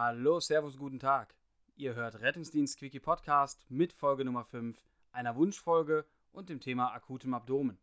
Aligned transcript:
Hallo, 0.00 0.38
Servus, 0.38 0.78
guten 0.78 1.00
Tag. 1.00 1.34
Ihr 1.74 1.96
hört 1.96 2.20
Rettungsdienst 2.20 2.78
Quickie 2.78 3.00
Podcast 3.00 3.66
mit 3.68 3.92
Folge 3.92 4.24
Nummer 4.24 4.44
5, 4.44 4.80
einer 5.10 5.34
Wunschfolge 5.34 6.04
und 6.30 6.48
dem 6.48 6.60
Thema 6.60 6.94
akutem 6.94 7.34
Abdomen. 7.34 7.78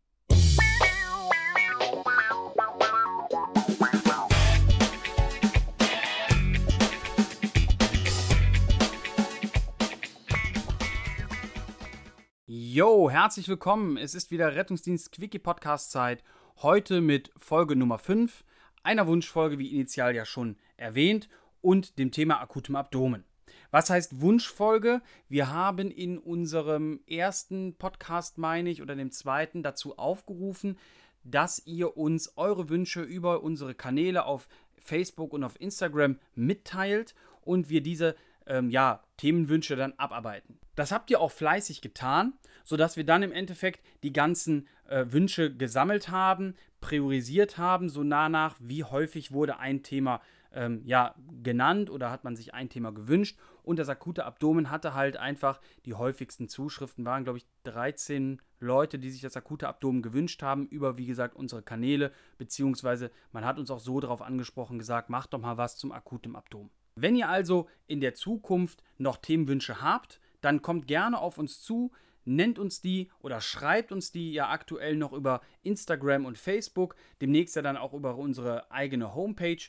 Yo, 12.46 13.10
herzlich 13.10 13.46
willkommen. 13.46 13.98
Es 13.98 14.14
ist 14.14 14.30
wieder 14.30 14.54
Rettungsdienst 14.54 15.12
Quickie 15.12 15.38
Podcast 15.38 15.90
Zeit. 15.90 16.24
Heute 16.62 17.02
mit 17.02 17.30
Folge 17.36 17.76
Nummer 17.76 17.98
5, 17.98 18.42
einer 18.82 19.06
Wunschfolge, 19.06 19.58
wie 19.58 19.74
initial 19.74 20.14
ja 20.14 20.24
schon 20.24 20.56
erwähnt, 20.78 21.28
und 21.66 21.98
dem 21.98 22.12
Thema 22.12 22.40
akutem 22.40 22.76
Abdomen. 22.76 23.24
Was 23.72 23.90
heißt 23.90 24.20
Wunschfolge? 24.20 25.02
Wir 25.28 25.52
haben 25.52 25.90
in 25.90 26.16
unserem 26.16 27.00
ersten 27.08 27.74
Podcast, 27.74 28.38
meine 28.38 28.70
ich, 28.70 28.82
oder 28.82 28.94
dem 28.94 29.10
zweiten 29.10 29.64
dazu 29.64 29.98
aufgerufen, 29.98 30.78
dass 31.24 31.66
ihr 31.66 31.96
uns 31.96 32.34
eure 32.36 32.68
Wünsche 32.68 33.02
über 33.02 33.42
unsere 33.42 33.74
Kanäle 33.74 34.26
auf 34.26 34.46
Facebook 34.78 35.32
und 35.32 35.42
auf 35.42 35.60
Instagram 35.60 36.20
mitteilt 36.36 37.16
und 37.40 37.68
wir 37.68 37.80
diese 37.80 38.14
ähm, 38.46 38.70
ja, 38.70 39.02
Themenwünsche 39.16 39.74
dann 39.74 39.94
abarbeiten. 39.94 40.60
Das 40.76 40.92
habt 40.92 41.10
ihr 41.10 41.20
auch 41.20 41.32
fleißig 41.32 41.80
getan, 41.80 42.34
sodass 42.62 42.96
wir 42.96 43.04
dann 43.04 43.24
im 43.24 43.32
Endeffekt 43.32 43.84
die 44.04 44.12
ganzen 44.12 44.68
äh, 44.88 45.06
Wünsche 45.08 45.52
gesammelt 45.52 46.10
haben, 46.10 46.54
priorisiert 46.80 47.58
haben, 47.58 47.88
so 47.88 48.04
nah 48.04 48.28
nach, 48.28 48.54
wie 48.60 48.84
häufig 48.84 49.32
wurde 49.32 49.58
ein 49.58 49.82
Thema 49.82 50.20
ähm, 50.56 50.80
ja, 50.84 51.14
genannt 51.42 51.90
oder 51.90 52.10
hat 52.10 52.24
man 52.24 52.34
sich 52.34 52.54
ein 52.54 52.68
Thema 52.68 52.90
gewünscht. 52.90 53.38
Und 53.62 53.78
das 53.78 53.88
akute 53.88 54.24
Abdomen 54.24 54.70
hatte 54.70 54.94
halt 54.94 55.16
einfach 55.16 55.60
die 55.84 55.94
häufigsten 55.94 56.48
Zuschriften, 56.48 57.04
waren 57.04 57.24
glaube 57.24 57.38
ich 57.38 57.46
13 57.64 58.40
Leute, 58.58 58.98
die 58.98 59.10
sich 59.10 59.20
das 59.20 59.36
akute 59.36 59.68
Abdomen 59.68 60.02
gewünscht 60.02 60.42
haben, 60.42 60.66
über 60.66 60.96
wie 60.96 61.06
gesagt 61.06 61.36
unsere 61.36 61.62
Kanäle, 61.62 62.10
beziehungsweise 62.38 63.10
man 63.32 63.44
hat 63.44 63.58
uns 63.58 63.70
auch 63.70 63.80
so 63.80 64.00
darauf 64.00 64.22
angesprochen, 64.22 64.78
gesagt, 64.78 65.10
macht 65.10 65.34
doch 65.34 65.40
mal 65.40 65.58
was 65.58 65.76
zum 65.76 65.92
akuten 65.92 66.34
Abdomen. 66.34 66.70
Wenn 66.94 67.16
ihr 67.16 67.28
also 67.28 67.68
in 67.86 68.00
der 68.00 68.14
Zukunft 68.14 68.82
noch 68.96 69.18
Themenwünsche 69.18 69.82
habt, 69.82 70.20
dann 70.40 70.62
kommt 70.62 70.86
gerne 70.86 71.18
auf 71.18 71.36
uns 71.36 71.60
zu, 71.60 71.92
nennt 72.24 72.58
uns 72.58 72.80
die 72.80 73.10
oder 73.20 73.40
schreibt 73.40 73.92
uns 73.92 74.12
die 74.12 74.32
ja 74.32 74.48
aktuell 74.48 74.96
noch 74.96 75.12
über 75.12 75.42
Instagram 75.62 76.24
und 76.24 76.38
Facebook, 76.38 76.96
demnächst 77.20 77.56
ja 77.56 77.62
dann 77.62 77.76
auch 77.76 77.92
über 77.92 78.16
unsere 78.16 78.70
eigene 78.70 79.14
Homepage. 79.14 79.62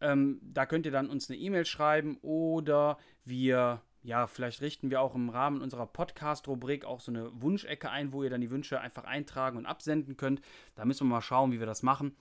Ähm, 0.00 0.40
da 0.42 0.66
könnt 0.66 0.86
ihr 0.86 0.92
dann 0.92 1.10
uns 1.10 1.28
eine 1.28 1.38
E-Mail 1.38 1.64
schreiben 1.64 2.18
oder 2.22 2.98
wir, 3.24 3.82
ja, 4.02 4.26
vielleicht 4.26 4.62
richten 4.62 4.90
wir 4.90 5.00
auch 5.00 5.14
im 5.14 5.28
Rahmen 5.28 5.60
unserer 5.60 5.86
Podcast-Rubrik 5.86 6.84
auch 6.84 7.00
so 7.00 7.12
eine 7.12 7.30
Wunschecke 7.40 7.90
ein, 7.90 8.12
wo 8.12 8.22
ihr 8.22 8.30
dann 8.30 8.40
die 8.40 8.50
Wünsche 8.50 8.80
einfach 8.80 9.04
eintragen 9.04 9.58
und 9.58 9.66
absenden 9.66 10.16
könnt. 10.16 10.40
Da 10.74 10.84
müssen 10.84 11.06
wir 11.06 11.14
mal 11.14 11.22
schauen, 11.22 11.52
wie 11.52 11.60
wir 11.60 11.66
das 11.66 11.82
machen. 11.82 12.16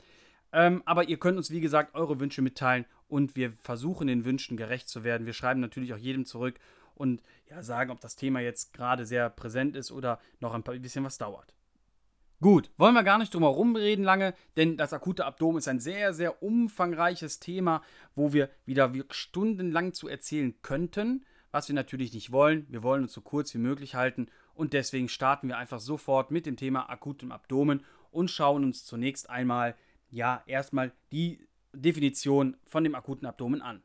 Ähm, 0.51 0.81
aber 0.85 1.07
ihr 1.07 1.17
könnt 1.17 1.37
uns, 1.37 1.51
wie 1.51 1.61
gesagt, 1.61 1.95
eure 1.95 2.19
Wünsche 2.19 2.41
mitteilen 2.41 2.85
und 3.07 3.35
wir 3.35 3.53
versuchen 3.61 4.07
den 4.07 4.25
Wünschen 4.25 4.57
gerecht 4.57 4.89
zu 4.89 5.03
werden. 5.03 5.25
Wir 5.25 5.33
schreiben 5.33 5.59
natürlich 5.59 5.93
auch 5.93 5.97
jedem 5.97 6.25
zurück 6.25 6.59
und 6.95 7.21
ja, 7.49 7.61
sagen, 7.61 7.91
ob 7.91 7.99
das 8.01 8.15
Thema 8.15 8.39
jetzt 8.39 8.73
gerade 8.73 9.05
sehr 9.05 9.29
präsent 9.29 9.75
ist 9.75 9.91
oder 9.91 10.19
noch 10.39 10.53
ein 10.53 10.63
bisschen 10.81 11.03
was 11.03 11.17
dauert. 11.17 11.53
Gut, 12.41 12.71
wollen 12.77 12.93
wir 12.93 13.03
gar 13.03 13.17
nicht 13.17 13.33
drum 13.33 13.43
herum 13.43 13.75
reden 13.75 14.05
lange, 14.05 14.33
denn 14.55 14.77
das 14.77 14.93
akute 14.93 15.25
Abdomen 15.25 15.57
ist 15.57 15.67
ein 15.67 15.81
sehr, 15.81 16.13
sehr 16.13 16.41
umfangreiches 16.41 17.41
Thema, 17.41 17.81
wo 18.15 18.31
wir 18.31 18.49
wieder 18.65 18.93
stundenlang 19.09 19.91
zu 19.93 20.07
erzählen 20.07 20.55
könnten, 20.61 21.25
was 21.51 21.67
wir 21.67 21.75
natürlich 21.75 22.13
nicht 22.13 22.31
wollen. 22.31 22.65
Wir 22.69 22.81
wollen 22.81 23.03
uns 23.03 23.11
so 23.11 23.19
kurz 23.19 23.53
wie 23.53 23.57
möglich 23.57 23.95
halten 23.95 24.27
und 24.53 24.71
deswegen 24.71 25.09
starten 25.09 25.49
wir 25.49 25.57
einfach 25.57 25.81
sofort 25.81 26.31
mit 26.31 26.45
dem 26.45 26.55
Thema 26.55 26.89
akutem 26.89 27.33
Abdomen 27.33 27.83
und 28.09 28.31
schauen 28.31 28.63
uns 28.63 28.85
zunächst 28.85 29.29
einmal, 29.29 29.75
ja, 30.09 30.41
erstmal 30.45 30.93
die 31.11 31.45
Definition 31.73 32.55
von 32.65 32.85
dem 32.85 32.95
akuten 32.95 33.27
Abdomen 33.27 33.61
an. 33.61 33.83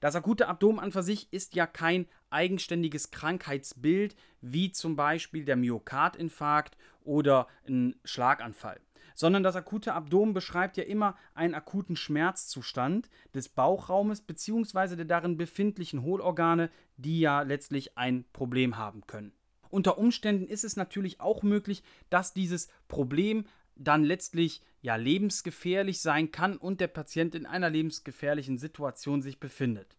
Das 0.00 0.16
akute 0.16 0.48
Abdomen 0.48 0.80
an 0.80 0.90
für 0.90 1.04
sich 1.04 1.32
ist 1.32 1.54
ja 1.54 1.66
kein 1.68 2.06
eigenständiges 2.30 3.12
Krankheitsbild, 3.12 4.16
wie 4.40 4.72
zum 4.72 4.96
Beispiel 4.96 5.44
der 5.44 5.56
Myokardinfarkt 5.56 6.76
oder 7.06 7.46
ein 7.66 7.96
Schlaganfall, 8.04 8.80
sondern 9.14 9.42
das 9.42 9.56
akute 9.56 9.94
Abdomen 9.94 10.34
beschreibt 10.34 10.76
ja 10.76 10.84
immer 10.84 11.16
einen 11.34 11.54
akuten 11.54 11.96
Schmerzzustand 11.96 13.08
des 13.34 13.48
Bauchraumes 13.48 14.20
bzw. 14.20 14.96
der 14.96 15.06
darin 15.06 15.36
befindlichen 15.36 16.02
Hohlorgane, 16.02 16.70
die 16.96 17.20
ja 17.20 17.42
letztlich 17.42 17.96
ein 17.96 18.24
Problem 18.32 18.76
haben 18.76 19.06
können. 19.06 19.32
Unter 19.70 19.98
Umständen 19.98 20.46
ist 20.46 20.64
es 20.64 20.76
natürlich 20.76 21.20
auch 21.20 21.42
möglich, 21.42 21.82
dass 22.10 22.34
dieses 22.34 22.68
Problem 22.88 23.46
dann 23.74 24.04
letztlich 24.04 24.62
ja 24.80 24.96
lebensgefährlich 24.96 26.00
sein 26.00 26.30
kann 26.30 26.56
und 26.56 26.80
der 26.80 26.88
Patient 26.88 27.34
in 27.34 27.46
einer 27.46 27.70
lebensgefährlichen 27.70 28.58
Situation 28.58 29.22
sich 29.22 29.40
befindet. 29.40 29.96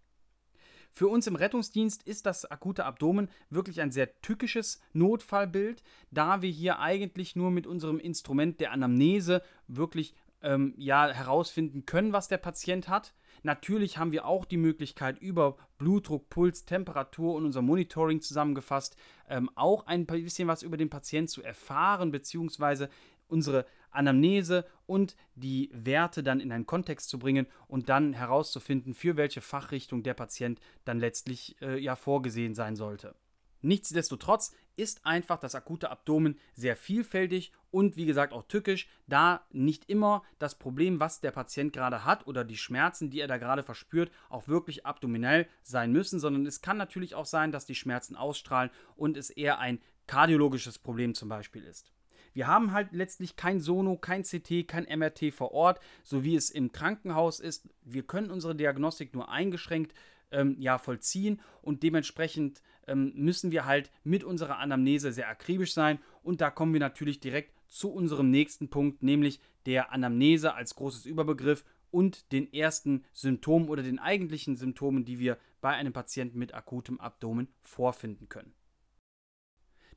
Für 0.98 1.10
uns 1.10 1.28
im 1.28 1.36
Rettungsdienst 1.36 2.02
ist 2.08 2.26
das 2.26 2.50
akute 2.50 2.84
Abdomen 2.84 3.30
wirklich 3.52 3.82
ein 3.82 3.92
sehr 3.92 4.20
tückisches 4.24 4.82
Notfallbild, 4.94 5.84
da 6.10 6.42
wir 6.42 6.50
hier 6.50 6.80
eigentlich 6.80 7.36
nur 7.36 7.52
mit 7.52 7.68
unserem 7.68 8.00
Instrument 8.00 8.60
der 8.60 8.72
Anamnese 8.72 9.44
wirklich 9.68 10.16
ähm, 10.42 10.74
ja, 10.76 11.08
herausfinden 11.08 11.86
können, 11.86 12.14
was 12.14 12.30
der 12.30 12.40
Patient 12.40 12.90
hat. 12.90 13.14
Natürlich 13.44 14.00
haben 14.00 14.12
wir 14.12 14.26
auch 14.26 14.44
die 14.44 14.58
Möglichkeit, 14.58 15.20
über 15.20 15.58
Blutdruck, 15.78 16.32
Puls, 16.32 16.66
Temperatur 16.66 17.36
und 17.36 17.46
unser 17.46 17.62
Monitoring 17.62 18.20
zusammengefasst, 18.20 18.96
ähm, 19.30 19.52
auch 19.54 19.86
ein 19.86 20.08
bisschen 20.08 20.48
was 20.48 20.64
über 20.64 20.78
den 20.78 20.90
Patienten 20.90 21.28
zu 21.28 21.44
erfahren, 21.44 22.10
beziehungsweise 22.10 22.90
unsere 23.28 23.68
Anamnese 23.98 24.66
und 24.86 25.16
die 25.36 25.70
Werte 25.74 26.24
dann 26.24 26.40
in 26.40 26.52
einen 26.52 26.66
Kontext 26.66 27.10
zu 27.10 27.20
bringen 27.20 27.48
und 27.68 27.90
dann 27.90 28.14
herauszufinden, 28.14 28.94
für 28.94 29.18
welche 29.18 29.42
Fachrichtung 29.42 30.04
der 30.04 30.14
Patient 30.14 30.60
dann 30.86 31.00
letztlich 31.00 31.62
äh, 31.62 31.78
ja 31.80 31.96
vorgesehen 31.96 32.56
sein 32.56 32.76
sollte. 32.76 33.16
Nichtsdestotrotz 33.62 34.54
ist 34.76 35.06
einfach 35.06 35.40
das 35.40 35.56
akute 35.56 35.90
Abdomen 35.90 36.38
sehr 36.54 36.76
vielfältig 36.76 37.52
und 37.72 37.98
wie 37.98 38.06
gesagt 38.06 38.32
auch 38.32 38.44
tückisch, 38.44 38.88
da 39.08 39.46
nicht 39.52 39.90
immer 39.90 40.24
das 40.38 40.56
Problem, 40.56 41.00
was 41.00 41.20
der 41.20 41.32
Patient 41.32 41.74
gerade 41.74 42.06
hat 42.06 42.28
oder 42.28 42.44
die 42.44 42.58
Schmerzen, 42.58 43.10
die 43.10 43.20
er 43.20 43.28
da 43.28 43.38
gerade 43.38 43.64
verspürt, 43.64 44.12
auch 44.30 44.48
wirklich 44.48 44.86
abdominell 44.86 45.48
sein 45.64 45.92
müssen, 45.92 46.20
sondern 46.20 46.46
es 46.46 46.62
kann 46.62 46.78
natürlich 46.78 47.16
auch 47.16 47.26
sein, 47.26 47.52
dass 47.52 47.66
die 47.66 47.76
Schmerzen 47.76 48.16
ausstrahlen 48.16 48.70
und 48.96 49.18
es 49.18 49.32
eher 49.32 49.58
ein 49.60 49.82
kardiologisches 50.06 50.78
Problem 50.78 51.16
zum 51.16 51.28
Beispiel 51.28 51.64
ist. 51.64 51.92
Wir 52.38 52.46
haben 52.46 52.72
halt 52.72 52.90
letztlich 52.92 53.36
kein 53.36 53.60
Sono, 53.60 53.98
kein 53.98 54.22
CT, 54.22 54.68
kein 54.68 54.84
MRT 54.84 55.34
vor 55.34 55.54
Ort, 55.54 55.80
so 56.04 56.24
wie 56.24 56.36
es 56.36 56.52
im 56.52 56.72
Krankenhaus 56.72 57.40
ist. 57.40 57.68
Wir 57.84 58.04
können 58.04 58.30
unsere 58.30 58.56
Diagnostik 58.56 59.16
nur 59.16 59.30
eingeschränkt 59.30 59.96
ähm, 60.30 60.56
ja, 60.60 60.78
vollziehen 60.78 61.42
und 61.64 61.82
dementsprechend 61.82 62.62
ähm, 62.86 63.12
müssen 63.16 63.50
wir 63.52 63.66
halt 63.66 63.90
mit 64.04 64.24
unserer 64.24 64.60
Anamnese 64.60 65.12
sehr 65.12 65.30
akribisch 65.30 65.74
sein 65.74 65.98
und 66.22 66.40
da 66.40 66.52
kommen 66.52 66.74
wir 66.74 66.80
natürlich 66.80 67.20
direkt 67.20 67.56
zu 67.70 67.92
unserem 67.92 68.30
nächsten 68.30 68.70
Punkt, 68.70 69.02
nämlich 69.02 69.40
der 69.66 69.92
Anamnese 69.92 70.54
als 70.54 70.76
großes 70.76 71.08
Überbegriff 71.08 71.66
und 71.90 72.32
den 72.34 72.54
ersten 72.54 73.04
Symptomen 73.14 73.68
oder 73.68 73.82
den 73.82 73.98
eigentlichen 73.98 74.56
Symptomen, 74.56 75.06
die 75.06 75.18
wir 75.18 75.40
bei 75.60 75.72
einem 75.72 75.92
Patienten 75.92 76.38
mit 76.38 76.54
akutem 76.54 77.00
Abdomen 77.00 77.48
vorfinden 77.64 78.30
können 78.30 78.54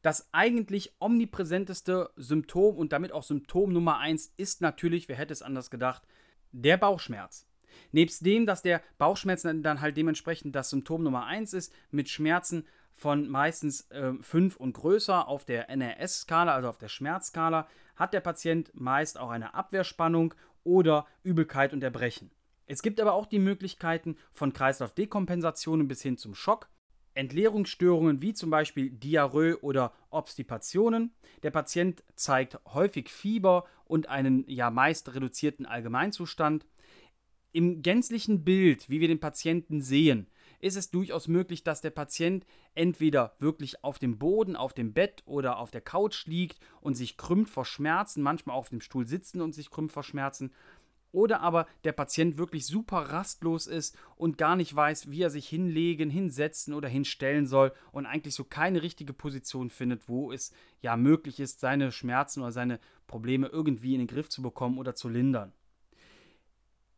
das 0.03 0.29
eigentlich 0.33 0.95
omnipräsenteste 0.99 2.11
Symptom 2.17 2.77
und 2.77 2.93
damit 2.93 3.13
auch 3.13 3.23
Symptom 3.23 3.73
Nummer 3.73 3.99
1 3.99 4.33
ist 4.37 4.61
natürlich, 4.61 5.09
wer 5.09 5.17
hätte 5.17 5.33
es 5.33 5.43
anders 5.43 5.71
gedacht, 5.71 6.03
der 6.53 6.77
Bauchschmerz. 6.77 7.47
Nebst 7.93 8.25
dem, 8.25 8.47
dass 8.47 8.63
der 8.63 8.83
Bauchschmerz 8.99 9.43
dann 9.43 9.81
halt 9.81 9.97
dementsprechend 9.97 10.55
das 10.55 10.71
Symptom 10.71 11.03
Nummer 11.03 11.27
1 11.27 11.55
ist, 11.55 11.73
mit 11.91 12.09
Schmerzen 12.09 12.67
von 12.93 13.29
meistens 13.29 13.89
5 14.21 14.57
äh, 14.57 14.59
und 14.59 14.73
größer 14.73 15.29
auf 15.29 15.45
der 15.45 15.71
NRS-Skala, 15.71 16.55
also 16.55 16.69
auf 16.69 16.79
der 16.79 16.89
Schmerzskala, 16.89 17.69
hat 17.97 18.13
der 18.13 18.21
Patient 18.21 18.71
meist 18.75 19.19
auch 19.19 19.31
eine 19.31 19.55
Abwehrspannung 19.55 20.35
oder 20.65 21.07
Übelkeit 21.23 21.73
und 21.73 21.83
Erbrechen. 21.83 22.31
Es 22.67 22.83
gibt 22.83 23.01
aber 23.01 23.15
auch 23.15 23.27
die 23.27 23.39
Möglichkeiten 23.39 24.17
von 24.33 24.53
Kreislaufdekompensationen 24.53 25.89
bis 25.89 26.03
hin 26.03 26.17
zum 26.19 26.35
Schock 26.35 26.69
Entleerungsstörungen 27.15 28.23
wie 28.23 28.35
zum 28.35 28.51
Beispiel 28.51 28.91
Diarrhoe 28.91 29.59
oder 29.63 29.93
Obstipationen. 30.11 31.13
Der 31.43 31.51
Patient 31.51 32.03
zeigt 32.15 32.59
häufig 32.67 33.09
Fieber 33.09 33.65
und 33.85 34.09
einen 34.09 34.45
ja 34.49 34.71
meist 34.71 35.15
reduzierten 35.15 35.67
Allgemeinzustand. 35.67 36.67
Im 37.53 37.83
gänzlichen 37.83 38.45
Bild, 38.45 38.89
wie 38.89 39.01
wir 39.01 39.09
den 39.09 39.19
Patienten 39.19 39.81
sehen, 39.81 40.29
ist 40.61 40.77
es 40.77 40.91
durchaus 40.91 41.27
möglich, 41.27 41.65
dass 41.65 41.81
der 41.81 41.91
Patient 41.91 42.47
entweder 42.75 43.35
wirklich 43.39 43.83
auf 43.83 43.99
dem 43.99 44.19
Boden, 44.19 44.57
auf 44.57 44.73
dem 44.73 44.93
Bett 44.93 45.23
oder 45.25 45.59
auf 45.59 45.71
der 45.71 45.81
Couch 45.81 46.27
liegt 46.27 46.61
und 46.81 46.95
sich 46.95 47.17
krümmt 47.17 47.49
vor 47.49 47.65
Schmerzen, 47.65 48.23
manchmal 48.23 48.57
auf 48.57 48.69
dem 48.69 48.81
Stuhl 48.81 49.07
sitzen 49.07 49.41
und 49.41 49.55
sich 49.55 49.71
krümmt 49.71 49.91
vor 49.91 50.03
Schmerzen 50.03 50.53
Oder 51.13 51.41
aber 51.41 51.67
der 51.85 51.93
Patient 51.93 52.39
wirklich 52.39 52.67
super 52.67 52.99
rastlos 52.99 53.67
ist 53.67 53.97
und 54.17 54.39
gar 54.39 54.55
nicht 54.55 54.75
weiß, 54.75 55.11
wie 55.11 55.23
er 55.23 55.31
sich 55.31 55.49
hinlegen, 55.49 56.09
hinsetzen 56.09 56.73
oder 56.73 56.89
hinstellen 56.89 57.47
soll 57.47 57.73
und 57.91 58.07
eigentlich 58.07 58.35
so 58.35 58.45
keine 58.45 58.83
richtige 58.83 59.13
Position 59.13 59.71
findet, 59.71 60.09
wo 60.09 60.31
es 60.33 60.53
ja 60.81 60.97
möglich 60.97 61.41
ist, 61.41 61.61
seine 61.61 61.91
Schmerzen 61.91 62.43
oder 62.43 62.53
seine 62.53 62.79
Probleme 63.09 63.49
irgendwie 63.49 63.95
in 63.95 63.99
den 63.99 64.07
Griff 64.07 64.29
zu 64.29 64.41
bekommen 64.41 64.79
oder 64.79 64.95
zu 64.95 65.09
lindern. 65.09 65.53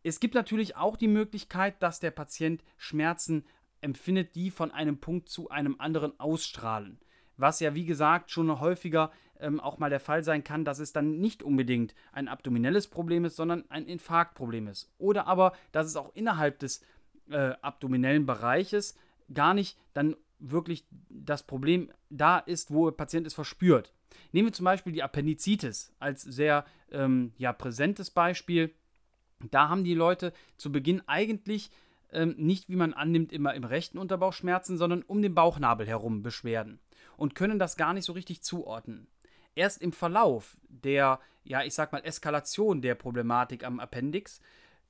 Es 0.02 0.20
gibt 0.20 0.34
natürlich 0.34 0.76
auch 0.76 0.96
die 0.96 1.08
Möglichkeit, 1.08 1.82
dass 1.82 2.00
der 2.00 2.10
Patient 2.10 2.62
Schmerzen 2.76 3.44
empfindet, 3.80 4.34
die 4.34 4.50
von 4.50 4.70
einem 4.70 4.98
Punkt 4.98 5.28
zu 5.28 5.48
einem 5.48 5.76
anderen 5.78 6.18
ausstrahlen. 6.18 6.98
Was 7.42 7.58
ja, 7.58 7.74
wie 7.74 7.84
gesagt, 7.84 8.30
schon 8.30 8.60
häufiger 8.60 9.10
ähm, 9.40 9.58
auch 9.58 9.78
mal 9.78 9.90
der 9.90 9.98
Fall 9.98 10.22
sein 10.22 10.44
kann, 10.44 10.64
dass 10.64 10.78
es 10.78 10.92
dann 10.92 11.18
nicht 11.18 11.42
unbedingt 11.42 11.92
ein 12.12 12.28
abdominelles 12.28 12.86
Problem 12.86 13.24
ist, 13.24 13.34
sondern 13.34 13.64
ein 13.68 13.86
Infarktproblem 13.86 14.68
ist. 14.68 14.92
Oder 14.96 15.26
aber, 15.26 15.52
dass 15.72 15.88
es 15.88 15.96
auch 15.96 16.14
innerhalb 16.14 16.60
des 16.60 16.82
äh, 17.30 17.54
abdominellen 17.60 18.26
Bereiches 18.26 18.96
gar 19.34 19.54
nicht 19.54 19.76
dann 19.92 20.14
wirklich 20.38 20.86
das 21.08 21.42
Problem 21.42 21.90
da 22.10 22.38
ist, 22.38 22.72
wo 22.72 22.88
der 22.88 22.96
Patient 22.96 23.26
es 23.26 23.34
verspürt. 23.34 23.92
Nehmen 24.30 24.46
wir 24.46 24.52
zum 24.52 24.64
Beispiel 24.64 24.92
die 24.92 25.02
Appendizitis 25.02 25.92
als 25.98 26.22
sehr 26.22 26.64
ähm, 26.92 27.32
ja, 27.38 27.52
präsentes 27.52 28.10
Beispiel. 28.10 28.72
Da 29.50 29.68
haben 29.68 29.82
die 29.82 29.94
Leute 29.94 30.32
zu 30.58 30.70
Beginn 30.70 31.02
eigentlich 31.08 31.72
ähm, 32.12 32.36
nicht, 32.38 32.68
wie 32.68 32.76
man 32.76 32.92
annimmt, 32.92 33.32
immer 33.32 33.52
im 33.54 33.64
rechten 33.64 33.98
Unterbauch 33.98 34.32
Schmerzen, 34.32 34.78
sondern 34.78 35.02
um 35.02 35.22
den 35.22 35.34
Bauchnabel 35.34 35.88
herum 35.88 36.22
Beschwerden 36.22 36.78
und 37.22 37.36
können 37.36 37.60
das 37.60 37.76
gar 37.76 37.94
nicht 37.94 38.04
so 38.04 38.14
richtig 38.14 38.42
zuordnen. 38.42 39.06
Erst 39.54 39.80
im 39.80 39.92
Verlauf 39.92 40.56
der, 40.68 41.20
ja, 41.44 41.62
ich 41.62 41.72
sag 41.72 41.92
mal, 41.92 42.04
Eskalation 42.04 42.82
der 42.82 42.96
Problematik 42.96 43.62
am 43.62 43.78
Appendix, 43.78 44.40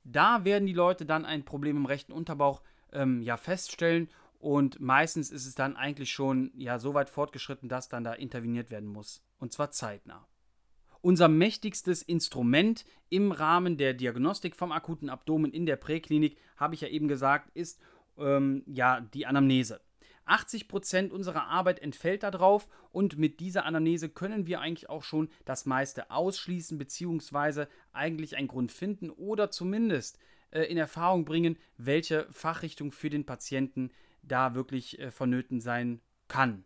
da 0.03 0.43
werden 0.47 0.65
die 0.65 0.73
Leute 0.73 1.05
dann 1.05 1.27
ein 1.27 1.45
Problem 1.45 1.77
im 1.77 1.85
rechten 1.85 2.11
Unterbauch 2.11 2.63
ähm, 2.91 3.21
ja 3.21 3.37
feststellen 3.37 4.09
und 4.39 4.81
meistens 4.81 5.31
ist 5.31 5.45
es 5.45 5.55
dann 5.55 5.77
eigentlich 5.77 6.11
schon 6.11 6.53
ja 6.57 6.79
so 6.79 6.95
weit 6.95 7.11
fortgeschritten, 7.11 7.69
dass 7.69 7.91
dann 7.91 8.03
da 8.03 8.15
interveniert 8.15 8.71
werden 8.71 8.89
muss 8.89 9.23
und 9.39 9.53
zwar 9.53 9.71
zeitnah. 9.71 10.27
Unser 11.03 11.29
mächtigstes 11.29 12.01
Instrument 12.01 12.87
im 13.11 13.31
Rahmen 13.31 13.77
der 13.77 13.93
Diagnostik 13.93 14.57
vom 14.57 14.73
akuten 14.73 15.11
Abdomen 15.11 15.53
in 15.53 15.67
der 15.67 15.77
Präklinik, 15.77 16.39
habe 16.57 16.77
ich 16.77 16.81
ja 16.81 16.89
eben 16.89 17.09
gesagt, 17.09 17.51
ist 17.55 17.79
ähm, 18.17 18.63
ja 18.65 19.03
die 19.03 19.27
Anamnese. 19.27 19.83
80 20.33 20.67
Prozent 20.67 21.13
unserer 21.13 21.49
Arbeit 21.49 21.79
entfällt 21.81 22.23
darauf 22.23 22.67
und 22.91 23.19
mit 23.19 23.39
dieser 23.39 23.67
Anamnese 23.67 24.09
können 24.09 24.47
wir 24.47 24.61
eigentlich 24.61 24.89
auch 24.89 25.03
schon 25.03 25.29
das 25.45 25.67
meiste 25.67 26.11
ausschließen 26.11 26.79
bzw. 26.79 27.67
eigentlich 27.93 28.39
einen 28.39 28.49
Grund 28.49 28.73
finden 28.73 29.11
oder 29.11 29.51
zumindest 29.51 30.19
äh, 30.51 30.63
in 30.63 30.79
Erfahrung 30.79 31.27
bringen, 31.27 31.59
welche 31.77 32.27
Fachrichtung 32.31 32.93
für 32.93 33.11
den 33.11 33.27
Patienten 33.27 33.91
da 34.23 34.55
wirklich 34.55 34.99
äh, 34.99 35.11
vonnöten 35.11 35.61
sein 35.61 36.01
kann. 36.29 36.65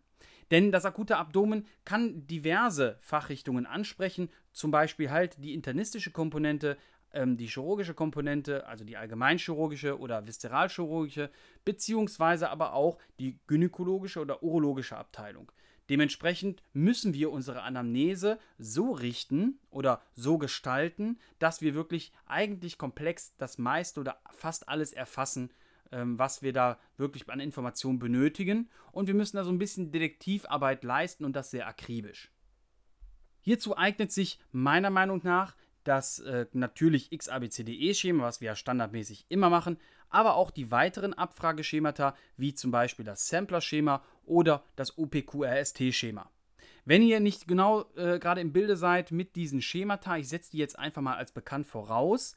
Denn 0.52 0.70
das 0.70 0.84
akute 0.84 1.16
Abdomen 1.16 1.66
kann 1.84 2.24
diverse 2.28 2.98
Fachrichtungen 3.00 3.66
ansprechen, 3.66 4.28
zum 4.52 4.70
Beispiel 4.70 5.10
halt 5.10 5.42
die 5.42 5.54
internistische 5.54 6.12
Komponente, 6.12 6.76
ähm, 7.16 7.36
die 7.36 7.46
chirurgische 7.46 7.94
Komponente, 7.94 8.66
also 8.66 8.84
die 8.84 8.96
allgemeinchirurgische 8.96 9.98
oder 9.98 10.26
viszeralchirurgische, 10.26 11.30
beziehungsweise 11.64 12.50
aber 12.50 12.74
auch 12.74 12.98
die 13.18 13.38
gynäkologische 13.46 14.20
oder 14.20 14.42
urologische 14.42 14.96
Abteilung. 14.96 15.50
Dementsprechend 15.88 16.62
müssen 16.72 17.14
wir 17.14 17.30
unsere 17.30 17.62
Anamnese 17.62 18.38
so 18.58 18.92
richten 18.92 19.58
oder 19.70 20.02
so 20.14 20.36
gestalten, 20.36 21.18
dass 21.38 21.60
wir 21.60 21.74
wirklich 21.74 22.12
eigentlich 22.26 22.76
komplex 22.76 23.34
das 23.38 23.56
meiste 23.56 24.00
oder 24.00 24.18
fast 24.32 24.68
alles 24.68 24.92
erfassen, 24.92 25.50
ähm, 25.92 26.18
was 26.18 26.42
wir 26.42 26.52
da 26.52 26.78
wirklich 26.96 27.28
an 27.30 27.40
Informationen 27.40 27.98
benötigen. 27.98 28.68
Und 28.92 29.06
wir 29.06 29.14
müssen 29.14 29.36
da 29.36 29.44
so 29.44 29.50
ein 29.50 29.58
bisschen 29.58 29.92
Detektivarbeit 29.92 30.84
leisten 30.84 31.24
und 31.24 31.34
das 31.34 31.50
sehr 31.50 31.66
akribisch. 31.66 32.32
Hierzu 33.40 33.76
eignet 33.76 34.10
sich 34.10 34.40
meiner 34.50 34.90
Meinung 34.90 35.20
nach 35.22 35.54
das 35.88 36.18
äh, 36.20 36.46
natürlich 36.52 37.10
XABCDE-Schema, 37.10 38.24
was 38.24 38.40
wir 38.40 38.46
ja 38.46 38.56
standardmäßig 38.56 39.26
immer 39.28 39.50
machen, 39.50 39.78
aber 40.08 40.36
auch 40.36 40.50
die 40.50 40.70
weiteren 40.70 41.14
Abfrageschemata, 41.14 42.14
wie 42.36 42.54
zum 42.54 42.70
Beispiel 42.70 43.04
das 43.04 43.28
Sampler-Schema 43.28 44.02
oder 44.24 44.64
das 44.76 44.96
UPQRST-Schema. 44.96 46.30
Wenn 46.84 47.02
ihr 47.02 47.18
nicht 47.18 47.48
genau 47.48 47.84
äh, 47.96 48.18
gerade 48.18 48.40
im 48.40 48.52
Bilde 48.52 48.76
seid 48.76 49.10
mit 49.10 49.34
diesen 49.34 49.60
Schemata, 49.60 50.16
ich 50.16 50.28
setze 50.28 50.52
die 50.52 50.58
jetzt 50.58 50.78
einfach 50.78 51.02
mal 51.02 51.16
als 51.16 51.32
bekannt 51.32 51.66
voraus. 51.66 52.36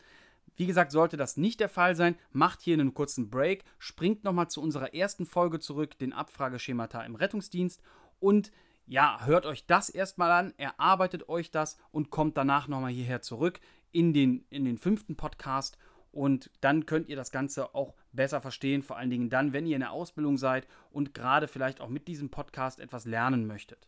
Wie 0.55 0.65
gesagt, 0.65 0.91
sollte 0.91 1.17
das 1.17 1.37
nicht 1.37 1.59
der 1.59 1.69
Fall 1.69 1.95
sein, 1.95 2.15
macht 2.31 2.61
hier 2.61 2.73
einen 2.73 2.93
kurzen 2.93 3.29
Break, 3.29 3.63
springt 3.77 4.23
nochmal 4.23 4.49
zu 4.49 4.61
unserer 4.61 4.93
ersten 4.93 5.25
Folge 5.25 5.59
zurück, 5.59 5.97
den 5.99 6.13
Abfrageschemata 6.13 7.03
im 7.03 7.15
Rettungsdienst 7.15 7.81
und 8.19 8.51
ja, 8.89 9.19
hört 9.24 9.45
euch 9.45 9.68
das 9.68 9.89
erstmal 9.89 10.31
an, 10.31 10.53
erarbeitet 10.57 11.30
euch 11.30 11.51
das 11.51 11.77
und 11.91 12.09
kommt 12.09 12.38
danach 12.38 12.68
nochmal 12.68 12.91
hierher 12.91 13.21
zurück 13.21 13.59
in 13.91 14.13
den, 14.13 14.45
in 14.50 14.65
den 14.65 14.80
fünften 14.80 15.15
Podcast 15.15 15.77
und 16.12 16.50
dann 16.59 16.88
könnt 16.88 17.07
ihr 17.07 17.15
das 17.15 17.31
Ganze 17.31 17.75
auch 17.75 17.94
besser 18.12 18.41
verstehen, 18.41 18.81
vor 18.81 18.97
allen 18.97 19.12
Dingen 19.12 19.30
dann, 19.30 19.53
wenn 19.53 19.68
ihr 19.68 19.75
in 19.75 19.81
der 19.81 19.91
Ausbildung 19.91 20.38
seid 20.38 20.68
und 20.89 21.13
gerade 21.13 21.47
vielleicht 21.47 21.81
auch 21.81 21.89
mit 21.89 22.07
diesem 22.07 22.30
Podcast 22.30 22.80
etwas 22.80 23.06
lernen 23.06 23.45
möchtet. 23.45 23.88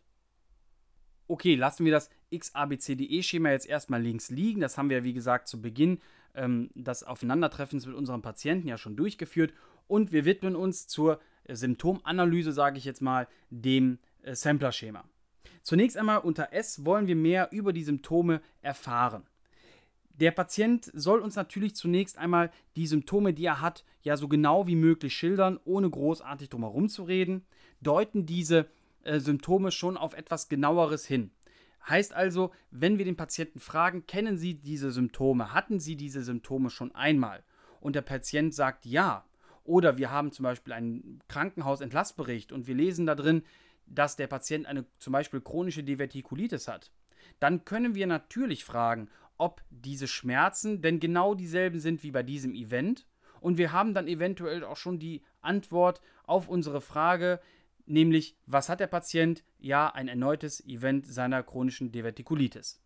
Okay, 1.28 1.56
lassen 1.56 1.84
wir 1.84 1.92
das 1.92 2.12
XABCDE-Schema 2.32 3.50
jetzt 3.50 3.68
erstmal 3.68 4.04
links 4.04 4.30
liegen. 4.30 4.62
Das 4.62 4.78
haben 4.78 4.92
wir, 4.92 5.04
wie 5.04 5.14
gesagt, 5.14 5.48
zu 5.48 5.62
Beginn 5.62 6.00
ähm, 6.36 6.70
des 6.76 7.04
Aufeinandertreffens 7.04 7.88
mit 7.88 7.96
unserem 7.96 8.22
Patienten 8.22 8.68
ja 8.68 8.78
schon 8.78 8.98
durchgeführt. 8.98 9.52
Und 9.88 10.12
wir 10.12 10.26
widmen 10.26 10.56
uns 10.56 10.88
zur 10.88 11.20
Symptomanalyse, 11.50 12.52
sage 12.52 12.78
ich 12.78 12.86
jetzt 12.86 13.02
mal, 13.02 13.28
dem 13.50 13.98
äh, 14.24 14.36
Sampler-Schema. 14.36 15.04
Zunächst 15.64 15.98
einmal 15.98 16.20
unter 16.20 16.54
S 16.54 16.86
wollen 16.86 17.08
wir 17.08 17.16
mehr 17.16 17.50
über 17.52 17.74
die 17.74 17.84
Symptome 17.84 18.42
erfahren. 18.62 19.24
Der 20.20 20.32
Patient 20.32 20.92
soll 20.94 21.20
uns 21.20 21.36
natürlich 21.36 21.76
zunächst 21.76 22.18
einmal 22.18 22.52
die 22.76 22.88
Symptome, 22.88 23.34
die 23.34 23.46
er 23.46 23.62
hat, 23.62 23.86
ja 24.04 24.18
so 24.18 24.28
genau 24.28 24.68
wie 24.68 24.76
möglich 24.76 25.16
schildern, 25.16 25.60
ohne 25.66 25.90
großartig 25.90 26.50
drumherum 26.50 26.90
zu 26.90 27.04
reden, 27.04 27.46
deuten 27.82 28.26
diese 28.26 28.68
äh, 29.04 29.20
Symptome 29.20 29.72
schon 29.72 29.98
auf 29.98 30.14
etwas 30.14 30.50
genaueres 30.50 31.06
hin. 31.06 31.32
Heißt 31.88 32.14
also, 32.14 32.52
wenn 32.70 32.98
wir 32.98 33.06
den 33.06 33.16
Patienten 33.16 33.60
fragen, 33.60 34.06
kennen 34.06 34.38
Sie 34.38 34.54
diese 34.54 34.92
Symptome, 34.92 35.54
hatten 35.54 35.80
Sie 35.80 35.96
diese 35.96 36.24
Symptome 36.24 36.70
schon 36.70 36.94
einmal? 36.94 37.44
Und 37.80 37.96
der 37.96 38.02
Patient 38.02 38.54
sagt 38.54 38.86
ja. 38.86 39.26
Oder 39.64 39.98
wir 39.98 40.12
haben 40.12 40.32
zum 40.32 40.44
Beispiel 40.44 40.74
einen 40.74 41.22
Krankenhausentlassbericht 41.28 42.52
und 42.52 42.68
wir 42.68 42.76
lesen 42.76 43.06
da 43.06 43.16
drin, 43.16 43.44
dass 43.94 44.16
der 44.16 44.28
Patient 44.28 44.66
eine 44.66 44.86
zum 45.00 45.14
Beispiel 45.14 45.42
chronische 45.42 45.84
Divertikulitis 45.84 46.68
hat, 46.68 46.92
dann 47.40 47.66
können 47.66 47.96
wir 47.96 48.08
natürlich 48.08 48.66
fragen, 48.66 49.10
ob 49.38 49.62
diese 49.70 50.08
Schmerzen 50.08 50.82
denn 50.82 51.00
genau 51.00 51.34
dieselben 51.34 51.80
sind 51.80 52.04
wie 52.04 52.12
bei 52.12 52.24
diesem 52.24 52.54
Event. 52.54 53.08
Und 53.40 53.58
wir 53.58 53.72
haben 53.72 53.94
dann 53.94 54.08
eventuell 54.08 54.64
auch 54.64 54.78
schon 54.78 55.00
die 55.00 55.24
Antwort 55.42 56.02
auf 56.24 56.48
unsere 56.48 56.80
Frage, 56.80 57.40
nämlich 57.88 58.38
was 58.46 58.70
hat 58.70 58.80
der 58.80 58.88
Patient? 58.88 59.44
Ja, 59.58 59.88
ein 59.88 60.08
erneutes 60.08 60.64
Event 60.66 61.08
seiner 61.08 61.42
chronischen 61.42 61.92
Divertikulitis. 61.92 62.82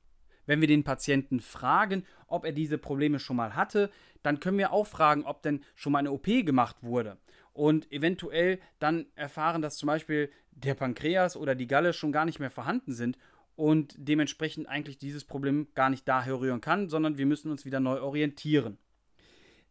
Wenn 0.45 0.61
wir 0.61 0.67
den 0.67 0.83
Patienten 0.83 1.39
fragen, 1.39 2.05
ob 2.27 2.45
er 2.45 2.51
diese 2.51 2.77
Probleme 2.77 3.19
schon 3.19 3.35
mal 3.35 3.55
hatte, 3.55 3.91
dann 4.23 4.39
können 4.39 4.57
wir 4.57 4.71
auch 4.71 4.87
fragen, 4.87 5.23
ob 5.25 5.41
denn 5.41 5.63
schon 5.75 5.91
mal 5.91 5.99
eine 5.99 6.11
OP 6.11 6.25
gemacht 6.25 6.77
wurde. 6.81 7.17
Und 7.55 7.89
eventuell 7.89 8.59
dann 8.79 9.05
erfahren, 9.15 9.61
dass 9.61 9.77
zum 9.77 9.87
Beispiel 9.87 10.29
der 10.51 10.73
Pankreas 10.73 11.37
oder 11.37 11.55
die 11.55 11.67
Galle 11.67 11.93
schon 11.93 12.11
gar 12.11 12.25
nicht 12.25 12.39
mehr 12.39 12.51
vorhanden 12.51 12.91
sind 12.91 13.17
und 13.55 13.95
dementsprechend 13.97 14.67
eigentlich 14.67 14.97
dieses 14.97 15.23
Problem 15.23 15.69
gar 15.73 15.89
nicht 15.89 16.05
daher 16.05 16.41
rühren 16.41 16.59
kann, 16.59 16.89
sondern 16.89 17.17
wir 17.17 17.25
müssen 17.25 17.49
uns 17.49 17.63
wieder 17.63 17.79
neu 17.79 18.01
orientieren. 18.01 18.77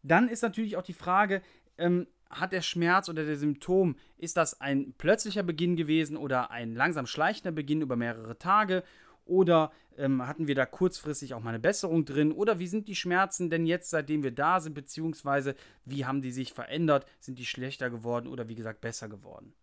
Dann 0.03 0.29
ist 0.29 0.41
natürlich 0.41 0.79
auch 0.79 0.83
die 0.83 0.95
Frage, 0.95 1.43
ähm, 1.76 2.07
hat 2.31 2.53
der 2.53 2.62
Schmerz 2.62 3.11
oder 3.11 3.26
der 3.26 3.37
Symptom, 3.37 3.97
ist 4.17 4.38
das 4.38 4.62
ein 4.62 4.95
plötzlicher 4.97 5.43
Beginn 5.43 5.76
gewesen 5.76 6.17
oder 6.17 6.50
ein 6.50 6.75
langsam 6.75 7.07
schleichender 7.07 7.53
Beginn 7.53 7.83
über 7.83 7.97
mehrere 7.97 8.38
Tage? 8.38 8.83
Oder 9.25 9.73
ähm, 9.97 10.26
hatten 10.26 10.47
wir 10.47 10.54
da 10.54 10.66
kurzfristig 10.66 11.35
auch 11.35 11.40
mal 11.40 11.50
eine 11.50 11.61
Besserung 11.61 12.04
drin? 12.04 12.33
Oder 12.33 12.59
wie 12.59 12.66
sind 12.66 12.88
die 12.88 12.95
Schmerzen 12.95 13.50
denn 13.50 13.66
jetzt, 13.66 13.90
seitdem 13.90 14.23
wir 14.23 14.33
da 14.33 14.61
sind? 14.61 14.75
Beziehungsweise 14.75 15.54
wie 15.85 16.04
haben 16.04 16.23
die 16.23 16.33
sich 16.33 16.52
verändert? 16.52 17.07
Sind 17.21 17.38
die 17.38 17.47
schlechter 17.47 17.90
geworden 17.90 18.28
oder 18.28 18.49
wie 18.49 18.54
gesagt 18.54 18.81
besser 18.81 19.09
geworden? 19.09 19.54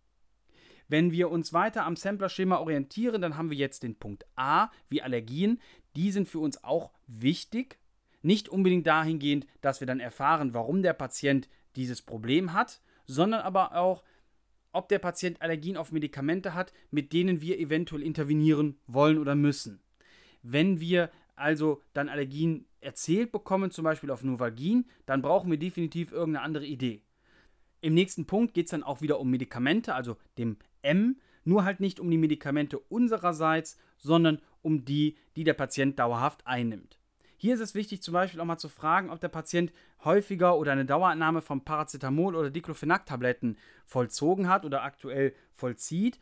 Wenn 0.88 1.12
wir 1.12 1.30
uns 1.30 1.52
weiter 1.52 1.86
am 1.86 1.96
Sampler-Schema 1.96 2.58
orientieren, 2.58 3.22
dann 3.22 3.36
haben 3.36 3.50
wir 3.50 3.56
jetzt 3.56 3.82
den 3.82 3.96
Punkt 3.96 4.26
A, 4.36 4.68
wie 4.88 5.02
Allergien. 5.02 5.60
Die 5.96 6.10
sind 6.10 6.28
für 6.28 6.40
uns 6.40 6.62
auch 6.64 6.92
wichtig. 7.06 7.78
Nicht 8.22 8.48
unbedingt 8.48 8.86
dahingehend, 8.86 9.46
dass 9.60 9.80
wir 9.80 9.86
dann 9.86 10.00
erfahren, 10.00 10.54
warum 10.54 10.82
der 10.82 10.92
Patient 10.92 11.48
dieses 11.76 12.02
Problem 12.02 12.52
hat, 12.52 12.80
sondern 13.06 13.40
aber 13.40 13.74
auch, 13.76 14.02
ob 14.72 14.88
der 14.88 14.98
Patient 14.98 15.40
Allergien 15.42 15.76
auf 15.76 15.92
Medikamente 15.92 16.54
hat, 16.54 16.72
mit 16.90 17.12
denen 17.12 17.40
wir 17.40 17.58
eventuell 17.58 18.02
intervenieren 18.02 18.78
wollen 18.86 19.18
oder 19.18 19.34
müssen. 19.34 19.80
Wenn 20.42 20.80
wir 20.80 21.10
also 21.36 21.82
dann 21.92 22.08
Allergien 22.08 22.66
erzählt 22.80 23.32
bekommen, 23.32 23.70
zum 23.70 23.84
Beispiel 23.84 24.10
auf 24.10 24.22
Novalgin, 24.22 24.86
dann 25.06 25.22
brauchen 25.22 25.50
wir 25.50 25.58
definitiv 25.58 26.12
irgendeine 26.12 26.44
andere 26.44 26.66
Idee. 26.66 27.02
Im 27.80 27.94
nächsten 27.94 28.26
Punkt 28.26 28.54
geht 28.54 28.66
es 28.66 28.70
dann 28.70 28.82
auch 28.82 29.00
wieder 29.00 29.18
um 29.18 29.30
Medikamente, 29.30 29.94
also 29.94 30.16
dem 30.38 30.56
M, 30.82 31.16
nur 31.44 31.64
halt 31.64 31.80
nicht 31.80 31.98
um 31.98 32.10
die 32.10 32.18
Medikamente 32.18 32.78
unsererseits, 32.78 33.76
sondern 33.98 34.40
um 34.62 34.84
die, 34.84 35.16
die 35.36 35.44
der 35.44 35.54
Patient 35.54 35.98
dauerhaft 35.98 36.46
einnimmt. 36.46 36.98
Hier 37.42 37.54
ist 37.54 37.60
es 37.60 37.74
wichtig, 37.74 38.02
zum 38.02 38.14
Beispiel 38.14 38.40
auch 38.40 38.44
mal 38.44 38.56
zu 38.56 38.68
fragen, 38.68 39.10
ob 39.10 39.18
der 39.18 39.26
Patient 39.26 39.72
häufiger 40.04 40.56
oder 40.56 40.70
eine 40.70 40.84
Dauerannahme 40.84 41.42
von 41.42 41.64
Paracetamol 41.64 42.36
oder 42.36 42.50
Diclofenac-Tabletten 42.50 43.58
vollzogen 43.84 44.48
hat 44.48 44.64
oder 44.64 44.84
aktuell 44.84 45.34
vollzieht 45.52 46.20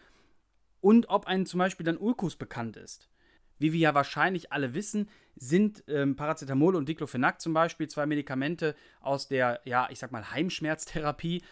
und 0.81 1.11
ob 1.11 1.27
einem 1.27 1.45
zum 1.45 1.59
Beispiel 1.59 1.85
dann 1.85 1.99
Ulkus 1.99 2.37
bekannt 2.37 2.79
ist. 2.79 3.11
Wie 3.59 3.75
wir 3.75 3.81
ja 3.81 3.95
wahrscheinlich 3.95 4.51
alle 4.51 4.73
wissen, 4.73 5.11
sind 5.37 5.85
ähm, 5.89 6.17
Paracetamol 6.17 6.75
und 6.75 6.89
Diclofenac 6.89 7.39
zum 7.39 7.53
Beispiel 7.53 7.87
zwei 7.87 8.07
Medikamente 8.07 8.75
aus 9.03 9.29
der, 9.29 9.61
ja, 9.67 9.89
ich 9.91 9.99
sag 9.99 10.13
mal, 10.13 10.31
Heimschmerztherapie, 10.31 11.43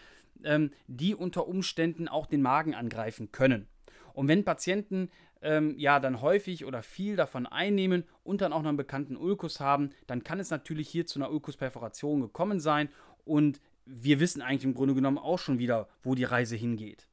ähm, 0.45 0.71
die 0.87 1.13
unter 1.13 1.47
Umständen 1.47 2.07
auch 2.07 2.25
den 2.25 2.41
Magen 2.41 2.73
angreifen 2.73 3.31
können. 3.31 3.67
Und 4.13 4.27
wenn 4.27 4.43
Patienten 4.43 5.11
ähm, 5.41 5.75
ja 5.77 5.99
dann 5.99 6.21
häufig 6.21 6.65
oder 6.65 6.83
viel 6.83 7.15
davon 7.15 7.45
einnehmen 7.45 8.03
und 8.23 8.41
dann 8.41 8.53
auch 8.53 8.61
noch 8.61 8.69
einen 8.69 8.77
bekannten 8.77 9.17
Ulkus 9.17 9.59
haben, 9.59 9.91
dann 10.07 10.23
kann 10.23 10.39
es 10.39 10.49
natürlich 10.49 10.89
hier 10.89 11.05
zu 11.05 11.19
einer 11.19 11.31
Ulkusperforation 11.31 12.21
gekommen 12.21 12.59
sein 12.59 12.89
und 13.25 13.61
wir 13.85 14.19
wissen 14.19 14.41
eigentlich 14.41 14.65
im 14.65 14.75
Grunde 14.75 14.93
genommen 14.93 15.17
auch 15.17 15.39
schon 15.39 15.59
wieder, 15.59 15.87
wo 16.03 16.15
die 16.15 16.23
Reise 16.23 16.55
hingeht. 16.55 17.07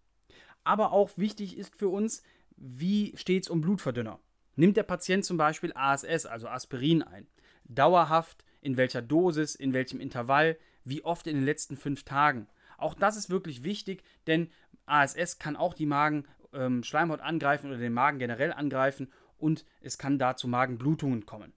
Aber 0.64 0.92
auch 0.92 1.11
wichtig 1.16 1.56
ist 1.56 1.76
für 1.76 1.88
uns, 1.88 2.23
wie 2.56 3.16
steht 3.16 3.45
es 3.45 3.50
um 3.50 3.61
Blutverdünner? 3.61 4.18
Nimmt 4.56 4.76
der 4.76 4.83
Patient 4.83 5.25
zum 5.25 5.37
Beispiel 5.37 5.73
ASS, 5.75 6.26
also 6.26 6.49
Aspirin 6.49 7.02
ein? 7.02 7.26
Dauerhaft, 7.64 8.45
in 8.61 8.76
welcher 8.76 9.02
Dosis, 9.02 9.54
in 9.54 9.73
welchem 9.73 10.00
Intervall, 10.00 10.59
wie 10.85 11.04
oft 11.04 11.26
in 11.26 11.37
den 11.37 11.45
letzten 11.45 11.76
fünf 11.76 12.04
Tagen? 12.04 12.49
Auch 12.78 12.95
das 12.95 13.16
ist 13.16 13.30
wirklich 13.30 13.64
wichtig, 13.64 14.02
denn 14.26 14.50
ASS 14.87 15.38
kann 15.38 15.56
auch 15.56 15.75
die 15.75 15.87
Magenschleimhaut 15.87 16.36
ähm, 16.56 16.82
angreifen 17.20 17.70
oder 17.70 17.78
den 17.78 17.92
Magen 17.92 18.18
generell 18.18 18.52
angreifen 18.52 19.08
und 19.38 19.64
es 19.80 19.98
kann 19.98 20.18
da 20.18 20.36
zu 20.36 20.48
Magenblutungen 20.48 21.26
kommen. 21.26 21.52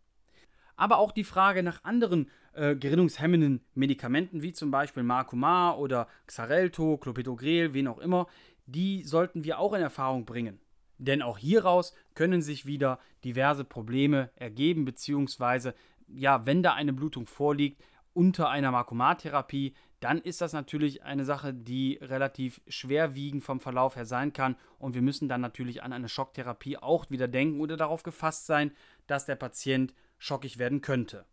Aber 0.76 0.98
auch 0.98 1.12
die 1.12 1.24
Frage 1.24 1.64
nach 1.64 1.84
anderen 1.84 2.30
äh, 2.54 2.76
gerinnungshemmenden 2.76 3.62
Medikamenten, 3.74 4.42
wie 4.42 4.54
zum 4.54 4.72
Beispiel 4.72 5.04
Marcumar 5.04 5.78
oder 5.78 6.08
Xarelto, 6.26 6.98
Clopidogrel, 6.98 7.74
wen 7.74 7.88
auch 7.88 8.00
immer, 8.00 8.28
die 8.66 9.04
sollten 9.04 9.44
wir 9.44 9.60
auch 9.60 9.74
in 9.74 9.82
Erfahrung 9.82 10.26
bringen. 10.26 10.60
Denn 10.98 11.22
auch 11.22 11.38
hieraus 11.38 11.94
können 12.14 12.42
sich 12.42 12.66
wieder 12.66 13.00
diverse 13.24 13.64
Probleme 13.64 14.30
ergeben, 14.36 14.86
beziehungsweise, 14.86 15.74
ja, 16.08 16.46
wenn 16.46 16.64
da 16.64 16.74
eine 16.74 16.94
Blutung 16.94 17.26
vorliegt, 17.26 17.82
unter 18.14 18.50
einer 18.50 18.72
Markomatherapie, 18.72 19.74
dann 20.00 20.22
ist 20.22 20.42
das 20.42 20.54
natürlich 20.54 21.04
eine 21.04 21.26
Sache, 21.26 21.54
die 21.54 22.00
relativ 22.02 22.62
schwerwiegend 22.68 23.44
vom 23.44 23.60
Verlauf 23.60 23.96
her 23.96 24.06
sein 24.06 24.32
kann. 24.32 24.56
Und 24.78 24.96
wir 24.96 25.02
müssen 25.02 25.28
dann 25.28 25.42
natürlich 25.42 25.84
an 25.84 25.92
eine 25.92 26.10
Schocktherapie 26.10 26.78
auch 26.78 27.10
wieder 27.10 27.28
denken 27.28 27.60
oder 27.60 27.76
darauf 27.76 28.04
gefasst 28.04 28.46
sein, 28.46 28.72
dass 29.08 29.26
der 29.26 29.36
Patient 29.36 29.94
schockig 30.18 30.58
werden 30.58 30.82
könnte. 30.82 31.26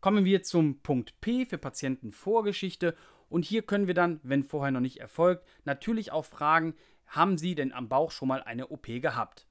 Kommen 0.00 0.24
wir 0.24 0.42
zum 0.42 0.80
Punkt 0.82 1.20
P 1.20 1.46
für 1.46 1.58
Patientenvorgeschichte. 1.58 2.94
Und 3.28 3.44
hier 3.44 3.62
können 3.62 3.86
wir 3.86 3.94
dann, 3.94 4.20
wenn 4.22 4.44
vorher 4.44 4.70
noch 4.70 4.80
nicht 4.80 5.00
erfolgt, 5.00 5.44
natürlich 5.64 6.12
auch 6.12 6.24
fragen, 6.24 6.74
haben 7.06 7.38
Sie 7.38 7.54
denn 7.54 7.72
am 7.72 7.88
Bauch 7.88 8.10
schon 8.10 8.28
mal 8.28 8.42
eine 8.42 8.68
OP 8.68 8.86
gehabt? 8.86 9.46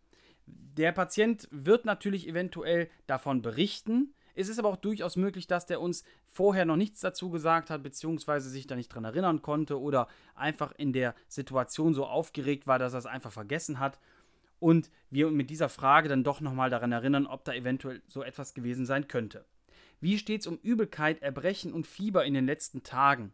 Der 0.46 0.92
Patient 0.92 1.48
wird 1.52 1.86
natürlich 1.86 2.28
eventuell 2.28 2.90
davon 3.08 3.42
berichten, 3.42 4.14
es 4.36 4.50
ist 4.50 4.60
aber 4.60 4.70
auch 4.70 4.76
durchaus 4.76 5.16
möglich, 5.16 5.48
dass 5.48 5.66
der 5.66 5.82
uns 5.82 6.04
vorher 6.28 6.66
noch 6.66 6.76
nichts 6.76 7.00
dazu 7.00 7.30
gesagt 7.30 7.70
hat, 7.70 7.84
beziehungsweise 7.84 8.50
sich 8.50 8.68
da 8.68 8.76
nicht 8.76 8.90
dran 8.90 9.06
erinnern 9.06 9.42
konnte 9.42 9.80
oder 9.80 10.08
einfach 10.36 10.74
in 10.74 10.94
der 10.94 11.16
Situation 11.28 11.94
so 11.94 12.06
aufgeregt 12.06 12.68
war, 12.68 12.78
dass 12.78 12.94
er 12.94 13.00
es 13.00 13.06
einfach 13.06 13.32
vergessen 13.32 13.80
hat. 13.80 14.00
Und 14.60 14.90
wir 15.10 15.32
mit 15.32 15.50
dieser 15.50 15.70
Frage 15.70 16.10
dann 16.10 16.24
doch 16.24 16.42
nochmal 16.42 16.70
daran 16.70 16.92
erinnern, 16.92 17.28
ob 17.28 17.46
da 17.46 17.54
eventuell 17.54 18.02
so 18.08 18.24
etwas 18.24 18.54
gewesen 18.54 18.86
sein 18.86 19.08
könnte. 19.08 19.46
Wie 20.02 20.18
steht 20.18 20.42
es 20.42 20.48
um 20.48 20.58
Übelkeit, 20.58 21.22
Erbrechen 21.22 21.74
und 21.74 21.88
Fieber 21.88 22.26
in 22.26 22.34
den 22.34 22.46
letzten 22.46 22.84
Tagen? 22.84 23.34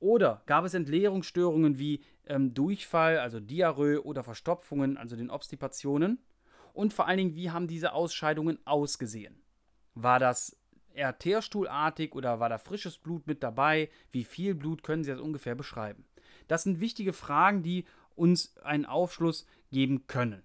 Oder 0.00 0.42
gab 0.46 0.64
es 0.64 0.74
Entleerungsstörungen 0.74 1.78
wie 1.78 2.02
ähm, 2.26 2.54
Durchfall, 2.54 3.18
also 3.18 3.38
Diarrhoe 3.38 4.04
oder 4.04 4.24
Verstopfungen, 4.24 4.96
also 4.96 5.14
den 5.14 5.30
Obstipationen? 5.30 6.18
Und 6.72 6.92
vor 6.92 7.06
allen 7.06 7.18
Dingen, 7.18 7.36
wie 7.36 7.50
haben 7.50 7.68
diese 7.68 7.92
Ausscheidungen 7.92 8.58
ausgesehen? 8.64 9.41
War 9.94 10.18
das 10.18 10.56
eher 10.94 11.18
teerstuhlartig 11.18 12.14
oder 12.14 12.40
war 12.40 12.48
da 12.48 12.58
frisches 12.58 12.98
Blut 12.98 13.26
mit 13.26 13.42
dabei? 13.42 13.90
Wie 14.10 14.24
viel 14.24 14.54
Blut 14.54 14.82
können 14.82 15.04
Sie 15.04 15.10
das 15.10 15.20
ungefähr 15.20 15.54
beschreiben? 15.54 16.04
Das 16.48 16.62
sind 16.62 16.80
wichtige 16.80 17.12
Fragen, 17.12 17.62
die 17.62 17.84
uns 18.14 18.56
einen 18.58 18.86
Aufschluss 18.86 19.46
geben 19.70 20.06
können. 20.06 20.42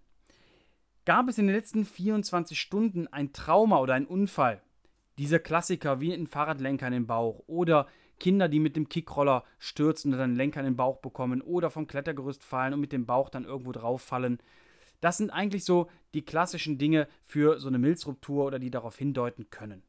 Gab 1.05 1.29
es 1.29 1.37
in 1.37 1.47
den 1.47 1.55
letzten 1.55 1.85
24 1.85 2.59
Stunden 2.59 3.07
ein 3.07 3.33
Trauma 3.33 3.79
oder 3.79 3.93
einen 3.93 4.05
Unfall? 4.05 4.61
Diese 5.17 5.39
Klassiker 5.39 5.99
wie 5.99 6.13
ein 6.13 6.27
Fahrradlenker 6.27 6.87
in 6.87 6.93
den 6.93 7.07
Bauch 7.07 7.43
oder 7.47 7.87
Kinder, 8.19 8.47
die 8.49 8.59
mit 8.59 8.75
dem 8.75 8.89
Kickroller 8.89 9.43
stürzen 9.57 10.11
und 10.11 10.19
dann 10.19 10.31
einen 10.31 10.35
Lenker 10.35 10.59
in 10.59 10.65
den 10.65 10.75
Bauch 10.75 10.97
bekommen 10.97 11.41
oder 11.41 11.69
vom 11.69 11.87
Klettergerüst 11.87 12.43
fallen 12.43 12.73
und 12.73 12.79
mit 12.79 12.91
dem 12.91 13.05
Bauch 13.05 13.29
dann 13.29 13.45
irgendwo 13.45 13.71
drauf 13.71 14.01
fallen. 14.01 14.39
Das 14.99 15.17
sind 15.17 15.29
eigentlich 15.29 15.63
so 15.63 15.89
die 16.13 16.23
klassischen 16.25 16.77
Dinge 16.77 17.07
für 17.21 17.59
so 17.59 17.67
eine 17.67 17.77
Milzruptur 17.77 18.45
oder 18.45 18.59
die 18.59 18.71
darauf 18.71 18.97
hindeuten 18.97 19.49
können. 19.49 19.83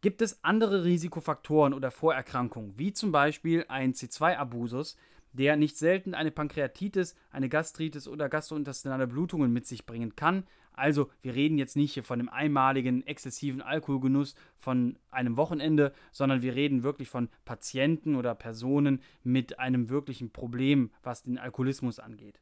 Gibt 0.00 0.20
es 0.20 0.42
andere 0.42 0.84
Risikofaktoren 0.84 1.74
oder 1.74 1.90
Vorerkrankungen, 1.90 2.76
wie 2.76 2.92
zum 2.92 3.12
Beispiel 3.12 3.64
ein 3.68 3.92
C2-Abusus, 3.92 4.96
der 5.32 5.56
nicht 5.56 5.76
selten 5.76 6.14
eine 6.14 6.30
Pankreatitis, 6.30 7.14
eine 7.30 7.48
Gastritis 7.48 8.08
oder 8.08 8.28
gastrointestinale 8.28 9.06
Blutungen 9.06 9.52
mit 9.52 9.66
sich 9.66 9.86
bringen 9.86 10.16
kann. 10.16 10.44
Also, 10.74 11.10
wir 11.20 11.34
reden 11.34 11.58
jetzt 11.58 11.76
nicht 11.76 11.92
hier 11.94 12.02
von 12.02 12.18
einem 12.18 12.30
einmaligen 12.30 13.06
exzessiven 13.06 13.62
Alkoholgenuss 13.62 14.34
von 14.56 14.98
einem 15.10 15.36
Wochenende, 15.36 15.92
sondern 16.10 16.42
wir 16.42 16.54
reden 16.54 16.82
wirklich 16.82 17.08
von 17.08 17.28
Patienten 17.44 18.16
oder 18.16 18.34
Personen 18.34 19.02
mit 19.22 19.58
einem 19.58 19.90
wirklichen 19.90 20.30
Problem, 20.30 20.90
was 21.02 21.22
den 21.22 21.38
Alkoholismus 21.38 21.98
angeht. 21.98 22.40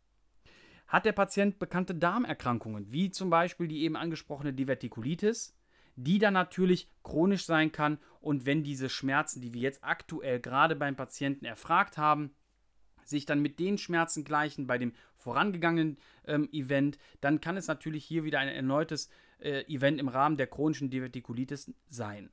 Hat 0.90 1.06
der 1.06 1.12
Patient 1.12 1.61
bekannte 1.61 1.94
Darmerkrankungen, 1.94 2.90
wie 2.90 3.12
zum 3.12 3.30
Beispiel 3.30 3.68
die 3.68 3.82
eben 3.82 3.94
angesprochene 3.94 4.52
Divertikulitis, 4.52 5.56
die 5.94 6.18
dann 6.18 6.35
natürlich 6.35 6.90
chronisch 7.04 7.44
sein 7.44 7.70
kann 7.70 7.99
und 8.20 8.44
wenn 8.44 8.64
diese 8.64 8.88
Schmerzen, 8.88 9.40
die 9.40 9.54
wir 9.54 9.61
jetzt 9.61 9.85
aktuell 9.85 10.40
gerade 10.40 10.75
beim 10.75 10.97
Patienten 10.97 11.44
erfragt 11.44 11.97
haben, 11.97 12.35
sich 13.04 13.25
dann 13.25 13.40
mit 13.40 13.61
den 13.61 13.78
Schmerzen 13.78 14.25
gleichen 14.25 14.66
bei 14.66 14.78
dem 14.78 14.92
vorangegangenen 15.14 15.97
ähm, 16.26 16.49
Event, 16.50 16.99
dann 17.20 17.40
kann 17.40 17.56
es 17.56 17.68
natürlich 17.68 18.04
hier 18.04 18.25
wieder 18.25 18.40
ein 18.40 18.49
erneutes 18.49 19.11
äh, 19.38 19.62
Event 19.73 20.00
im 20.00 20.09
Rahmen 20.09 20.38
der 20.38 20.49
chronischen 20.49 20.90
Divertikulitis 20.90 21.73
sein. 21.87 22.30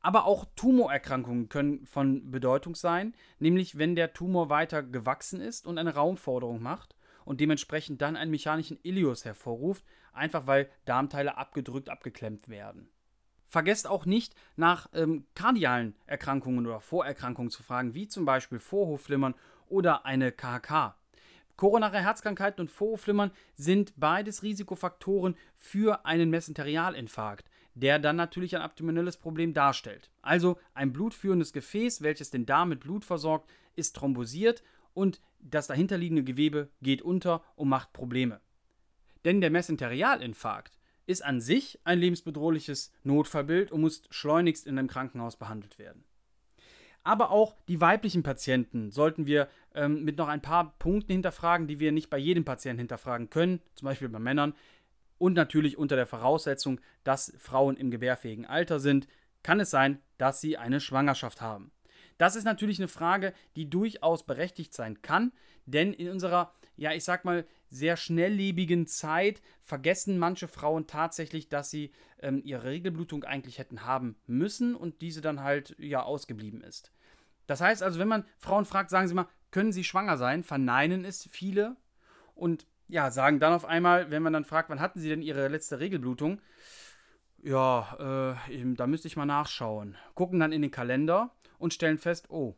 Aber 0.00 0.26
auch 0.26 0.46
Tumorerkrankungen 0.54 1.48
können 1.48 1.86
von 1.86 2.30
Bedeutung 2.30 2.76
sein, 2.76 3.14
nämlich 3.40 3.78
wenn 3.78 3.96
der 3.96 4.12
Tumor 4.12 4.48
weiter 4.48 4.84
gewachsen 4.84 5.40
ist 5.40 5.66
und 5.66 5.76
eine 5.76 5.94
Raumforderung 5.94 6.62
macht 6.62 6.94
und 7.30 7.40
dementsprechend 7.40 8.02
dann 8.02 8.16
einen 8.16 8.32
mechanischen 8.32 8.80
Ilius 8.82 9.24
hervorruft, 9.24 9.84
einfach 10.12 10.48
weil 10.48 10.68
Darmteile 10.84 11.36
abgedrückt, 11.38 11.88
abgeklemmt 11.88 12.48
werden. 12.48 12.88
Vergesst 13.46 13.86
auch 13.86 14.04
nicht, 14.04 14.34
nach 14.56 14.88
ähm, 14.94 15.24
kardialen 15.36 15.94
Erkrankungen 16.06 16.66
oder 16.66 16.80
Vorerkrankungen 16.80 17.52
zu 17.52 17.62
fragen, 17.62 17.94
wie 17.94 18.08
zum 18.08 18.24
Beispiel 18.24 18.58
Vorhofflimmern 18.58 19.36
oder 19.68 20.04
eine 20.06 20.32
KHK. 20.32 20.96
Koronare 21.54 22.00
Herzkrankheiten 22.00 22.62
und 22.62 22.68
Vorhofflimmern 22.68 23.30
sind 23.54 23.92
beides 23.96 24.42
Risikofaktoren 24.42 25.36
für 25.54 26.04
einen 26.04 26.30
Mesenterialinfarkt, 26.30 27.48
der 27.74 28.00
dann 28.00 28.16
natürlich 28.16 28.56
ein 28.56 28.62
abdominelles 28.62 29.18
Problem 29.18 29.54
darstellt. 29.54 30.10
Also 30.20 30.58
ein 30.74 30.92
blutführendes 30.92 31.52
Gefäß, 31.52 32.02
welches 32.02 32.30
den 32.30 32.44
Darm 32.44 32.70
mit 32.70 32.80
Blut 32.80 33.04
versorgt, 33.04 33.48
ist 33.76 33.94
thrombosiert 33.94 34.64
und 34.94 35.20
das 35.38 35.66
dahinterliegende 35.66 36.24
Gewebe 36.24 36.68
geht 36.82 37.02
unter 37.02 37.42
und 37.56 37.68
macht 37.68 37.92
Probleme. 37.92 38.40
Denn 39.24 39.40
der 39.40 39.50
Mesenterialinfarkt 39.50 40.78
ist 41.06 41.24
an 41.24 41.40
sich 41.40 41.80
ein 41.84 41.98
lebensbedrohliches 41.98 42.92
Notfallbild 43.02 43.72
und 43.72 43.80
muss 43.80 44.02
schleunigst 44.10 44.66
in 44.66 44.78
einem 44.78 44.88
Krankenhaus 44.88 45.36
behandelt 45.36 45.78
werden. 45.78 46.04
Aber 47.02 47.30
auch 47.30 47.56
die 47.68 47.80
weiblichen 47.80 48.22
Patienten 48.22 48.90
sollten 48.90 49.26
wir 49.26 49.48
ähm, 49.74 50.04
mit 50.04 50.18
noch 50.18 50.28
ein 50.28 50.42
paar 50.42 50.78
Punkten 50.78 51.12
hinterfragen, 51.12 51.66
die 51.66 51.80
wir 51.80 51.92
nicht 51.92 52.10
bei 52.10 52.18
jedem 52.18 52.44
Patienten 52.44 52.80
hinterfragen 52.80 53.30
können, 53.30 53.60
zum 53.74 53.86
Beispiel 53.86 54.08
bei 54.08 54.18
Männern. 54.18 54.54
Und 55.18 55.34
natürlich 55.34 55.78
unter 55.78 55.96
der 55.96 56.06
Voraussetzung, 56.06 56.80
dass 57.04 57.32
Frauen 57.38 57.76
im 57.76 57.90
gebärfähigen 57.90 58.46
Alter 58.46 58.80
sind, 58.80 59.08
kann 59.42 59.60
es 59.60 59.70
sein, 59.70 60.00
dass 60.18 60.40
sie 60.40 60.58
eine 60.58 60.80
Schwangerschaft 60.80 61.40
haben. 61.40 61.72
Das 62.20 62.36
ist 62.36 62.44
natürlich 62.44 62.78
eine 62.78 62.88
Frage, 62.88 63.32
die 63.56 63.70
durchaus 63.70 64.26
berechtigt 64.26 64.74
sein 64.74 65.00
kann, 65.00 65.32
denn 65.64 65.94
in 65.94 66.10
unserer, 66.10 66.52
ja, 66.76 66.92
ich 66.92 67.02
sag 67.02 67.24
mal, 67.24 67.46
sehr 67.70 67.96
schnelllebigen 67.96 68.86
Zeit 68.86 69.40
vergessen 69.62 70.18
manche 70.18 70.46
Frauen 70.46 70.86
tatsächlich, 70.86 71.48
dass 71.48 71.70
sie 71.70 71.92
ähm, 72.18 72.42
ihre 72.44 72.64
Regelblutung 72.64 73.24
eigentlich 73.24 73.58
hätten 73.58 73.86
haben 73.86 74.16
müssen 74.26 74.74
und 74.74 75.00
diese 75.00 75.22
dann 75.22 75.40
halt 75.40 75.74
ja 75.78 76.02
ausgeblieben 76.02 76.60
ist. 76.60 76.92
Das 77.46 77.62
heißt 77.62 77.82
also, 77.82 77.98
wenn 77.98 78.08
man 78.08 78.26
Frauen 78.36 78.66
fragt, 78.66 78.90
sagen 78.90 79.08
sie 79.08 79.14
mal, 79.14 79.28
können 79.50 79.72
sie 79.72 79.82
schwanger 79.82 80.18
sein? 80.18 80.44
Verneinen 80.44 81.06
es 81.06 81.26
viele 81.32 81.78
und 82.34 82.66
ja, 82.86 83.10
sagen 83.10 83.40
dann 83.40 83.54
auf 83.54 83.64
einmal, 83.64 84.10
wenn 84.10 84.22
man 84.22 84.34
dann 84.34 84.44
fragt, 84.44 84.68
wann 84.68 84.80
hatten 84.80 85.00
sie 85.00 85.08
denn 85.08 85.22
ihre 85.22 85.48
letzte 85.48 85.80
Regelblutung? 85.80 86.42
Ja, 87.42 88.36
äh, 88.50 88.74
da 88.74 88.86
müsste 88.86 89.08
ich 89.08 89.16
mal 89.16 89.24
nachschauen. 89.24 89.96
Gucken 90.14 90.38
dann 90.38 90.52
in 90.52 90.60
den 90.60 90.70
Kalender 90.70 91.34
und 91.60 91.74
stellen 91.74 91.98
fest, 91.98 92.30
oh, 92.30 92.56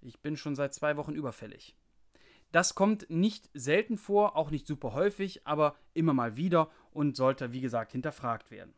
ich 0.00 0.20
bin 0.20 0.36
schon 0.36 0.54
seit 0.56 0.72
zwei 0.72 0.96
Wochen 0.96 1.14
überfällig. 1.14 1.76
Das 2.52 2.74
kommt 2.74 3.08
nicht 3.10 3.48
selten 3.54 3.96
vor, 3.98 4.36
auch 4.36 4.50
nicht 4.50 4.66
super 4.66 4.92
häufig, 4.92 5.46
aber 5.46 5.76
immer 5.94 6.14
mal 6.14 6.36
wieder 6.36 6.70
und 6.92 7.16
sollte, 7.16 7.52
wie 7.52 7.60
gesagt, 7.60 7.92
hinterfragt 7.92 8.50
werden. 8.50 8.74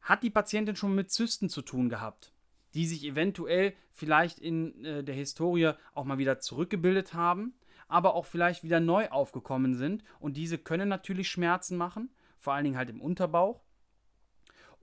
Hat 0.00 0.22
die 0.22 0.30
Patientin 0.30 0.76
schon 0.76 0.94
mit 0.94 1.10
Zysten 1.10 1.48
zu 1.48 1.62
tun 1.62 1.88
gehabt, 1.88 2.32
die 2.72 2.86
sich 2.86 3.04
eventuell 3.04 3.74
vielleicht 3.90 4.38
in 4.38 4.84
äh, 4.84 5.04
der 5.04 5.14
Historie 5.14 5.72
auch 5.94 6.04
mal 6.04 6.18
wieder 6.18 6.40
zurückgebildet 6.40 7.14
haben, 7.14 7.54
aber 7.88 8.14
auch 8.14 8.26
vielleicht 8.26 8.64
wieder 8.64 8.80
neu 8.80 9.08
aufgekommen 9.08 9.74
sind 9.74 10.02
und 10.18 10.36
diese 10.36 10.58
können 10.58 10.88
natürlich 10.88 11.28
Schmerzen 11.28 11.76
machen, 11.76 12.10
vor 12.38 12.54
allen 12.54 12.64
Dingen 12.64 12.76
halt 12.76 12.90
im 12.90 13.00
Unterbauch. 13.00 13.63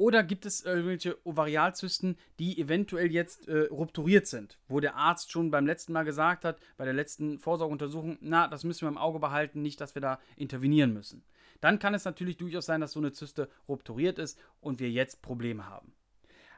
Oder 0.01 0.23
gibt 0.23 0.47
es 0.47 0.65
irgendwelche 0.65 1.15
Ovarialzysten, 1.27 2.17
die 2.39 2.59
eventuell 2.59 3.11
jetzt 3.11 3.47
äh, 3.47 3.67
rupturiert 3.67 4.25
sind, 4.25 4.57
wo 4.67 4.79
der 4.79 4.95
Arzt 4.95 5.31
schon 5.31 5.51
beim 5.51 5.67
letzten 5.67 5.93
Mal 5.93 6.05
gesagt 6.05 6.43
hat, 6.43 6.57
bei 6.75 6.85
der 6.85 6.93
letzten 6.95 7.37
Vorsorgeuntersuchung, 7.37 8.17
na, 8.19 8.47
das 8.47 8.63
müssen 8.63 8.81
wir 8.81 8.87
im 8.89 8.97
Auge 8.97 9.19
behalten, 9.19 9.61
nicht, 9.61 9.79
dass 9.79 9.93
wir 9.93 10.01
da 10.01 10.19
intervenieren 10.37 10.91
müssen. 10.91 11.23
Dann 11.59 11.77
kann 11.77 11.93
es 11.93 12.03
natürlich 12.03 12.37
durchaus 12.37 12.65
sein, 12.65 12.81
dass 12.81 12.93
so 12.93 12.99
eine 12.99 13.11
Zyste 13.11 13.47
rupturiert 13.67 14.17
ist 14.17 14.39
und 14.59 14.79
wir 14.79 14.89
jetzt 14.89 15.21
Probleme 15.21 15.69
haben. 15.69 15.93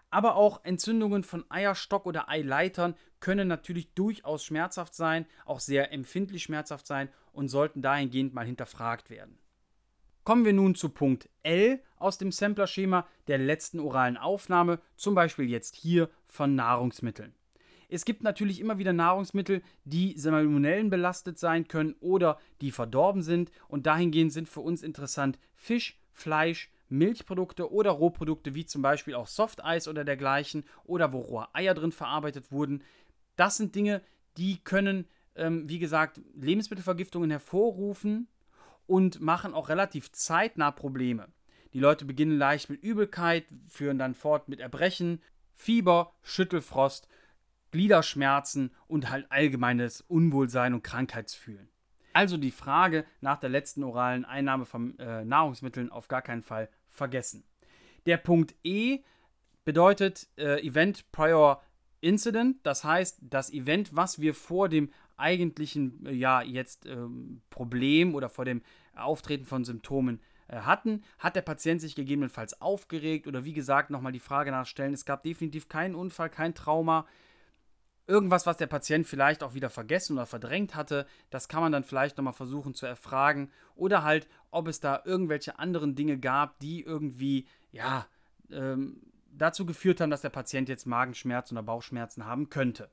Aber 0.09 0.37
auch 0.37 0.63
Entzündungen 0.63 1.25
von 1.25 1.43
Eierstock 1.49 2.05
oder 2.05 2.29
Eileitern 2.29 2.95
können 3.19 3.49
natürlich 3.49 3.93
durchaus 3.93 4.45
schmerzhaft 4.45 4.95
sein, 4.95 5.25
auch 5.43 5.59
sehr 5.59 5.91
empfindlich 5.91 6.43
schmerzhaft 6.43 6.87
sein 6.87 7.09
und 7.33 7.49
sollten 7.49 7.81
dahingehend 7.81 8.33
mal 8.33 8.45
hinterfragt 8.45 9.09
werden. 9.09 9.37
Kommen 10.23 10.45
wir 10.45 10.53
nun 10.53 10.73
zu 10.73 10.87
Punkt 10.87 11.27
L 11.43 11.81
aus 11.97 12.17
dem 12.17 12.31
Sampler-Schema 12.31 13.05
der 13.27 13.37
letzten 13.37 13.81
oralen 13.81 14.15
Aufnahme, 14.15 14.79
zum 14.95 15.15
Beispiel 15.15 15.49
jetzt 15.49 15.75
hier 15.75 16.09
von 16.27 16.55
Nahrungsmitteln. 16.55 17.33
Es 17.89 18.05
gibt 18.05 18.23
natürlich 18.23 18.61
immer 18.61 18.77
wieder 18.77 18.93
Nahrungsmittel, 18.93 19.61
die 19.83 20.17
Salmonellen 20.17 20.89
belastet 20.89 21.37
sein 21.37 21.67
können 21.67 21.95
oder 21.99 22.39
die 22.61 22.71
verdorben 22.71 23.21
sind 23.21 23.51
und 23.67 23.85
dahingehend 23.85 24.31
sind 24.31 24.47
für 24.47 24.61
uns 24.61 24.81
interessant 24.81 25.37
Fisch, 25.55 25.99
Fleisch, 26.13 26.71
Milchprodukte 26.87 27.71
oder 27.71 27.91
Rohprodukte 27.91 28.55
wie 28.55 28.65
zum 28.65 28.81
Beispiel 28.81 29.15
auch 29.15 29.27
Softeis 29.27 29.89
oder 29.89 30.05
dergleichen 30.05 30.63
oder 30.85 31.11
wo 31.11 31.19
rohe 31.19 31.53
Eier 31.53 31.73
drin 31.73 31.91
verarbeitet 31.91 32.49
wurden. 32.51 32.81
Das 33.35 33.57
sind 33.57 33.75
Dinge, 33.75 34.01
die 34.37 34.63
können, 34.63 35.05
ähm, 35.35 35.67
wie 35.67 35.79
gesagt, 35.79 36.21
Lebensmittelvergiftungen 36.33 37.29
hervorrufen 37.29 38.29
und 38.87 39.21
machen 39.21 39.53
auch 39.53 39.69
relativ 39.69 40.11
zeitnah 40.11 40.71
Probleme. 40.71 41.27
Die 41.73 41.79
Leute 41.79 42.05
beginnen 42.05 42.37
leicht 42.37 42.69
mit 42.69 42.83
Übelkeit, 42.83 43.45
führen 43.67 43.97
dann 43.97 44.13
fort 44.13 44.47
mit 44.47 44.59
Erbrechen, 44.59 45.21
Fieber, 45.55 46.13
Schüttelfrost, 46.21 47.07
Gliederschmerzen 47.71 48.71
und 48.87 49.09
halt 49.09 49.31
allgemeines 49.31 50.01
Unwohlsein 50.01 50.75
und 50.75 50.83
Krankheitsfühlen. 50.83 51.69
Also 52.13 52.37
die 52.37 52.51
Frage 52.51 53.05
nach 53.21 53.39
der 53.39 53.49
letzten 53.49 53.83
oralen 53.83 54.23
Einnahme 54.23 54.65
von 54.65 54.97
äh, 54.99 55.25
Nahrungsmitteln 55.25 55.91
auf 55.91 56.07
gar 56.07 56.21
keinen 56.21 56.43
Fall 56.43 56.69
vergessen. 56.87 57.43
Der 58.05 58.17
Punkt 58.17 58.53
E 58.63 58.99
bedeutet 59.65 60.27
äh, 60.37 60.61
Event 60.65 61.11
Prior 61.11 61.63
Incident, 62.01 62.57
das 62.63 62.83
heißt 62.83 63.19
das 63.21 63.51
Event, 63.51 63.95
was 63.95 64.19
wir 64.19 64.35
vor 64.35 64.69
dem 64.69 64.91
eigentlichen, 65.17 66.05
äh, 66.05 66.13
ja, 66.13 66.41
jetzt 66.41 66.85
ähm, 66.85 67.41
Problem 67.49 68.15
oder 68.15 68.29
vor 68.29 68.45
dem 68.45 68.61
Auftreten 68.95 69.45
von 69.45 69.65
Symptomen 69.65 70.19
äh, 70.47 70.57
hatten, 70.57 71.03
hat 71.19 71.35
der 71.35 71.41
Patient 71.41 71.81
sich 71.81 71.95
gegebenenfalls 71.95 72.61
aufgeregt 72.61 73.27
oder 73.27 73.45
wie 73.45 73.53
gesagt 73.53 73.89
nochmal 73.89 74.11
die 74.11 74.19
Frage 74.19 74.51
nachstellen, 74.51 74.93
es 74.93 75.05
gab 75.05 75.23
definitiv 75.23 75.69
keinen 75.69 75.95
Unfall, 75.95 76.29
kein 76.29 76.55
Trauma, 76.55 77.05
irgendwas, 78.07 78.45
was 78.45 78.57
der 78.57 78.67
Patient 78.67 79.07
vielleicht 79.07 79.43
auch 79.43 79.53
wieder 79.53 79.69
vergessen 79.69 80.13
oder 80.13 80.25
verdrängt 80.25 80.75
hatte, 80.75 81.07
das 81.29 81.47
kann 81.47 81.61
man 81.61 81.71
dann 81.71 81.83
vielleicht 81.83 82.17
nochmal 82.17 82.33
versuchen 82.33 82.73
zu 82.73 82.85
erfragen 82.85 83.49
oder 83.75 84.03
halt, 84.03 84.27
ob 84.51 84.67
es 84.67 84.79
da 84.79 85.01
irgendwelche 85.05 85.59
anderen 85.59 85.95
Dinge 85.95 86.19
gab, 86.19 86.59
die 86.59 86.81
irgendwie, 86.81 87.47
ja, 87.71 88.05
ähm, 88.51 89.01
dazu 89.31 89.65
geführt 89.65 89.99
haben, 90.01 90.11
dass 90.11 90.21
der 90.21 90.29
Patient 90.29 90.69
jetzt 90.69 90.85
Magenschmerzen 90.85 91.57
oder 91.57 91.63
Bauchschmerzen 91.63 92.25
haben 92.25 92.49
könnte. 92.49 92.89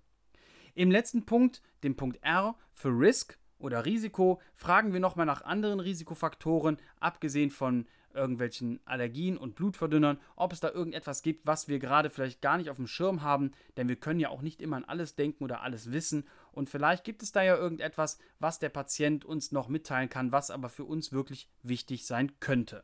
Im 0.75 0.91
letzten 0.91 1.27
Punkt, 1.27 1.63
dem 1.83 1.97
Punkt 1.97 2.19
R 2.23 2.57
für 2.73 2.91
Risk 2.91 3.39
oder 3.59 3.85
Risiko, 3.85 4.41
fragen 4.55 4.93
wir 4.93 5.01
nochmal 5.01 5.27
nach 5.27 5.43
anderen 5.43 5.81
Risikofaktoren, 5.81 6.79
abgesehen 6.99 7.51
von 7.51 7.87
irgendwelchen 8.15 8.81
Allergien 8.85 9.37
und 9.37 9.55
Blutverdünnern, 9.55 10.19
ob 10.37 10.53
es 10.53 10.61
da 10.61 10.71
irgendetwas 10.71 11.23
gibt, 11.23 11.47
was 11.47 11.69
wir 11.69 11.79
gerade 11.79 12.11
vielleicht 12.11 12.43
gar 12.43 12.57
nicht 12.57 12.71
auf 12.71 12.77
dem 12.77 12.87
Schirm 12.87 13.23
haben, 13.23 13.53
denn 13.77 13.89
wir 13.89 13.97
können 13.97 14.21
ja 14.21 14.31
auch 14.31 14.43
nicht 14.43 14.61
immer 14.61 14.77
an 14.77 14.85
alles 14.85 15.15
denken 15.15 15.45
oder 15.45 15.63
alles 15.63 15.93
wissen 15.93 16.27
und 16.53 16.71
vielleicht 16.71 17.05
gibt 17.05 17.23
es 17.23 17.33
da 17.33 17.43
ja 17.43 17.57
irgendetwas, 17.57 18.19
was 18.39 18.59
der 18.59 18.71
Patient 18.71 19.25
uns 19.25 19.53
noch 19.53 19.69
mitteilen 19.69 20.09
kann, 20.09 20.33
was 20.33 20.51
aber 20.51 20.69
für 20.69 20.85
uns 20.85 21.13
wirklich 21.13 21.49
wichtig 21.63 22.05
sein 22.05 22.33
könnte. 22.41 22.83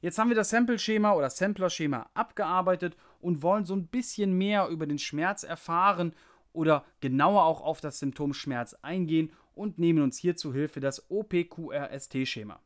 Jetzt 0.00 0.18
haben 0.18 0.28
wir 0.28 0.36
das 0.36 0.50
Sample-Schema 0.50 1.14
oder 1.14 1.30
Sampler-Schema 1.30 2.10
abgearbeitet 2.12 2.94
und 3.20 3.42
wollen 3.42 3.64
so 3.64 3.74
ein 3.74 3.86
bisschen 3.86 4.36
mehr 4.36 4.68
über 4.68 4.86
den 4.86 4.98
Schmerz 4.98 5.44
erfahren 5.44 6.12
oder 6.54 6.86
genauer 7.00 7.44
auch 7.44 7.60
auf 7.60 7.82
das 7.82 7.98
Symptom 7.98 8.32
Schmerz 8.32 8.74
eingehen 8.80 9.30
und 9.54 9.78
nehmen 9.78 10.02
uns 10.02 10.16
hier 10.16 10.36
zu 10.36 10.54
Hilfe 10.54 10.80
das 10.80 11.10
OPQRST-Schema. 11.10 12.60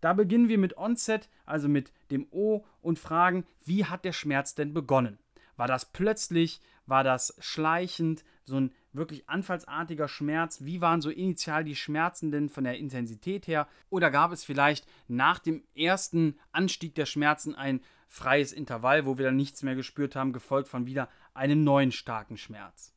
Da 0.00 0.12
beginnen 0.12 0.48
wir 0.48 0.58
mit 0.58 0.76
Onset, 0.76 1.28
also 1.46 1.68
mit 1.68 1.92
dem 2.10 2.26
O, 2.30 2.64
und 2.82 2.98
fragen, 2.98 3.44
wie 3.64 3.84
hat 3.84 4.04
der 4.04 4.12
Schmerz 4.12 4.54
denn 4.54 4.74
begonnen? 4.74 5.18
War 5.56 5.66
das 5.66 5.86
plötzlich? 5.86 6.60
War 6.86 7.02
das 7.02 7.34
schleichend? 7.40 8.24
So 8.44 8.60
ein 8.60 8.72
wirklich 8.92 9.28
anfallsartiger 9.28 10.08
Schmerz? 10.08 10.62
Wie 10.62 10.80
waren 10.80 11.00
so 11.00 11.10
initial 11.10 11.64
die 11.64 11.74
Schmerzen 11.74 12.30
denn 12.30 12.48
von 12.48 12.64
der 12.64 12.78
Intensität 12.78 13.48
her? 13.48 13.66
Oder 13.90 14.10
gab 14.10 14.32
es 14.32 14.44
vielleicht 14.44 14.86
nach 15.08 15.40
dem 15.40 15.64
ersten 15.74 16.38
Anstieg 16.52 16.94
der 16.94 17.06
Schmerzen 17.06 17.54
ein 17.56 17.80
freies 18.06 18.52
Intervall, 18.52 19.04
wo 19.04 19.18
wir 19.18 19.26
dann 19.26 19.36
nichts 19.36 19.62
mehr 19.62 19.74
gespürt 19.74 20.14
haben, 20.14 20.32
gefolgt 20.32 20.68
von 20.68 20.86
wieder 20.86 21.08
einem 21.34 21.64
neuen 21.64 21.90
starken 21.90 22.36
Schmerz? 22.36 22.94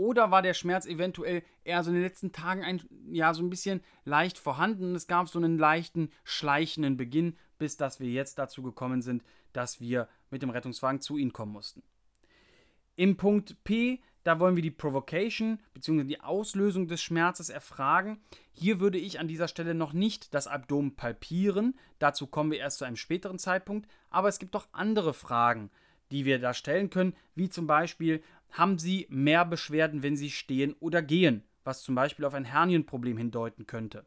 Oder 0.00 0.30
war 0.30 0.40
der 0.40 0.54
Schmerz 0.54 0.86
eventuell 0.86 1.42
eher 1.62 1.84
so 1.84 1.90
in 1.90 1.96
den 1.96 2.02
letzten 2.02 2.32
Tagen 2.32 2.64
ein, 2.64 2.80
ja, 3.10 3.34
so 3.34 3.42
ein 3.42 3.50
bisschen 3.50 3.82
leicht 4.06 4.38
vorhanden 4.38 4.94
es 4.94 5.06
gab 5.06 5.28
so 5.28 5.38
einen 5.38 5.58
leichten, 5.58 6.10
schleichenden 6.24 6.96
Beginn, 6.96 7.36
bis 7.58 7.76
dass 7.76 8.00
wir 8.00 8.08
jetzt 8.08 8.38
dazu 8.38 8.62
gekommen 8.62 9.02
sind, 9.02 9.22
dass 9.52 9.78
wir 9.78 10.08
mit 10.30 10.40
dem 10.40 10.48
Rettungswagen 10.48 11.02
zu 11.02 11.18
ihnen 11.18 11.34
kommen 11.34 11.52
mussten. 11.52 11.82
Im 12.96 13.18
Punkt 13.18 13.62
P, 13.62 14.00
da 14.24 14.40
wollen 14.40 14.56
wir 14.56 14.62
die 14.62 14.70
Provocation 14.70 15.60
bzw. 15.74 16.04
die 16.04 16.22
Auslösung 16.22 16.88
des 16.88 17.02
Schmerzes 17.02 17.50
erfragen. 17.50 18.22
Hier 18.52 18.80
würde 18.80 18.96
ich 18.96 19.20
an 19.20 19.28
dieser 19.28 19.48
Stelle 19.48 19.74
noch 19.74 19.92
nicht 19.92 20.32
das 20.32 20.46
Abdomen 20.46 20.96
palpieren, 20.96 21.78
dazu 21.98 22.26
kommen 22.26 22.52
wir 22.52 22.58
erst 22.58 22.78
zu 22.78 22.86
einem 22.86 22.96
späteren 22.96 23.38
Zeitpunkt, 23.38 23.86
aber 24.08 24.28
es 24.28 24.38
gibt 24.38 24.56
auch 24.56 24.68
andere 24.72 25.12
Fragen, 25.12 25.70
die 26.10 26.24
wir 26.24 26.38
da 26.38 26.54
stellen 26.54 26.90
können, 26.90 27.14
wie 27.34 27.48
zum 27.48 27.66
Beispiel, 27.66 28.22
haben 28.50 28.78
sie 28.78 29.06
mehr 29.10 29.44
Beschwerden, 29.44 30.02
wenn 30.02 30.16
sie 30.16 30.30
stehen 30.30 30.74
oder 30.80 31.02
gehen, 31.02 31.44
was 31.64 31.82
zum 31.82 31.94
Beispiel 31.94 32.24
auf 32.24 32.34
ein 32.34 32.44
Hernienproblem 32.44 33.16
hindeuten 33.16 33.66
könnte. 33.66 34.04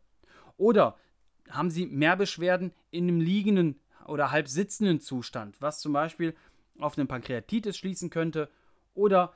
Oder 0.58 0.98
haben 1.50 1.70
sie 1.70 1.86
mehr 1.86 2.16
Beschwerden 2.16 2.74
in 2.92 3.08
einem 3.08 3.20
liegenden 3.20 3.80
oder 4.08 4.32
halb 4.32 4.48
sitzenden 4.48 5.00
Zustand, 5.00 5.62
was 5.62 5.80
zum 5.80 5.94
Beispiel 5.94 6.36
auf 6.80 6.98
eine 6.98 7.06
Pankreatitis 7.06 7.78
schließen 7.78 8.10
könnte. 8.10 8.50
Oder 8.94 9.34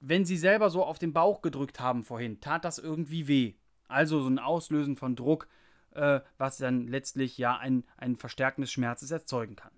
wenn 0.00 0.24
sie 0.24 0.36
selber 0.36 0.70
so 0.70 0.84
auf 0.84 0.98
den 0.98 1.12
Bauch 1.12 1.42
gedrückt 1.42 1.80
haben 1.80 2.02
vorhin, 2.04 2.40
tat 2.40 2.64
das 2.64 2.78
irgendwie 2.78 3.28
weh. 3.28 3.54
Also 3.88 4.22
so 4.22 4.28
ein 4.28 4.38
Auslösen 4.38 4.96
von 4.96 5.16
Druck, 5.16 5.48
äh, 5.92 6.20
was 6.38 6.58
dann 6.58 6.86
letztlich 6.86 7.38
ja 7.38 7.56
ein, 7.56 7.84
ein 7.96 8.16
Verstärken 8.16 8.62
des 8.62 8.72
Schmerzes 8.72 9.10
erzeugen 9.10 9.56
kann. 9.56 9.72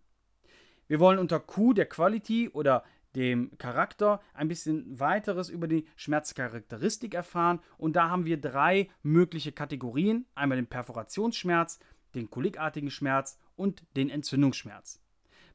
Wir 0.92 1.00
wollen 1.00 1.18
unter 1.18 1.40
Q 1.40 1.72
der 1.72 1.86
Quality 1.86 2.50
oder 2.50 2.84
dem 3.16 3.56
Charakter 3.56 4.20
ein 4.34 4.48
bisschen 4.48 5.00
weiteres 5.00 5.48
über 5.48 5.66
die 5.66 5.86
Schmerzcharakteristik 5.96 7.14
erfahren. 7.14 7.60
Und 7.78 7.96
da 7.96 8.10
haben 8.10 8.26
wir 8.26 8.38
drei 8.38 8.90
mögliche 9.02 9.52
Kategorien. 9.52 10.26
Einmal 10.34 10.56
den 10.56 10.66
Perforationsschmerz, 10.66 11.78
den 12.14 12.28
kolikartigen 12.28 12.90
Schmerz 12.90 13.38
und 13.56 13.84
den 13.96 14.10
Entzündungsschmerz. 14.10 15.00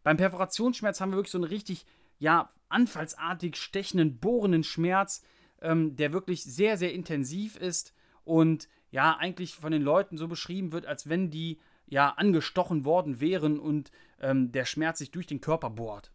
Beim 0.02 0.18
Perforationsschmerz 0.18 1.02
haben 1.02 1.12
wir 1.12 1.18
wirklich 1.18 1.34
so 1.34 1.38
einen 1.38 1.44
richtig, 1.44 1.86
ja, 2.18 2.52
anfallsartig 2.70 3.58
stechenden, 3.58 4.18
bohrenden 4.18 4.64
Schmerz, 4.64 5.24
ähm, 5.62 5.96
der 5.96 6.14
wirklich 6.14 6.46
sehr, 6.46 6.78
sehr 6.78 6.94
intensiv 6.94 7.58
ist 7.58 7.94
und 8.24 8.68
ja, 8.90 9.16
eigentlich 9.18 9.54
von 9.54 9.72
den 9.72 9.84
Leuten 9.84 10.18
so 10.18 10.28
beschrieben 10.28 10.72
wird, 10.72 10.88
als 10.88 11.10
wenn 11.10 11.30
die 11.30 11.60
ja 11.86 12.10
angestochen 12.10 12.86
worden 12.86 13.20
wären 13.20 13.60
und 13.60 13.92
ähm, 14.22 14.52
der 14.52 14.66
Schmerz 14.66 15.00
sich 15.00 15.12
durch 15.12 15.28
den 15.28 15.42
Körper 15.42 15.70
bohrt. 15.70 16.12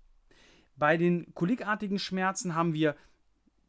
Bei 0.77 0.97
den 0.97 1.35
kolikartigen 1.35 1.99
Schmerzen 1.99 2.55
haben 2.55 2.75
wir, 2.75 2.97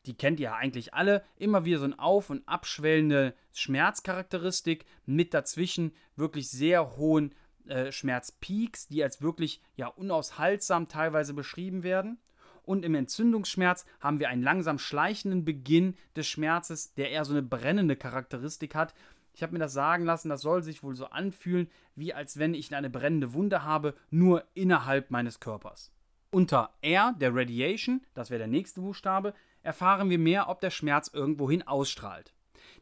die 0.06 0.16
kennt 0.16 0.40
ihr 0.40 0.46
ja 0.46 0.56
eigentlich 0.56 0.94
alle, 0.94 1.24
immer 1.38 1.66
wieder 1.66 1.80
so 1.80 1.86
ein 1.86 1.98
auf- 2.00 2.30
und 2.30 2.48
abschwellende 2.48 3.36
Schmerzcharakteristik 3.54 4.86
mit 5.06 5.34
dazwischen 5.34 5.94
wirklich 6.16 6.50
sehr 6.50 6.98
hohen 6.98 7.34
äh, 7.68 7.92
Schmerzpeaks, 7.92 8.88
die 8.88 9.04
als 9.04 9.22
wirklich 9.22 9.62
ja 9.76 9.88
unaushaltsam 9.88 10.88
teilweise 10.88 11.34
beschrieben 11.34 11.84
werden. 11.84 12.20
Und 12.64 12.86
im 12.86 12.96
Entzündungsschmerz 12.96 13.86
haben 14.00 14.20
wir 14.20 14.30
einen 14.30 14.42
langsam 14.42 14.80
schleichenden 14.80 15.44
Beginn 15.44 15.96
des 16.16 16.28
Schmerzes, 16.28 16.94
der 16.94 17.12
eher 17.12 17.26
so 17.26 17.34
eine 17.34 17.44
brennende 17.44 17.98
Charakteristik 17.98 18.74
hat. 18.74 18.94
Ich 19.34 19.44
habe 19.44 19.54
mir 19.54 19.60
das 19.60 19.74
sagen 19.74 20.06
lassen, 20.06 20.30
das 20.30 20.42
soll 20.42 20.64
sich 20.64 20.84
wohl 20.84 20.96
so 20.96 21.08
anfühlen, 21.08 21.70
wie 21.96 22.14
als 22.14 22.38
wenn 22.38 22.54
ich 22.54 22.74
eine 22.74 22.90
brennende 22.90 23.34
Wunde 23.34 23.64
habe, 23.64 23.96
nur 24.10 24.46
innerhalb 24.54 25.12
meines 25.12 25.40
Körpers. 25.40 25.92
Unter 26.32 26.74
R, 26.82 27.14
der 27.20 27.36
Radiation, 27.36 28.02
das 28.14 28.30
wäre 28.30 28.40
der 28.40 28.48
nächste 28.48 28.82
Buchstabe, 28.82 29.34
erfahren 29.62 30.10
wir 30.10 30.20
mehr, 30.20 30.50
ob 30.50 30.62
der 30.62 30.72
Schmerz 30.72 31.10
irgendwohin 31.14 31.68
ausstrahlt. 31.68 32.34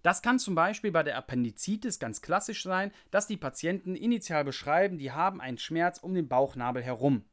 Das 0.03 0.21
kann 0.21 0.39
zum 0.39 0.55
Beispiel 0.55 0.91
bei 0.91 1.03
der 1.03 1.17
Appendizitis 1.17 1.99
ganz 1.99 2.21
klassisch 2.21 2.63
sein, 2.63 2.91
dass 3.11 3.27
die 3.27 3.37
Patienten 3.37 3.95
initial 3.95 4.43
beschreiben, 4.43 4.97
die 4.97 5.11
haben 5.11 5.41
einen 5.41 5.57
Schmerz 5.57 5.99
um 5.99 6.13
den 6.13 6.27
Bauchnabel 6.27 6.81
herum 6.81 7.25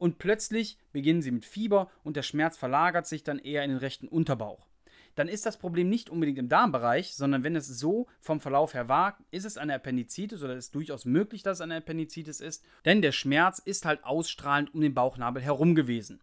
und 0.00 0.18
plötzlich 0.18 0.78
beginnen 0.92 1.20
sie 1.20 1.30
mit 1.30 1.44
Fieber 1.44 1.90
und 2.02 2.16
der 2.16 2.22
Schmerz 2.22 2.56
verlagert 2.56 3.06
sich 3.06 3.22
dann 3.22 3.38
eher 3.38 3.62
in 3.62 3.70
den 3.70 3.78
rechten 3.78 4.08
Unterbauch. 4.08 4.66
Dann 5.14 5.28
ist 5.28 5.46
das 5.46 5.58
Problem 5.58 5.88
nicht 5.88 6.10
unbedingt 6.10 6.38
im 6.38 6.48
Darmbereich, 6.48 7.14
sondern 7.14 7.42
wenn 7.42 7.56
es 7.56 7.66
so 7.66 8.06
vom 8.20 8.40
Verlauf 8.40 8.74
her 8.74 8.88
war, 8.88 9.18
ist 9.30 9.44
es 9.44 9.58
eine 9.58 9.74
Appendizitis 9.74 10.42
oder 10.42 10.56
ist 10.56 10.74
durchaus 10.74 11.04
möglich, 11.04 11.42
dass 11.42 11.58
es 11.58 11.62
eine 11.62 11.76
Appendizitis 11.76 12.40
ist, 12.40 12.64
denn 12.84 13.02
der 13.02 13.12
Schmerz 13.12 13.58
ist 13.58 13.84
halt 13.84 14.04
ausstrahlend 14.04 14.72
um 14.74 14.80
den 14.80 14.94
Bauchnabel 14.94 15.42
herum 15.42 15.74
gewesen. 15.74 16.20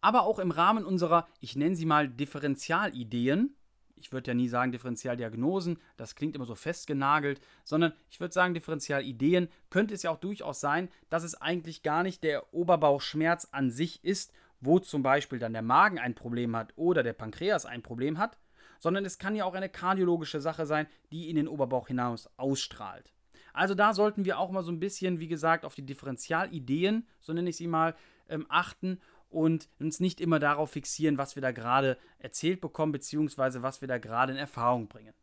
Aber 0.00 0.22
auch 0.22 0.38
im 0.38 0.50
Rahmen 0.50 0.84
unserer, 0.84 1.26
ich 1.40 1.56
nenne 1.56 1.74
sie 1.74 1.86
mal 1.86 2.08
Differentialideen, 2.08 3.54
ich 4.00 4.12
würde 4.12 4.30
ja 4.30 4.34
nie 4.34 4.48
sagen 4.48 4.72
Differentialdiagnosen, 4.72 5.78
das 5.96 6.14
klingt 6.14 6.36
immer 6.36 6.44
so 6.44 6.54
festgenagelt, 6.54 7.40
sondern 7.64 7.92
ich 8.10 8.20
würde 8.20 8.32
sagen 8.32 8.54
Differentialideen, 8.54 9.48
könnte 9.70 9.94
es 9.94 10.02
ja 10.02 10.10
auch 10.10 10.20
durchaus 10.20 10.60
sein, 10.60 10.88
dass 11.10 11.24
es 11.24 11.34
eigentlich 11.34 11.82
gar 11.82 12.02
nicht 12.02 12.22
der 12.22 12.54
Oberbauchschmerz 12.54 13.48
an 13.50 13.70
sich 13.70 14.04
ist, 14.04 14.32
wo 14.60 14.78
zum 14.78 15.02
Beispiel 15.02 15.38
dann 15.38 15.52
der 15.52 15.62
Magen 15.62 15.98
ein 15.98 16.14
Problem 16.14 16.56
hat 16.56 16.72
oder 16.76 17.02
der 17.02 17.12
Pankreas 17.12 17.66
ein 17.66 17.82
Problem 17.82 18.18
hat, 18.18 18.38
sondern 18.78 19.04
es 19.04 19.18
kann 19.18 19.34
ja 19.34 19.44
auch 19.44 19.54
eine 19.54 19.68
kardiologische 19.68 20.40
Sache 20.40 20.66
sein, 20.66 20.86
die 21.12 21.28
in 21.28 21.36
den 21.36 21.48
Oberbauch 21.48 21.88
hinaus 21.88 22.28
ausstrahlt. 22.36 23.12
Also 23.52 23.74
da 23.74 23.92
sollten 23.92 24.24
wir 24.24 24.38
auch 24.38 24.50
mal 24.50 24.62
so 24.62 24.70
ein 24.70 24.80
bisschen, 24.80 25.20
wie 25.20 25.28
gesagt, 25.28 25.64
auf 25.64 25.74
die 25.74 25.84
Differentialideen, 25.84 27.06
so 27.20 27.32
nenne 27.32 27.50
ich 27.50 27.56
sie 27.56 27.66
mal, 27.66 27.96
ähm, 28.28 28.46
achten 28.48 29.00
und 29.30 29.68
uns 29.78 30.00
nicht 30.00 30.20
immer 30.20 30.38
darauf 30.38 30.70
fixieren, 30.70 31.18
was 31.18 31.34
wir 31.34 31.42
da 31.42 31.50
gerade 31.50 31.98
erzählt 32.18 32.60
bekommen, 32.60 32.92
beziehungsweise 32.92 33.62
was 33.62 33.80
wir 33.80 33.88
da 33.88 33.98
gerade 33.98 34.32
in 34.32 34.38
Erfahrung 34.38 34.88
bringen. 34.88 35.14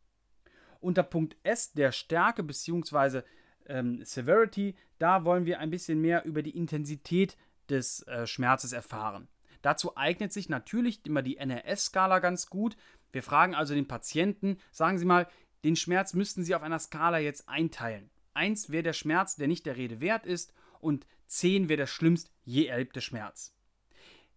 Unter 0.79 1.03
Punkt 1.03 1.37
S 1.43 1.71
der 1.71 1.91
Stärke 1.91 2.43
bzw. 2.43 3.21
Ähm, 3.67 4.03
Severity, 4.03 4.75
da 4.99 5.25
wollen 5.25 5.45
wir 5.45 5.59
ein 5.59 5.71
bisschen 5.71 5.99
mehr 6.01 6.25
über 6.25 6.43
die 6.43 6.55
Intensität 6.55 7.37
des 7.69 8.03
äh, 8.03 8.27
Schmerzes 8.27 8.71
erfahren. 8.71 9.27
Dazu 9.61 9.97
eignet 9.97 10.31
sich 10.31 10.49
natürlich 10.49 11.05
immer 11.05 11.21
die 11.21 11.37
NRS-Skala 11.37 12.19
ganz 12.19 12.47
gut. 12.47 12.77
Wir 13.11 13.23
fragen 13.23 13.55
also 13.55 13.73
den 13.73 13.87
Patienten, 13.87 14.57
sagen 14.71 14.97
Sie 14.97 15.05
mal, 15.05 15.27
den 15.63 15.75
Schmerz 15.75 16.13
müssten 16.13 16.43
Sie 16.43 16.53
auf 16.53 16.61
einer 16.61 16.79
Skala 16.79 17.17
jetzt 17.17 17.49
einteilen. 17.49 18.11
1 18.35 18.69
wäre 18.69 18.83
der 18.83 18.93
Schmerz, 18.93 19.35
der 19.35 19.47
nicht 19.47 19.65
der 19.65 19.77
Rede 19.77 20.01
wert 20.01 20.25
ist, 20.25 20.53
und 20.79 21.07
10 21.27 21.69
wäre 21.69 21.77
der 21.77 21.87
schlimmst 21.87 22.31
je 22.43 22.67
erlebte 22.67 23.01
Schmerz. 23.01 23.55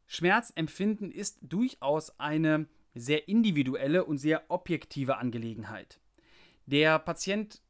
Schmerzempfinden 0.07 1.11
ist 1.11 1.39
durchaus 1.43 2.19
eine 2.19 2.67
sehr 2.95 3.29
individuelle 3.29 4.05
und 4.05 4.19
sehr 4.19 4.51
objektive 4.51 5.19
Angelegenheit. 5.19 6.01
Der 6.65 6.99
Patient 6.99 7.61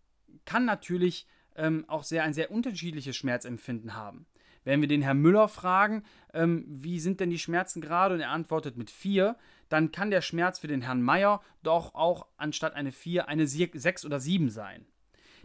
kann 0.44 0.64
natürlich 0.64 1.26
ähm, 1.56 1.84
auch 1.88 2.04
sehr 2.04 2.22
ein 2.22 2.32
sehr 2.32 2.50
unterschiedliches 2.50 3.16
Schmerzempfinden 3.16 3.94
haben. 3.94 4.26
Wenn 4.68 4.82
wir 4.82 4.88
den 4.88 5.00
Herrn 5.00 5.22
Müller 5.22 5.48
fragen, 5.48 6.02
ähm, 6.34 6.66
wie 6.68 7.00
sind 7.00 7.20
denn 7.20 7.30
die 7.30 7.38
Schmerzen 7.38 7.80
gerade 7.80 8.14
und 8.14 8.20
er 8.20 8.28
antwortet 8.28 8.76
mit 8.76 8.90
4, 8.90 9.34
dann 9.70 9.92
kann 9.92 10.10
der 10.10 10.20
Schmerz 10.20 10.58
für 10.58 10.66
den 10.66 10.82
Herrn 10.82 11.00
Meier 11.00 11.40
doch 11.62 11.94
auch 11.94 12.26
anstatt 12.36 12.74
eine 12.74 12.92
4 12.92 13.28
eine 13.28 13.46
6 13.46 14.04
oder 14.04 14.20
7 14.20 14.50
sein. 14.50 14.84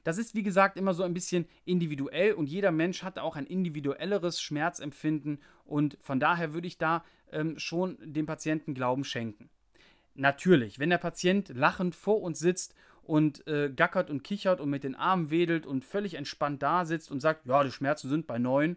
Das 0.03 0.17
ist 0.17 0.35
wie 0.35 0.43
gesagt 0.43 0.77
immer 0.77 0.93
so 0.93 1.03
ein 1.03 1.13
bisschen 1.13 1.45
individuell 1.63 2.33
und 2.33 2.47
jeder 2.47 2.73
Mensch 2.73 3.01
hat 3.01 3.17
auch 3.17 3.37
ein 3.37 3.45
individuelleres 3.45 4.41
Schmerzempfinden 4.41 5.39
und 5.63 5.97
von 6.01 6.19
daher 6.19 6.53
würde 6.53 6.67
ich 6.67 6.77
da 6.77 7.05
ähm, 7.31 7.57
schon 7.57 7.97
dem 8.01 8.25
Patienten 8.25 8.73
Glauben 8.73 9.05
schenken. 9.05 9.49
Natürlich, 10.15 10.79
wenn 10.79 10.89
der 10.89 10.97
Patient 10.97 11.47
lachend 11.47 11.95
vor 11.95 12.21
uns 12.21 12.39
sitzt 12.39 12.75
und 13.03 13.47
äh, 13.47 13.71
gackert 13.73 14.09
und 14.09 14.25
kichert 14.25 14.59
und 14.59 14.69
mit 14.69 14.83
den 14.83 14.95
Armen 14.95 15.29
wedelt 15.29 15.65
und 15.65 15.85
völlig 15.85 16.15
entspannt 16.15 16.61
da 16.61 16.83
sitzt 16.83 17.09
und 17.09 17.21
sagt, 17.21 17.45
ja, 17.45 17.63
die 17.63 17.71
Schmerzen 17.71 18.09
sind 18.09 18.27
bei 18.27 18.37
9, 18.37 18.75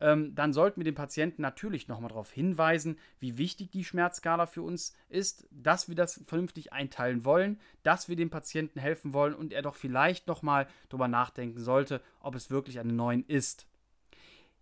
ähm, 0.00 0.34
dann 0.34 0.52
sollten 0.52 0.80
wir 0.80 0.84
den 0.84 0.94
Patienten 0.94 1.42
natürlich 1.42 1.88
nochmal 1.88 2.08
darauf 2.08 2.32
hinweisen, 2.32 2.98
wie 3.20 3.38
wichtig 3.38 3.70
die 3.70 3.84
Schmerzskala 3.84 4.46
für 4.46 4.62
uns 4.62 4.94
ist, 5.08 5.46
dass 5.50 5.88
wir 5.88 5.94
das 5.94 6.22
vernünftig 6.26 6.72
einteilen 6.72 7.24
wollen, 7.24 7.60
dass 7.82 8.08
wir 8.08 8.16
dem 8.16 8.30
Patienten 8.30 8.80
helfen 8.80 9.12
wollen 9.12 9.34
und 9.34 9.52
er 9.52 9.62
doch 9.62 9.76
vielleicht 9.76 10.26
nochmal 10.26 10.66
darüber 10.88 11.08
nachdenken 11.08 11.60
sollte, 11.60 12.00
ob 12.20 12.34
es 12.34 12.50
wirklich 12.50 12.80
eine 12.80 12.92
9 12.92 13.24
ist. 13.28 13.66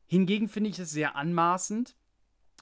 Hingegen 0.07 0.49
finde 0.49 0.71
ich 0.71 0.79
es 0.79 0.91
sehr 0.91 1.17
anmaßend, 1.17 1.97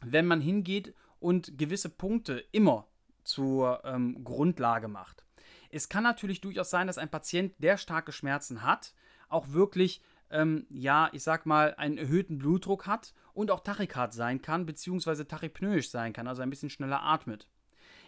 wenn 0.03 0.27
man 0.27 0.41
hingeht 0.41 0.95
und 1.19 1.59
gewisse 1.59 1.89
Punkte 1.89 2.45
immer 2.53 2.87
zur 3.25 3.83
ähm, 3.85 4.25
Grundlage 4.25 4.89
macht. 4.89 5.25
Es 5.71 5.89
kann 5.89 6.03
natürlich 6.03 6.41
durchaus 6.41 6.71
sein, 6.71 6.87
dass 6.87 6.99
ein 6.99 7.11
Patient, 7.11 7.53
der 7.59 7.77
starke 7.77 8.13
Schmerzen 8.13 8.63
hat, 8.63 8.95
auch 9.29 9.51
wirklich 9.51 10.03
ähm, 10.31 10.67
ja, 10.71 11.11
ich 11.13 11.23
sag 11.23 11.47
mal, 11.47 11.75
einen 11.75 11.99
erhöhten 11.99 12.39
Blutdruck 12.39 12.87
hat 12.87 13.15
und 13.35 13.51
auch 13.51 13.61
Tachykard 13.61 14.13
sein 14.13 14.43
kann, 14.43 14.67
beziehungsweise 14.67 15.27
tachypnoisch 15.27 15.91
sein 15.91 16.13
kann, 16.13 16.27
also 16.27 16.43
ein 16.43 16.51
bisschen 16.51 16.71
schneller 16.71 17.03
atmet. 17.03 17.49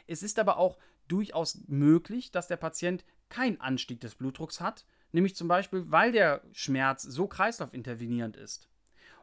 Es 0.06 0.22
ist 0.22 0.38
aber 0.38 0.56
auch 0.56 0.78
durchaus 1.08 1.62
möglich, 1.66 2.30
dass 2.30 2.48
der 2.48 2.56
Patient 2.56 3.04
keinen 3.28 3.60
Anstieg 3.60 4.00
des 4.00 4.14
Blutdrucks 4.14 4.60
hat, 4.60 4.84
nämlich 5.12 5.34
zum 5.34 5.48
Beispiel, 5.48 5.84
weil 5.90 6.12
der 6.12 6.42
Schmerz 6.52 7.02
so 7.02 7.26
kreislaufintervenierend 7.26 8.36
ist 8.36 8.68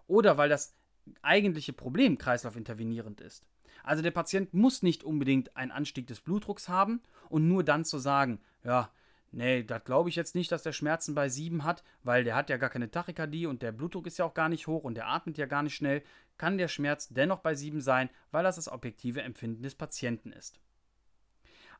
oder 0.07 0.37
weil 0.37 0.49
das 0.49 0.75
eigentliche 1.21 1.73
Problem 1.73 2.17
kreislaufintervenierend 2.17 3.21
ist. 3.21 3.45
Also 3.83 4.03
der 4.03 4.11
Patient 4.11 4.53
muss 4.53 4.83
nicht 4.83 5.03
unbedingt 5.03 5.55
einen 5.55 5.71
Anstieg 5.71 6.07
des 6.07 6.21
Blutdrucks 6.21 6.67
haben 6.67 7.01
und 7.29 7.47
nur 7.47 7.63
dann 7.63 7.85
zu 7.85 7.97
sagen, 7.97 8.41
ja, 8.63 8.91
Nee, 9.31 9.63
das 9.63 9.83
glaube 9.83 10.09
ich 10.09 10.15
jetzt 10.15 10.33
nicht, 10.33 10.51
dass 10.51 10.63
der 10.63 10.71
Schmerzen 10.71 11.13
bei 11.13 11.29
7 11.29 11.63
hat, 11.63 11.83
weil 12.03 12.23
der 12.23 12.35
hat 12.35 12.49
ja 12.49 12.57
gar 12.57 12.69
keine 12.69 12.89
Tachykardie 12.89 13.45
und 13.45 13.61
der 13.61 13.71
Blutdruck 13.71 14.07
ist 14.07 14.17
ja 14.17 14.25
auch 14.25 14.33
gar 14.33 14.49
nicht 14.49 14.65
hoch 14.65 14.83
und 14.83 14.95
der 14.95 15.07
atmet 15.07 15.37
ja 15.37 15.45
gar 15.45 15.61
nicht 15.61 15.75
schnell, 15.75 16.01
kann 16.37 16.57
der 16.57 16.67
Schmerz 16.67 17.09
dennoch 17.09 17.39
bei 17.39 17.53
7 17.53 17.81
sein, 17.81 18.09
weil 18.31 18.43
das 18.43 18.55
das 18.55 18.71
objektive 18.71 19.21
Empfinden 19.21 19.61
des 19.61 19.75
Patienten 19.75 20.31
ist. 20.31 20.59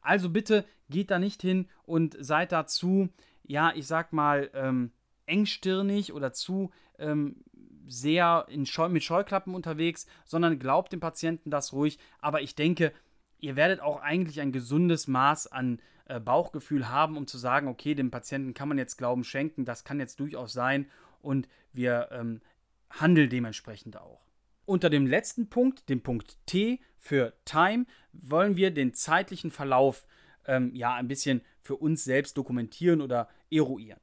Also 0.02 0.30
bitte 0.30 0.66
geht 0.90 1.12
da 1.12 1.18
nicht 1.18 1.42
hin 1.42 1.68
und 1.84 2.16
seid 2.20 2.52
dazu, 2.52 3.10
ja, 3.44 3.74
ich 3.76 3.88
sag 3.88 4.14
mal, 4.14 4.50
ähm, 4.54 4.92
engstirnig 5.26 6.14
oder 6.14 6.34
zu 6.34 6.72
ähm, 6.98 7.44
sehr 7.88 8.48
Scheu 8.66 8.90
mit 8.90 9.04
Scheuklappen 9.04 9.56
unterwegs, 9.56 10.06
sondern 10.26 10.60
glaubt 10.60 10.94
dem 10.94 11.00
Patienten 11.00 11.50
das 11.50 11.74
ruhig. 11.74 11.98
Aber 12.20 12.42
ich 12.42 12.56
denke, 12.56 12.94
ihr 13.40 13.56
werdet 13.56 13.80
auch 13.80 14.02
eigentlich 14.02 14.42
ein 14.42 14.52
gesundes 14.52 15.08
Maß 15.08 15.48
an 15.48 15.80
äh, 16.06 16.20
Bauchgefühl 16.20 16.90
haben, 16.90 17.18
um 17.18 17.28
zu 17.28 17.38
sagen, 17.38 17.68
okay, 17.68 17.96
dem 17.96 18.12
Patienten 18.12 18.54
kann 18.54 18.68
man 18.68 18.78
jetzt 18.78 18.98
Glauben 18.98 19.24
schenken, 19.24 19.66
das 19.66 19.84
kann 19.84 20.00
jetzt 20.00 20.20
durchaus 20.20 20.54
sein 20.54 20.90
und 21.22 21.48
wir 21.74 22.10
ähm, 22.12 22.42
handeln 22.90 23.30
dementsprechend 23.30 23.98
auch. 23.98 24.22
Unter 24.66 24.90
dem 24.90 25.08
letzten 25.08 25.50
Punkt, 25.50 25.90
dem 25.90 26.02
Punkt 26.02 26.38
T 26.46 26.80
für 26.98 27.34
Time, 27.46 27.86
wollen 28.12 28.56
wir 28.56 28.72
den 28.72 28.94
zeitlichen 28.94 29.52
Verlauf 29.52 30.06
ähm, 30.46 30.74
ja 30.76 30.94
ein 30.94 31.08
bisschen 31.08 31.42
für 31.62 31.76
uns 31.76 32.04
selbst 32.04 32.38
dokumentieren 32.38 33.02
oder 33.02 33.30
eruieren. 33.52 34.00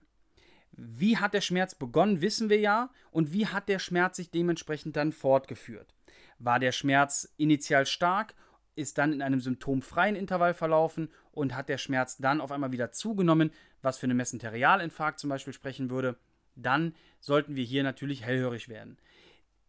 Wie 0.73 1.17
hat 1.17 1.35
der 1.35 1.41
Schmerz 1.41 1.75
begonnen, 1.75 2.21
wissen 2.21 2.51
wir 2.51 2.59
ja, 2.59 2.91
und 3.11 3.33
wie 3.33 3.47
hat 3.47 3.69
der 3.69 3.79
Schmerz 3.79 4.17
sich 4.17 4.31
dementsprechend 4.31 4.97
dann 4.97 5.13
fortgeführt? 5.13 5.95
War 6.39 6.59
der 6.59 6.73
Schmerz 6.73 7.33
initial 7.39 7.87
stark 7.87 8.35
ist 8.77 8.99
dann 8.99 9.13
in 9.13 9.23
einem 9.23 9.41
symptomfreien 9.41 10.15
Intervall 10.15 10.55
verlaufen 10.55 11.09
und 11.33 11.57
hat 11.57 11.69
der 11.69 11.79
Schmerz 11.79 12.17
dann 12.19 12.41
auf 12.41 12.53
einmal 12.53 12.73
wieder 12.73 12.93
zugenommen, 12.93 13.51
was 13.83 13.99
für 13.99 14.07
einen 14.07 14.17
Mesenterialinfarkt 14.17 15.19
zum 15.19 15.31
Beispiel 15.31 15.53
sprechen 15.53 15.91
würde, 15.91 16.17
dann 16.55 16.95
sollten 17.21 17.57
wir 17.57 17.65
hier 17.65 17.83
natürlich 17.83 18.25
hellhörig 18.25 18.69
werden. 18.69 18.99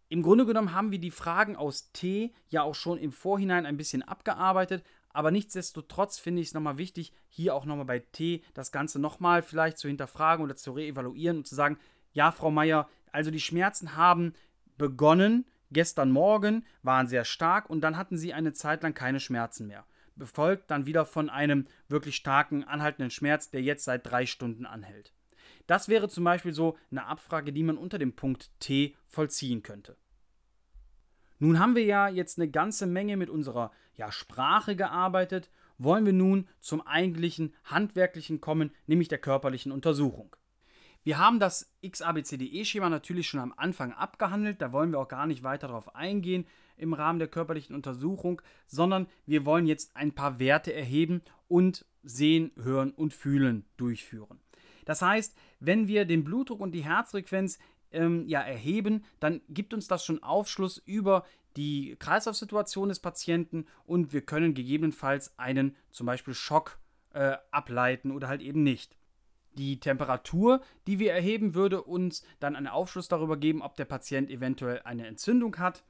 Im 0.09 0.21
Grunde 0.21 0.45
genommen 0.45 0.73
haben 0.73 0.91
wir 0.91 0.99
die 0.99 1.11
Fragen 1.11 1.55
aus 1.57 1.91
T 1.91 2.31
ja 2.47 2.61
auch 2.61 2.75
schon 2.75 2.97
im 2.97 3.11
Vorhinein 3.11 3.65
ein 3.65 3.75
bisschen 3.75 4.03
abgearbeitet, 4.03 4.83
Aber 5.17 5.31
nichtsdestotrotz 5.31 6.19
finde 6.19 6.43
ich 6.43 6.49
es 6.49 6.53
nochmal 6.53 6.77
wichtig, 6.77 7.11
hier 7.27 7.55
auch 7.55 7.65
nochmal 7.65 7.85
bei 7.85 7.97
T 7.97 8.43
das 8.53 8.71
Ganze 8.71 8.99
nochmal 8.99 9.41
vielleicht 9.41 9.79
zu 9.79 9.87
hinterfragen 9.87 10.45
oder 10.45 10.55
zu 10.55 10.73
reevaluieren 10.73 11.37
und 11.37 11.47
zu 11.47 11.55
sagen, 11.55 11.79
ja, 12.13 12.31
Frau 12.31 12.51
Meier, 12.51 12.87
also 13.11 13.31
die 13.31 13.39
Schmerzen 13.39 13.95
haben 13.95 14.33
begonnen, 14.77 15.45
gestern 15.71 16.11
Morgen 16.11 16.65
waren 16.83 17.07
sehr 17.07 17.25
stark 17.25 17.69
und 17.69 17.81
dann 17.81 17.97
hatten 17.97 18.17
sie 18.17 18.33
eine 18.33 18.53
Zeit 18.53 18.83
lang 18.83 18.93
keine 18.93 19.19
Schmerzen 19.19 19.67
mehr. 19.67 19.85
Befolgt 20.15 20.71
dann 20.71 20.85
wieder 20.85 21.05
von 21.05 21.29
einem 21.29 21.65
wirklich 21.87 22.15
starken, 22.15 22.63
anhaltenden 22.63 23.11
Schmerz, 23.11 23.51
der 23.51 23.61
jetzt 23.61 23.83
seit 23.83 24.09
drei 24.09 24.25
Stunden 24.25 24.65
anhält. 24.65 25.13
Das 25.67 25.89
wäre 25.89 26.09
zum 26.09 26.23
Beispiel 26.23 26.53
so 26.53 26.77
eine 26.91 27.05
Abfrage, 27.05 27.53
die 27.53 27.63
man 27.63 27.77
unter 27.77 27.99
dem 27.99 28.15
Punkt 28.15 28.51
T 28.59 28.95
vollziehen 29.05 29.63
könnte. 29.63 29.97
Nun 31.39 31.59
haben 31.59 31.75
wir 31.75 31.83
ja 31.83 32.07
jetzt 32.07 32.39
eine 32.39 32.49
ganze 32.49 32.87
Menge 32.87 33.15
mit 33.17 33.29
unserer 33.29 33.71
ja, 33.95 34.11
Sprache 34.11 34.75
gearbeitet, 34.75 35.49
wollen 35.77 36.05
wir 36.05 36.13
nun 36.13 36.47
zum 36.59 36.81
eigentlichen 36.81 37.53
handwerklichen 37.63 38.41
kommen, 38.41 38.71
nämlich 38.87 39.07
der 39.07 39.19
körperlichen 39.19 39.71
Untersuchung. 39.71 40.35
Wir 41.07 41.19
haben 41.19 41.39
das 41.39 41.73
XABCDE-Schema 41.89 42.89
natürlich 42.89 43.29
schon 43.29 43.39
am 43.39 43.53
Anfang 43.55 43.93
abgehandelt, 43.93 44.61
da 44.61 44.73
wollen 44.73 44.91
wir 44.91 44.99
auch 44.99 45.07
gar 45.07 45.25
nicht 45.25 45.41
weiter 45.41 45.67
darauf 45.67 45.95
eingehen 45.95 46.45
im 46.75 46.91
Rahmen 46.91 47.17
der 47.17 47.29
körperlichen 47.29 47.73
Untersuchung, 47.73 48.41
sondern 48.65 49.07
wir 49.25 49.45
wollen 49.45 49.67
jetzt 49.67 49.95
ein 49.95 50.11
paar 50.11 50.37
Werte 50.37 50.73
erheben 50.73 51.21
und 51.47 51.85
sehen, 52.03 52.51
hören 52.61 52.91
und 52.91 53.13
fühlen 53.13 53.63
durchführen. 53.77 54.41
Das 54.83 55.01
heißt, 55.01 55.33
wenn 55.61 55.87
wir 55.87 56.03
den 56.03 56.25
Blutdruck 56.25 56.59
und 56.59 56.73
die 56.73 56.83
Herzfrequenz 56.83 57.57
ähm, 57.93 58.27
ja, 58.27 58.41
erheben, 58.41 59.05
dann 59.21 59.39
gibt 59.47 59.73
uns 59.73 59.87
das 59.87 60.03
schon 60.03 60.21
Aufschluss 60.21 60.77
über 60.77 61.25
die 61.55 61.95
Kreislaufsituation 61.99 62.89
des 62.89 62.99
Patienten 62.99 63.65
und 63.85 64.11
wir 64.11 64.23
können 64.23 64.53
gegebenenfalls 64.53 65.39
einen 65.39 65.73
zum 65.89 66.05
Beispiel 66.05 66.33
Schock 66.33 66.79
äh, 67.13 67.37
ableiten 67.51 68.11
oder 68.11 68.27
halt 68.27 68.41
eben 68.41 68.63
nicht. 68.63 68.97
Die 69.57 69.79
Temperatur, 69.79 70.61
die 70.85 70.99
wir 70.99 71.13
erheben, 71.13 71.55
würde 71.55 71.81
uns 71.81 72.23
dann 72.39 72.55
einen 72.55 72.67
Aufschluss 72.67 73.07
darüber 73.07 73.37
geben, 73.37 73.61
ob 73.61 73.75
der 73.75 73.85
Patient 73.85 74.29
eventuell 74.29 74.81
eine 74.83 75.07
Entzündung 75.07 75.57
hat. 75.57 75.83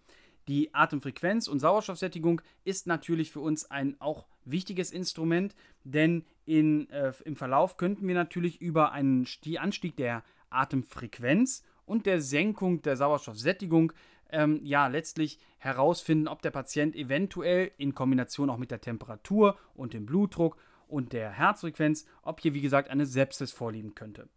Die 0.48 0.74
Atemfrequenz 0.74 1.50
und 1.50 1.60
Sauerstoffsättigung 1.60 2.42
ist 2.64 2.88
natürlich 2.88 3.32
für 3.32 3.42
uns 3.42 3.70
ein 3.70 4.00
auch 4.00 4.28
wichtiges 4.46 4.92
Instrument, 4.92 5.54
denn 5.84 6.24
in, 6.46 6.90
äh, 6.90 7.12
im 7.26 7.36
Verlauf 7.36 7.76
könnten 7.76 8.08
wir 8.08 8.16
natürlich 8.16 8.62
über 8.62 8.94
einen 8.94 9.28
Anstieg 9.58 9.98
der 9.98 10.24
Atemfrequenz 10.50 11.64
und 11.86 12.06
der 12.06 12.22
Senkung 12.22 12.82
der 12.82 12.96
Sauerstoffsättigung 12.96 13.92
ähm, 14.30 14.62
ja 14.64 14.88
letztlich 14.88 15.40
herausfinden, 15.58 16.30
ob 16.30 16.42
der 16.42 16.52
Patient 16.52 16.96
eventuell 16.96 17.72
in 17.78 17.94
Kombination 17.94 18.50
auch 18.50 18.58
mit 18.58 18.72
der 18.72 18.82
Temperatur 18.82 19.58
und 19.74 19.94
dem 19.94 20.06
Blutdruck 20.06 20.58
und 20.88 21.13
der 21.13 21.32
Herzfrequenz, 21.32 22.06
ob 22.21 22.41
hier 22.41 22.54
wie 22.54 22.62
gesagt 22.62 22.89
eine 22.89 23.06
Sepsis 23.06 23.52
vorliegen 23.52 23.95
könnte. 23.95 24.30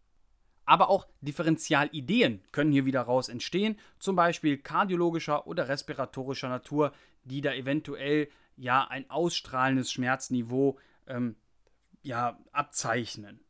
Aber 0.64 0.88
auch 0.88 1.06
Differentialideen 1.20 2.42
können 2.52 2.72
hier 2.72 2.84
wieder 2.84 3.02
raus 3.02 3.28
entstehen, 3.28 3.76
zum 3.98 4.14
Beispiel 4.14 4.58
kardiologischer 4.58 5.46
oder 5.46 5.68
respiratorischer 5.68 6.48
Natur, 6.48 6.92
die 7.24 7.40
da 7.40 7.52
eventuell 7.52 8.28
ja 8.56 8.86
ein 8.86 9.08
ausstrahlendes 9.10 9.90
Schmerzniveau 9.90 10.78
ähm, 11.06 11.36
ja, 12.02 12.38
abzeichnen. 12.52 13.40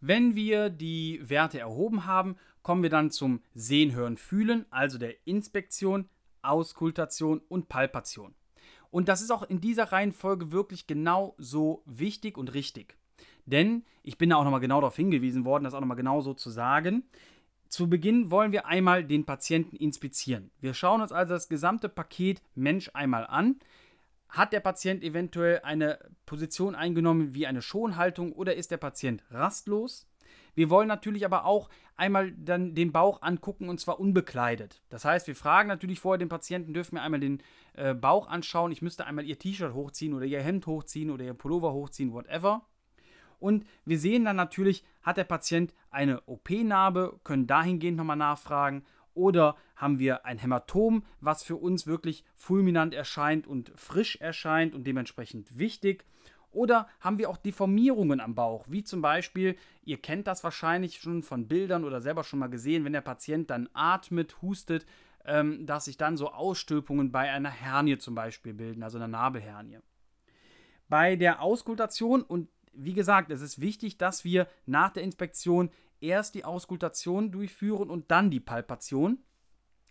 Wenn 0.00 0.34
wir 0.36 0.70
die 0.70 1.20
Werte 1.22 1.58
erhoben 1.58 2.06
haben, 2.06 2.36
kommen 2.62 2.82
wir 2.82 2.90
dann 2.90 3.10
zum 3.10 3.42
Sehen, 3.54 3.94
Hören, 3.94 4.16
Fühlen, 4.16 4.66
also 4.70 4.98
der 4.98 5.26
Inspektion, 5.26 6.08
Auskultation 6.42 7.40
und 7.48 7.68
Palpation. 7.68 8.34
Und 8.90 9.08
das 9.08 9.20
ist 9.20 9.30
auch 9.30 9.42
in 9.42 9.60
dieser 9.60 9.92
Reihenfolge 9.92 10.52
wirklich 10.52 10.86
genau 10.86 11.34
so 11.38 11.82
wichtig 11.84 12.38
und 12.38 12.54
richtig. 12.54 12.96
Denn 13.46 13.84
ich 14.02 14.18
bin 14.18 14.30
da 14.30 14.36
auch 14.36 14.44
nochmal 14.44 14.60
genau 14.60 14.80
darauf 14.80 14.96
hingewiesen 14.96 15.44
worden, 15.44 15.64
das 15.64 15.74
auch 15.74 15.80
nochmal 15.80 15.96
genau 15.96 16.20
so 16.20 16.34
zu 16.34 16.50
sagen. 16.50 17.04
Zu 17.68 17.88
Beginn 17.88 18.30
wollen 18.30 18.52
wir 18.52 18.66
einmal 18.66 19.04
den 19.04 19.24
Patienten 19.24 19.76
inspizieren. 19.76 20.50
Wir 20.60 20.72
schauen 20.72 21.02
uns 21.02 21.12
also 21.12 21.34
das 21.34 21.48
gesamte 21.48 21.88
Paket 21.88 22.42
Mensch 22.54 22.90
einmal 22.94 23.26
an. 23.26 23.56
Hat 24.30 24.52
der 24.52 24.60
Patient 24.60 25.02
eventuell 25.02 25.60
eine 25.60 25.98
Position 26.26 26.74
eingenommen 26.74 27.34
wie 27.34 27.46
eine 27.46 27.62
Schonhaltung 27.62 28.32
oder 28.32 28.54
ist 28.54 28.70
der 28.70 28.76
Patient 28.78 29.22
rastlos? 29.30 30.06
Wir 30.58 30.70
wollen 30.70 30.88
natürlich 30.88 31.24
aber 31.24 31.44
auch 31.44 31.68
einmal 31.94 32.32
dann 32.32 32.74
den 32.74 32.90
Bauch 32.90 33.22
angucken 33.22 33.68
und 33.68 33.78
zwar 33.78 34.00
unbekleidet. 34.00 34.82
Das 34.88 35.04
heißt, 35.04 35.28
wir 35.28 35.36
fragen 35.36 35.68
natürlich 35.68 36.00
vorher 36.00 36.18
den 36.18 36.28
Patienten, 36.28 36.74
dürfen 36.74 36.96
wir 36.96 37.02
einmal 37.02 37.20
den 37.20 37.44
äh, 37.74 37.94
Bauch 37.94 38.26
anschauen. 38.26 38.72
Ich 38.72 38.82
müsste 38.82 39.06
einmal 39.06 39.24
ihr 39.24 39.38
T-Shirt 39.38 39.72
hochziehen 39.72 40.14
oder 40.14 40.26
ihr 40.26 40.42
Hemd 40.42 40.66
hochziehen 40.66 41.10
oder 41.12 41.24
ihr 41.24 41.34
Pullover 41.34 41.72
hochziehen, 41.72 42.12
whatever. 42.12 42.66
Und 43.38 43.66
wir 43.84 44.00
sehen 44.00 44.24
dann 44.24 44.34
natürlich, 44.34 44.82
hat 45.04 45.16
der 45.16 45.22
Patient 45.22 45.72
eine 45.92 46.22
OP-Narbe, 46.22 47.20
können 47.22 47.46
dahingehend 47.46 47.96
nochmal 47.96 48.16
nachfragen. 48.16 48.84
Oder 49.14 49.54
haben 49.76 50.00
wir 50.00 50.26
ein 50.26 50.38
Hämatom, 50.38 51.04
was 51.20 51.44
für 51.44 51.54
uns 51.54 51.86
wirklich 51.86 52.24
fulminant 52.34 52.94
erscheint 52.94 53.46
und 53.46 53.70
frisch 53.76 54.16
erscheint 54.16 54.74
und 54.74 54.88
dementsprechend 54.88 55.56
wichtig. 55.56 56.04
Oder 56.58 56.88
haben 56.98 57.18
wir 57.18 57.30
auch 57.30 57.36
Deformierungen 57.36 58.18
am 58.18 58.34
Bauch, 58.34 58.64
wie 58.68 58.82
zum 58.82 59.00
Beispiel, 59.00 59.56
ihr 59.84 59.98
kennt 59.98 60.26
das 60.26 60.42
wahrscheinlich 60.42 61.00
schon 61.00 61.22
von 61.22 61.46
Bildern 61.46 61.84
oder 61.84 62.00
selber 62.00 62.24
schon 62.24 62.40
mal 62.40 62.50
gesehen, 62.50 62.84
wenn 62.84 62.92
der 62.92 63.00
Patient 63.00 63.48
dann 63.48 63.68
atmet, 63.74 64.42
hustet, 64.42 64.84
ähm, 65.24 65.66
dass 65.66 65.84
sich 65.84 65.98
dann 65.98 66.16
so 66.16 66.32
Ausstülpungen 66.32 67.12
bei 67.12 67.30
einer 67.30 67.50
Hernie 67.50 67.98
zum 67.98 68.16
Beispiel 68.16 68.54
bilden, 68.54 68.82
also 68.82 68.98
einer 68.98 69.06
Nabelhernie. 69.06 69.78
Bei 70.88 71.14
der 71.14 71.42
Auskultation 71.42 72.22
und 72.22 72.48
wie 72.72 72.94
gesagt, 72.94 73.30
es 73.30 73.40
ist 73.40 73.60
wichtig, 73.60 73.96
dass 73.96 74.24
wir 74.24 74.48
nach 74.66 74.90
der 74.90 75.04
Inspektion 75.04 75.70
erst 76.00 76.34
die 76.34 76.44
Auskultation 76.44 77.30
durchführen 77.30 77.88
und 77.88 78.10
dann 78.10 78.32
die 78.32 78.40
Palpation. 78.40 79.18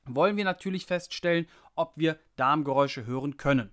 Wollen 0.03 0.36
wir 0.36 0.43
natürlich 0.43 0.86
feststellen, 0.86 1.47
ob 1.75 1.93
wir 1.95 2.19
Darmgeräusche 2.36 3.06
hören 3.06 3.38
können. 3.38 3.71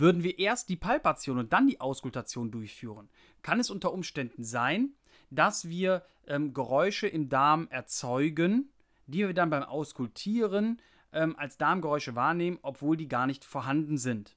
Würden 0.00 0.22
wir 0.22 0.38
erst 0.38 0.68
die 0.68 0.76
Palpation 0.76 1.38
und 1.38 1.52
dann 1.52 1.66
die 1.66 1.80
Auskultation 1.80 2.52
durchführen, 2.52 3.08
kann 3.42 3.58
es 3.58 3.68
unter 3.68 3.92
Umständen 3.92 4.44
sein, 4.44 4.94
dass 5.30 5.68
wir 5.68 6.04
ähm, 6.28 6.54
Geräusche 6.54 7.08
im 7.08 7.28
Darm 7.28 7.66
erzeugen, 7.70 8.70
die 9.08 9.26
wir 9.26 9.34
dann 9.34 9.50
beim 9.50 9.64
Auskultieren 9.64 10.80
ähm, 11.12 11.34
als 11.36 11.56
Darmgeräusche 11.56 12.14
wahrnehmen, 12.14 12.60
obwohl 12.62 12.96
die 12.96 13.08
gar 13.08 13.26
nicht 13.26 13.44
vorhanden 13.44 13.98
sind. 13.98 14.36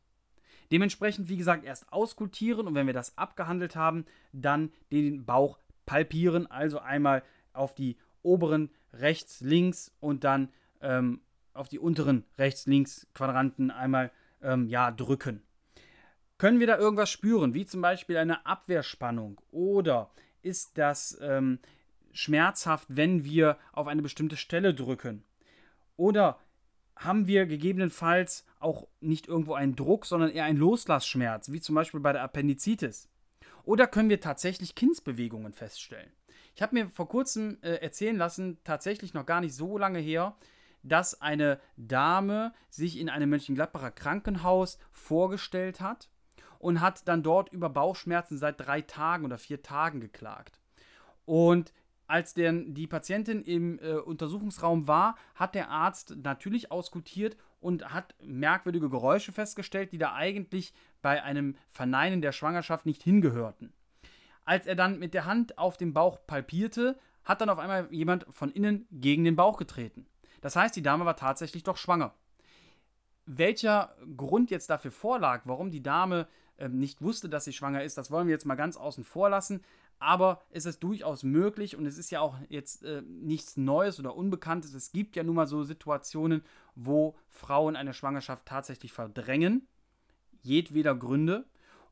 Dementsprechend, 0.72 1.30
wie 1.30 1.38
gesagt, 1.38 1.64
erst 1.64 1.94
auskultieren 1.94 2.66
und 2.66 2.74
wenn 2.74 2.88
wir 2.88 2.94
das 2.96 3.16
abgehandelt 3.20 3.76
haben, 3.76 4.06
dann 4.34 4.72
den 4.92 5.26
Bauch 5.26 5.60
palpieren, 5.86 6.50
also 6.50 6.80
einmal 6.80 7.22
auf 7.54 7.76
die 7.76 7.98
oberen 8.24 8.72
rechts, 8.94 9.42
links 9.42 9.94
und 10.00 10.24
dann 10.24 10.50
ähm, 10.82 11.22
auf 11.54 11.70
die 11.70 11.78
unteren 11.78 12.24
rechts, 12.40 12.66
links 12.66 13.06
Quadranten 13.14 13.70
einmal 13.70 14.12
ähm, 14.42 14.68
ja, 14.68 14.90
drücken. 14.90 15.44
Können 16.42 16.60
wir 16.60 16.66
da 16.66 16.80
irgendwas 16.80 17.12
spüren, 17.12 17.54
wie 17.54 17.68
zum 17.68 17.82
Beispiel 17.84 18.18
eine 18.18 18.48
Abwehrspannung 18.48 19.40
oder 19.52 20.10
ist 20.42 20.80
das 20.80 21.16
ähm, 21.22 21.60
schmerzhaft, 22.14 22.88
wenn 22.90 23.24
wir 23.24 23.60
auf 23.74 23.86
eine 23.86 24.02
bestimmte 24.02 24.38
Stelle 24.38 24.74
drücken? 24.74 25.24
Oder 25.98 26.40
haben 26.96 27.28
wir 27.28 27.46
gegebenenfalls 27.46 28.44
auch 28.60 28.88
nicht 29.02 29.28
irgendwo 29.28 29.54
einen 29.54 29.76
Druck, 29.76 30.08
sondern 30.08 30.32
eher 30.32 30.46
einen 30.46 30.58
Loslassschmerz, 30.58 31.52
wie 31.52 31.62
zum 31.62 31.76
Beispiel 31.76 32.00
bei 32.00 32.12
der 32.12 32.24
Appendizitis? 32.24 33.08
Oder 33.64 33.86
können 33.86 34.10
wir 34.10 34.20
tatsächlich 34.20 34.74
Kindsbewegungen 34.74 35.54
feststellen? 35.54 36.12
Ich 36.56 36.64
habe 36.64 36.74
mir 36.74 36.90
vor 36.90 37.08
kurzem 37.08 37.60
äh, 37.62 37.76
erzählen 37.76 38.18
lassen, 38.18 38.58
tatsächlich 38.64 39.14
noch 39.14 39.28
gar 39.28 39.42
nicht 39.42 39.54
so 39.54 39.78
lange 39.78 40.00
her, 40.00 40.36
dass 40.82 41.22
eine 41.22 41.60
Dame 41.78 42.52
sich 42.72 42.98
in 42.98 43.10
einem 43.10 43.30
Mönchengladbacher 43.30 43.92
Krankenhaus 43.92 44.80
vorgestellt 44.92 45.82
hat 45.82 46.10
und 46.62 46.80
hat 46.80 47.08
dann 47.08 47.24
dort 47.24 47.52
über 47.52 47.70
Bauchschmerzen 47.70 48.38
seit 48.38 48.60
drei 48.60 48.82
Tagen 48.82 49.26
oder 49.26 49.38
vier 49.38 49.62
Tagen 49.62 50.00
geklagt. 50.00 50.60
Und 51.26 51.74
als 52.08 52.34
denn 52.34 52.74
die 52.74 52.88
Patientin 52.88 53.42
im 53.42 53.80
äh, 53.80 53.94
Untersuchungsraum 53.94 54.88
war, 54.88 55.16
hat 55.36 55.56
der 55.56 55.70
Arzt 55.70 56.16
natürlich 56.24 56.72
auskultiert 56.72 57.38
und 57.62 57.94
hat 57.94 58.16
merkwürdige 58.22 58.90
Geräusche 58.90 59.32
festgestellt, 59.32 59.94
die 59.94 59.98
da 59.98 60.14
eigentlich 60.14 60.74
bei 61.02 61.24
einem 61.24 61.56
Verneinen 61.70 62.22
der 62.22 62.34
Schwangerschaft 62.34 62.86
nicht 62.86 63.02
hingehörten. 63.02 63.72
Als 64.44 64.68
er 64.68 64.76
dann 64.76 65.00
mit 65.00 65.14
der 65.14 65.26
Hand 65.26 65.58
auf 65.58 65.78
dem 65.78 65.94
Bauch 65.94 66.20
palpierte, 66.28 67.00
hat 67.24 67.42
dann 67.42 67.50
auf 67.50 67.60
einmal 67.60 67.88
jemand 67.92 68.26
von 68.30 68.52
innen 68.52 68.88
gegen 68.92 69.24
den 69.24 69.36
Bauch 69.36 69.58
getreten. 69.58 70.06
Das 70.42 70.56
heißt, 70.56 70.76
die 70.76 70.82
Dame 70.82 71.06
war 71.06 71.16
tatsächlich 71.16 71.64
doch 71.64 71.78
schwanger. 71.78 72.14
Welcher 73.26 73.96
Grund 74.18 74.52
jetzt 74.52 74.70
dafür 74.70 74.92
vorlag, 74.92 75.44
warum 75.46 75.72
die 75.72 75.84
Dame 75.84 76.28
nicht 76.70 77.02
wusste, 77.02 77.30
dass 77.30 77.46
sie 77.46 77.54
schwanger 77.54 77.84
ist, 77.84 77.98
das 77.98 78.12
wollen 78.12 78.28
wir 78.28 78.34
jetzt 78.34 78.46
mal 78.46 78.56
ganz 78.56 78.78
außen 78.78 79.04
vor 79.04 79.30
lassen. 79.30 79.64
Aber 80.00 80.42
es 80.50 80.66
ist 80.66 80.82
durchaus 80.82 81.24
möglich 81.24 81.76
und 81.76 81.86
es 81.86 81.98
ist 81.98 82.10
ja 82.10 82.22
auch 82.22 82.36
jetzt 82.50 82.84
äh, 82.84 83.04
nichts 83.04 83.56
Neues 83.56 84.00
oder 84.00 84.16
Unbekanntes. 84.16 84.74
Es 84.74 84.92
gibt 84.92 85.16
ja 85.16 85.24
nun 85.24 85.36
mal 85.36 85.46
so 85.46 85.64
Situationen, 85.64 86.44
wo 86.74 87.16
Frauen 87.30 87.76
eine 87.76 87.94
Schwangerschaft 87.94 88.46
tatsächlich 88.46 88.94
verdrängen. 88.94 89.68
Jedweder 90.42 90.96
Gründe. 90.96 91.46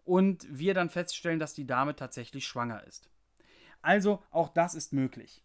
und 0.05 0.47
wir 0.49 0.73
dann 0.73 0.89
feststellen, 0.89 1.37
dass 1.37 1.53
die 1.53 1.67
Dame 1.67 1.95
tatsächlich 1.95 2.47
schwanger 2.47 2.83
ist. 2.87 3.11
Also 3.83 4.23
auch 4.31 4.49
das 4.49 4.73
ist 4.73 4.91
möglich. 4.91 5.43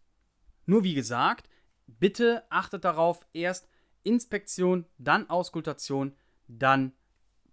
Nur 0.65 0.85
wie 0.85 0.95
gesagt, 0.95 1.51
bitte 1.87 2.45
achtet 2.49 2.85
darauf, 2.85 3.27
erst 3.35 3.69
Inspektion, 4.05 4.87
dann 4.97 5.29
Auskultation, 5.29 6.17
dann 6.49 6.93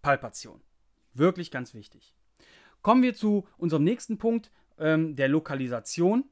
Palpation. 0.01 0.61
Wirklich 1.13 1.51
ganz 1.51 1.73
wichtig. 1.73 2.13
Kommen 2.81 3.03
wir 3.03 3.13
zu 3.13 3.47
unserem 3.57 3.83
nächsten 3.83 4.17
Punkt, 4.17 4.51
ähm, 4.79 5.15
der 5.15 5.27
Lokalisation. 5.27 6.25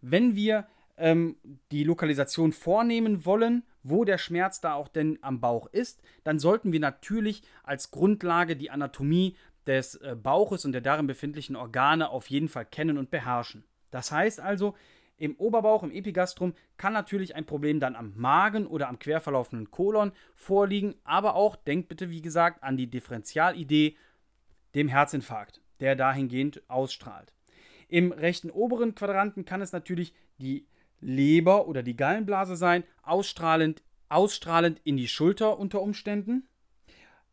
Wenn 0.00 0.36
wir 0.36 0.66
ähm, 0.96 1.36
die 1.70 1.84
Lokalisation 1.84 2.52
vornehmen 2.52 3.24
wollen, 3.24 3.64
wo 3.82 4.04
der 4.04 4.18
Schmerz 4.18 4.60
da 4.60 4.74
auch 4.74 4.88
denn 4.88 5.18
am 5.22 5.40
Bauch 5.40 5.66
ist, 5.66 6.02
dann 6.24 6.38
sollten 6.38 6.72
wir 6.72 6.80
natürlich 6.80 7.42
als 7.62 7.90
Grundlage 7.90 8.56
die 8.56 8.70
Anatomie 8.70 9.36
des 9.66 9.96
äh, 9.96 10.16
Bauches 10.20 10.64
und 10.64 10.72
der 10.72 10.80
darin 10.80 11.06
befindlichen 11.06 11.56
Organe 11.56 12.10
auf 12.10 12.28
jeden 12.28 12.48
Fall 12.48 12.66
kennen 12.66 12.98
und 12.98 13.10
beherrschen. 13.10 13.64
Das 13.90 14.12
heißt 14.12 14.40
also, 14.40 14.74
im 15.16 15.34
Oberbauch, 15.36 15.82
im 15.82 15.90
Epigastrum 15.90 16.54
kann 16.76 16.92
natürlich 16.92 17.34
ein 17.34 17.44
Problem 17.44 17.80
dann 17.80 17.96
am 17.96 18.12
Magen 18.16 18.66
oder 18.66 18.88
am 18.88 19.00
querverlaufenden 19.00 19.70
Kolon 19.70 20.12
vorliegen, 20.34 20.94
aber 21.02 21.34
auch, 21.34 21.56
denkt 21.56 21.88
bitte 21.88 22.08
wie 22.10 22.22
gesagt 22.22 22.62
an 22.62 22.76
die 22.76 22.88
Differentialidee, 22.88 23.96
dem 24.74 24.88
Herzinfarkt, 24.88 25.60
der 25.80 25.96
dahingehend 25.96 26.62
ausstrahlt. 26.68 27.32
Im 27.88 28.12
rechten 28.12 28.50
oberen 28.50 28.94
Quadranten 28.94 29.44
kann 29.44 29.62
es 29.62 29.72
natürlich 29.72 30.14
die 30.38 30.66
Leber 31.00 31.68
oder 31.68 31.82
die 31.82 31.96
Gallenblase 31.96 32.56
sein, 32.56 32.84
ausstrahlend, 33.02 33.82
ausstrahlend 34.08 34.80
in 34.84 34.96
die 34.96 35.08
Schulter 35.08 35.58
unter 35.58 35.80
Umständen. 35.80 36.48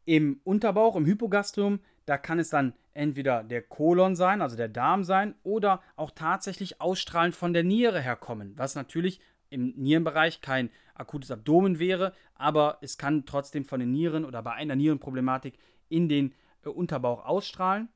Im 0.06 0.40
Unterbauch, 0.44 0.96
im 0.96 1.06
Hypogastrium, 1.06 1.80
da 2.06 2.18
kann 2.18 2.40
es 2.40 2.50
dann 2.50 2.74
entweder 2.94 3.44
der 3.44 3.64
Kolon 3.64 4.16
sein, 4.16 4.42
also 4.42 4.56
der 4.56 4.70
Darm 4.70 5.04
sein, 5.04 5.34
oder 5.44 5.82
auch 5.96 6.12
tatsächlich 6.12 6.80
ausstrahlend 6.80 7.36
von 7.36 7.54
der 7.54 7.64
Niere 7.64 8.02
herkommen, 8.02 8.54
was 8.56 8.76
natürlich 8.76 9.20
im 9.50 9.74
Nierenbereich 9.76 10.42
kein 10.42 10.70
akutes 10.94 11.32
Abdomen 11.32 11.80
wäre, 11.80 12.14
aber 12.36 12.78
es 12.82 12.98
kann 12.98 13.26
trotzdem 13.26 13.66
von 13.66 13.80
den 13.80 13.92
Nieren 13.92 14.26
oder 14.26 14.42
bei 14.42 14.54
einer 14.54 14.76
Nierenproblematik 14.76 15.58
in 15.90 16.08
den 16.08 16.34
Unterbauch 16.72 17.26
ausstrahlen. 17.26 17.90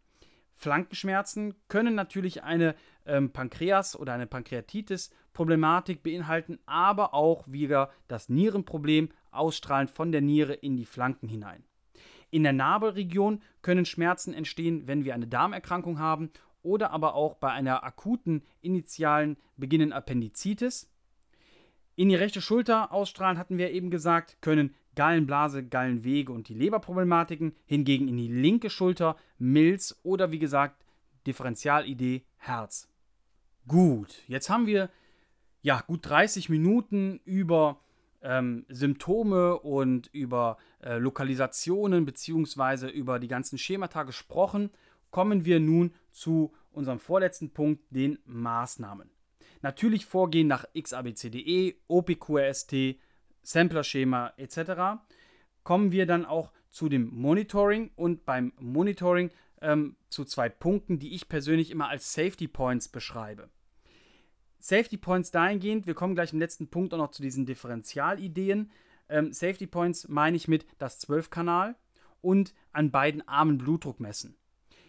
Flankenschmerzen 0.55 1.55
können 1.69 1.95
natürlich 1.95 2.43
eine 2.43 2.75
ähm, 3.05 3.32
Pankreas- 3.32 3.95
oder 3.95 4.13
eine 4.13 4.27
Pankreatitis-Problematik 4.27 6.03
beinhalten, 6.03 6.60
aber 6.65 7.13
auch 7.13 7.47
wieder 7.47 7.89
das 8.10 8.27
Nierenproblem 8.27 9.10
ausstrahlend 9.32 9.89
von 9.89 10.12
der 10.12 10.21
Niere 10.21 10.53
in 10.53 10.75
die 10.75 10.86
Flanken 10.86 11.29
hinein. 11.29 11.63
In 12.29 12.43
der 12.43 12.53
Nabelregion 12.53 13.41
können 13.62 13.86
Schmerzen 13.86 14.34
entstehen, 14.34 14.88
wenn 14.88 15.05
wir 15.05 15.15
eine 15.15 15.27
Darmerkrankung 15.27 15.97
haben 15.97 16.29
oder 16.62 16.91
aber 16.91 17.15
auch 17.15 17.36
bei 17.36 17.51
einer 17.51 17.84
akuten 17.84 18.43
initialen 18.62 19.38
beginnenden 19.55 19.93
Appendizitis. 19.93 20.91
In 21.95 22.10
die 22.10 22.15
rechte 22.15 22.41
Schulter 22.41 22.91
ausstrahlen, 22.91 23.38
hatten 23.38 23.58
wir 23.58 23.71
eben 23.71 23.91
gesagt, 23.91 24.38
können 24.41 24.75
Gallenblase, 25.00 25.64
Gallenwege 25.64 26.34
und 26.34 26.50
die 26.50 26.54
Leberproblematiken, 26.54 27.56
hingegen 27.66 28.10
in 28.10 28.18
die 28.18 28.28
linke 28.28 28.70
Schulter 28.70 29.16
Milz 29.38 29.98
oder 30.04 30.34
wie 30.34 30.40
gesagt 30.40 30.84
Differentialidee 31.26 32.26
Herz. 32.36 32.90
Gut, 33.66 34.22
jetzt 34.28 34.50
haben 34.50 34.68
wir 34.68 34.90
ja 35.62 35.80
gut 35.88 36.02
30 36.04 36.50
Minuten 36.50 37.22
über 37.24 37.80
ähm, 38.22 38.66
Symptome 38.68 39.60
und 39.60 40.08
über 40.08 40.58
äh, 40.84 40.98
Lokalisationen 40.98 42.04
bzw. 42.04 42.90
über 42.90 43.20
die 43.20 43.30
ganzen 43.30 43.58
Schemata 43.58 44.04
gesprochen, 44.04 44.70
kommen 45.12 45.46
wir 45.46 45.62
nun 45.62 45.94
zu 46.12 46.52
unserem 46.74 47.00
vorletzten 47.00 47.52
Punkt, 47.52 47.86
den 47.90 48.20
Maßnahmen. 48.26 49.10
Natürlich 49.62 50.06
vorgehen 50.06 50.48
nach 50.48 50.66
XABCDE, 50.78 51.76
OPQRST, 51.88 53.00
Sampler-Schema 53.43 54.34
etc. 54.38 55.02
Kommen 55.63 55.91
wir 55.91 56.06
dann 56.06 56.25
auch 56.25 56.52
zu 56.69 56.89
dem 56.89 57.10
Monitoring 57.13 57.91
und 57.95 58.25
beim 58.25 58.54
Monitoring 58.60 59.32
ähm, 59.62 59.95
zu 60.10 60.25
zwei 60.25 60.49
Punkten, 60.49 60.99
die 60.99 61.13
ich 61.13 61.30
persönlich 61.30 61.71
immer 61.71 61.89
als 61.89 62.13
Safety 62.13 62.47
Points 62.47 62.89
beschreibe. 62.89 63.49
Safety 64.60 64.97
Points 64.97 65.32
dahingehend, 65.32 65.88
wir 65.88 65.93
kommen 65.93 66.15
gleich 66.15 66.34
im 66.34 66.39
letzten 66.39 66.67
Punkt 66.67 66.93
auch 66.93 66.97
noch 66.97 67.12
zu 67.12 67.21
diesen 67.21 67.45
Differentialideen. 67.45 68.71
Ähm, 69.08 69.34
Safety 69.34 69.67
Points 69.67 70.08
meine 70.08 70.38
ich 70.38 70.47
mit 70.47 70.65
das 70.78 71.02
12-Kanal 71.08 71.75
und 72.21 72.54
an 72.73 72.91
beiden 72.91 73.25
Armen 73.28 73.58
Blutdruck 73.58 73.99
messen. 73.99 74.36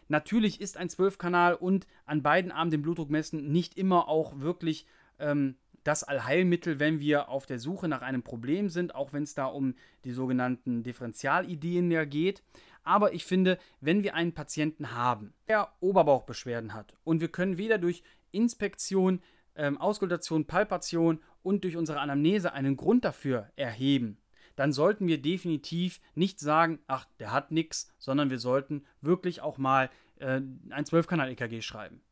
Natürlich 0.08 0.60
ist 0.60 0.76
ein 0.76 0.88
12-Kanal 0.88 1.54
und 1.54 1.86
an 2.04 2.22
beiden 2.22 2.50
Armen 2.50 2.72
den 2.72 2.82
Blutdruck 2.82 3.10
messen 3.10 3.52
nicht 3.52 3.78
immer 3.78 4.08
auch 4.08 4.40
wirklich 4.40 4.86
ähm, 5.20 5.56
das 5.84 6.04
Allheilmittel, 6.04 6.78
wenn 6.78 7.00
wir 7.00 7.28
auf 7.28 7.46
der 7.46 7.58
Suche 7.58 7.88
nach 7.88 8.02
einem 8.02 8.22
Problem 8.22 8.68
sind, 8.68 8.94
auch 8.94 9.12
wenn 9.12 9.22
es 9.22 9.34
da 9.34 9.46
um 9.46 9.74
die 10.04 10.12
sogenannten 10.12 10.82
Differentialideen 10.82 11.90
ja 11.90 12.04
geht. 12.04 12.42
Aber 12.82 13.12
ich 13.12 13.24
finde, 13.24 13.58
wenn 13.80 14.02
wir 14.02 14.14
einen 14.14 14.32
Patienten 14.32 14.92
haben, 14.94 15.34
der 15.48 15.72
Oberbauchbeschwerden 15.80 16.74
hat 16.74 16.94
und 17.04 17.20
wir 17.20 17.28
können 17.28 17.58
weder 17.58 17.78
durch 17.78 18.02
Inspektion 18.32 19.20
ähm, 19.56 19.78
Auskultation, 19.78 20.46
Palpation 20.46 21.20
und 21.42 21.64
durch 21.64 21.76
unsere 21.76 22.00
Anamnese 22.00 22.52
einen 22.52 22.76
Grund 22.76 23.04
dafür 23.04 23.50
erheben, 23.56 24.18
dann 24.56 24.72
sollten 24.72 25.06
wir 25.06 25.20
definitiv 25.20 26.00
nicht 26.14 26.40
sagen, 26.40 26.80
ach, 26.86 27.06
der 27.18 27.32
hat 27.32 27.50
nichts, 27.50 27.92
sondern 27.98 28.30
wir 28.30 28.38
sollten 28.38 28.84
wirklich 29.00 29.40
auch 29.40 29.58
mal 29.58 29.90
äh, 30.18 30.40
ein 30.70 30.84
12-Kanal-EKG 30.84 31.62
schreiben. 31.62 32.02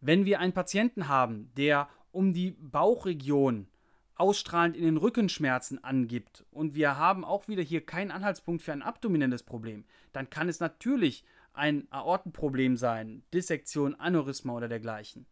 Wenn 0.00 0.24
wir 0.24 0.40
einen 0.40 0.52
Patienten 0.52 1.08
haben, 1.08 1.50
der 1.56 1.88
um 2.16 2.32
die 2.32 2.52
Bauchregion 2.52 3.68
ausstrahlend 4.14 4.74
in 4.74 4.84
den 4.84 4.96
Rückenschmerzen 4.96 5.84
angibt 5.84 6.44
und 6.50 6.74
wir 6.74 6.96
haben 6.96 7.24
auch 7.24 7.46
wieder 7.46 7.62
hier 7.62 7.84
keinen 7.84 8.10
Anhaltspunkt 8.10 8.62
für 8.62 8.72
ein 8.72 8.80
abdominelles 8.80 9.42
Problem, 9.42 9.84
dann 10.12 10.30
kann 10.30 10.48
es 10.48 10.58
natürlich 10.58 11.24
ein 11.52 11.86
Aortenproblem 11.90 12.78
sein, 12.78 13.22
Dissektion, 13.34 13.94
Aneurysma 13.94 14.54
oder 14.54 14.68
dergleichen. 14.68 15.26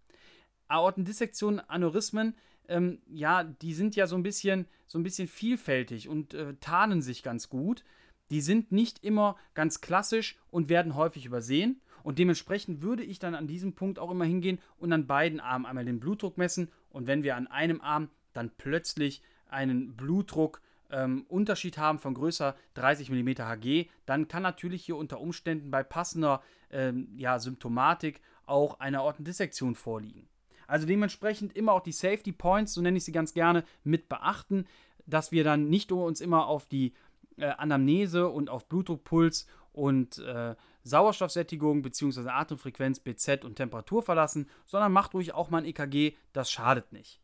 Aortendissektionen, 0.68 1.60
Aneurysmen, 1.60 2.34
ähm, 2.68 3.00
ja, 3.06 3.44
die 3.44 3.72
sind 3.72 3.96
ja 3.96 4.06
so 4.06 4.16
ein 4.16 4.22
bisschen, 4.22 4.66
so 4.86 4.98
ein 4.98 5.02
bisschen 5.02 5.28
vielfältig 5.28 6.08
und 6.08 6.34
äh, 6.34 6.54
tarnen 6.60 7.00
sich 7.00 7.22
ganz 7.22 7.48
gut. 7.48 7.82
Die 8.30 8.42
sind 8.42 8.72
nicht 8.72 9.02
immer 9.04 9.36
ganz 9.54 9.80
klassisch 9.80 10.38
und 10.50 10.68
werden 10.68 10.94
häufig 10.94 11.24
übersehen. 11.24 11.80
Und 12.04 12.20
dementsprechend 12.20 12.82
würde 12.82 13.02
ich 13.02 13.18
dann 13.18 13.34
an 13.34 13.48
diesem 13.48 13.72
Punkt 13.72 13.98
auch 13.98 14.10
immer 14.10 14.26
hingehen 14.26 14.60
und 14.78 14.92
an 14.92 15.08
beiden 15.08 15.40
Armen 15.40 15.66
einmal 15.66 15.86
den 15.86 15.98
Blutdruck 15.98 16.38
messen. 16.38 16.68
Und 16.90 17.08
wenn 17.08 17.24
wir 17.24 17.34
an 17.34 17.48
einem 17.48 17.80
Arm 17.80 18.10
dann 18.34 18.50
plötzlich 18.56 19.22
einen 19.48 19.96
Blutdruckunterschied 19.96 21.76
ähm, 21.76 21.82
haben 21.82 21.98
von 21.98 22.14
größer 22.14 22.54
30 22.74 23.10
mm 23.10 23.28
Hg, 23.38 23.88
dann 24.04 24.28
kann 24.28 24.42
natürlich 24.42 24.84
hier 24.84 24.96
unter 24.96 25.18
Umständen 25.18 25.70
bei 25.70 25.82
passender 25.82 26.42
ähm, 26.70 27.08
ja, 27.16 27.38
Symptomatik 27.38 28.20
auch 28.44 28.80
eine 28.80 29.00
Aortendissektion 29.00 29.74
vorliegen. 29.74 30.28
Also 30.66 30.86
dementsprechend 30.86 31.56
immer 31.56 31.72
auch 31.72 31.82
die 31.82 31.92
Safety 31.92 32.32
Points, 32.32 32.74
so 32.74 32.82
nenne 32.82 32.98
ich 32.98 33.04
sie 33.04 33.12
ganz 33.12 33.32
gerne, 33.32 33.64
mit 33.82 34.10
beachten, 34.10 34.66
dass 35.06 35.32
wir 35.32 35.42
dann 35.42 35.70
nicht 35.70 35.90
uns 35.90 36.20
immer 36.20 36.46
auf 36.48 36.66
die 36.66 36.92
äh, 37.38 37.46
Anamnese 37.46 38.28
und 38.28 38.50
auf 38.50 38.66
Blutdruckpuls 38.66 39.46
und 39.72 40.18
äh, 40.18 40.54
Sauerstoffsättigung 40.84 41.82
bzw. 41.82 42.28
Atemfrequenz, 42.28 43.00
BZ 43.00 43.44
und 43.44 43.56
Temperatur 43.56 44.02
verlassen, 44.02 44.48
sondern 44.64 44.92
macht 44.92 45.14
ruhig 45.14 45.34
auch 45.34 45.50
mal 45.50 45.58
ein 45.58 45.64
EKG, 45.64 46.14
das 46.32 46.50
schadet 46.50 46.92
nicht. 46.92 47.20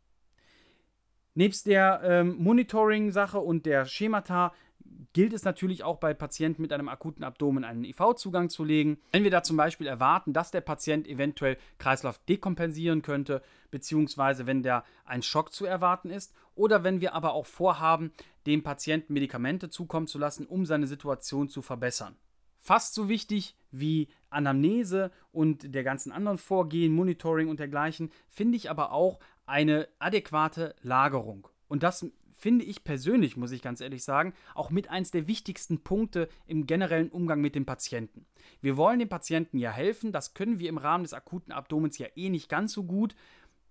Nebst 1.35 1.67
der 1.67 2.01
ähm, 2.03 2.37
Monitoring-Sache 2.39 3.39
und 3.39 3.65
der 3.65 3.87
Schemata 3.87 4.53
gilt 5.13 5.33
es 5.33 5.45
natürlich 5.45 5.85
auch 5.85 5.99
bei 5.99 6.15
Patienten 6.15 6.63
mit 6.63 6.73
einem 6.73 6.89
akuten 6.89 7.25
Abdomen 7.25 7.65
einen 7.65 7.85
IV-Zugang 7.85 8.49
zu 8.49 8.65
legen. 8.65 8.99
Wenn 9.13 9.25
wir 9.25 9.31
da 9.31 9.43
zum 9.43 9.57
Beispiel 9.57 9.87
erwarten, 9.87 10.33
dass 10.33 10.51
der 10.51 10.61
Patient 10.61 11.07
eventuell 11.07 11.57
Kreislauf 11.79 12.19
dekompensieren 12.29 13.03
könnte, 13.03 13.43
beziehungsweise 13.71 14.47
wenn 14.47 14.63
da 14.63 14.85
ein 15.05 15.23
Schock 15.23 15.53
zu 15.53 15.67
erwarten 15.67 16.11
ist, 16.11 16.35
oder 16.55 16.85
wenn 16.85 17.01
wir 17.01 17.15
aber 17.15 17.33
auch 17.33 17.47
vorhaben, 17.47 18.13
dem 18.47 18.63
Patienten 18.63 19.13
Medikamente 19.13 19.71
zukommen 19.71 20.07
zu 20.07 20.19
lassen, 20.19 20.47
um 20.47 20.67
seine 20.67 20.87
Situation 20.87 21.49
zu 21.49 21.63
verbessern. 21.63 22.17
Fast 22.61 22.95
so 22.95 23.09
wichtig 23.09 23.57
wie 23.71 24.09
Anamnese 24.29 25.11
und 25.33 25.75
der 25.75 25.83
ganzen 25.83 26.13
anderen 26.13 26.39
Vorgehen, 26.39 26.93
Monitoring 26.93 27.49
und 27.49 27.61
dergleichen, 27.61 28.11
finde 28.29 28.57
ich 28.57 28.71
aber 28.71 28.93
auch 28.93 29.19
eine 29.47 29.89
adäquate 29.99 30.75
Lagerung. 30.83 31.49
Und 31.69 31.83
das 31.83 32.07
finde 32.37 32.65
ich 32.65 32.85
persönlich, 32.85 33.37
muss 33.37 33.53
ich 33.53 33.61
ganz 33.61 33.81
ehrlich 33.81 34.03
sagen, 34.03 34.33
auch 34.55 34.71
mit 34.71 34.89
eins 34.89 35.11
der 35.11 35.27
wichtigsten 35.27 35.83
Punkte 35.83 36.29
im 36.47 36.67
generellen 36.67 37.11
Umgang 37.11 37.41
mit 37.41 37.55
dem 37.55 37.67
Patienten. 37.67 38.25
Wir 38.63 38.77
wollen 38.77 38.99
dem 38.99 39.09
Patienten 39.09 39.59
ja 39.59 39.71
helfen, 39.71 40.11
das 40.11 40.33
können 40.33 40.59
wir 40.59 40.69
im 40.69 40.79
Rahmen 40.79 41.05
des 41.05 41.13
akuten 41.13 41.53
Abdomens 41.53 41.99
ja 41.99 42.07
eh 42.17 42.31
nicht 42.31 42.49
ganz 42.49 42.73
so 42.73 42.85
gut. 42.85 43.15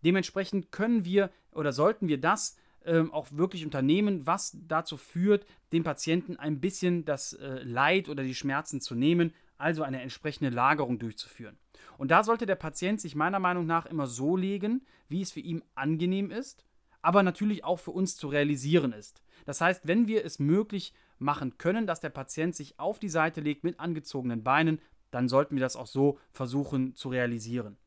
Dementsprechend 0.06 0.72
können 0.72 1.04
wir 1.04 1.32
oder 1.52 1.74
sollten 1.74 2.08
wir 2.08 2.22
das 2.22 2.56
ähm, 2.86 3.14
auch 3.14 3.28
wirklich 3.32 3.66
unternehmen, 3.66 4.26
was 4.26 4.58
dazu 4.68 4.98
führt, 4.98 5.46
dem 5.72 5.84
Patienten 5.84 6.38
ein 6.38 6.60
bisschen 6.60 7.06
das 7.06 7.34
äh, 7.34 7.64
Leid 7.64 8.10
oder 8.10 8.24
die 8.24 8.36
Schmerzen 8.36 8.82
zu 8.82 8.96
nehmen. 8.96 9.34
also 9.58 9.84
eine 9.84 10.02
entsprechende 10.02 10.52
Lagerung 10.52 11.00
durchzuführen. 11.00 11.58
Und 11.98 12.12
da 12.12 12.24
sollte 12.24 12.46
der 12.46 12.56
Patient 12.56 13.02
sich 13.02 13.14
meiner 13.14 13.40
Meinung 13.40 13.66
nach 13.66 13.86
immer 13.86 14.08
so 14.08 14.38
legen, 14.38 14.86
wie 15.10 15.22
es 15.22 15.34
für 15.34 15.42
ihn 15.42 15.64
angenehm 15.76 16.32
ist, 16.32 16.66
aber 17.02 17.24
natürlich 17.24 17.66
auch 17.66 17.78
für 17.78 17.92
uns 17.92 18.16
zu 18.16 18.30
realisieren 18.30 18.94
ist. 18.94 19.22
Das 19.46 19.60
heißt, 19.60 19.86
wenn 19.86 20.08
wir 20.08 20.24
es 20.24 20.40
möglich 20.40 20.94
machen 21.18 21.58
können, 21.58 21.88
dass 21.88 22.00
der 22.00 22.10
Patient 22.10 22.56
sich 22.56 22.80
auf 22.80 23.00
die 23.00 23.10
Seite 23.10 23.42
legt 23.42 23.66
mit 23.66 23.80
angezogenen 23.80 24.44
Beinen, 24.44 24.80
dann 25.12 25.28
sollten 25.28 25.56
wir 25.56 25.62
das 25.62 25.76
auch 25.76 25.88
so 25.88 26.20
versuchen 26.32 26.96
zu 26.96 27.10
realisieren. 27.10 27.78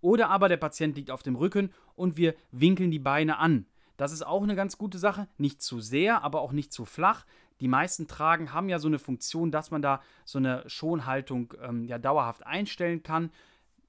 Oder 0.00 0.30
aber 0.30 0.48
der 0.48 0.56
Patient 0.56 0.96
liegt 0.96 1.10
auf 1.10 1.22
dem 1.22 1.34
Rücken 1.34 1.72
und 1.94 2.16
wir 2.16 2.34
winkeln 2.52 2.90
die 2.90 2.98
Beine 3.00 3.38
an. 3.38 3.66
Das 3.98 4.12
ist 4.12 4.24
auch 4.24 4.42
eine 4.42 4.56
ganz 4.56 4.78
gute 4.78 4.96
Sache. 4.96 5.28
Nicht 5.36 5.60
zu 5.60 5.80
sehr, 5.80 6.22
aber 6.22 6.40
auch 6.40 6.52
nicht 6.52 6.72
zu 6.72 6.86
flach. 6.86 7.26
Die 7.60 7.68
meisten 7.68 8.06
Tragen 8.06 8.52
haben 8.52 8.68
ja 8.68 8.78
so 8.78 8.86
eine 8.86 9.00
Funktion, 9.00 9.50
dass 9.50 9.70
man 9.70 9.82
da 9.82 10.00
so 10.24 10.38
eine 10.38 10.62
Schonhaltung 10.68 11.52
ähm, 11.60 11.84
ja 11.84 11.98
dauerhaft 11.98 12.46
einstellen 12.46 13.02
kann. 13.02 13.30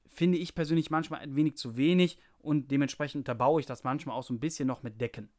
Finde 0.07 0.39
ich 0.39 0.55
persönlich 0.55 0.89
manchmal 0.89 1.21
ein 1.21 1.35
wenig 1.35 1.55
zu 1.57 1.77
wenig 1.77 2.17
und 2.39 2.71
dementsprechend 2.71 3.19
unterbaue 3.19 3.61
ich 3.61 3.67
das 3.67 3.83
manchmal 3.83 4.17
auch 4.17 4.23
so 4.23 4.33
ein 4.33 4.39
bisschen 4.39 4.67
noch 4.67 4.81
mit 4.81 4.99
Decken. 4.99 5.29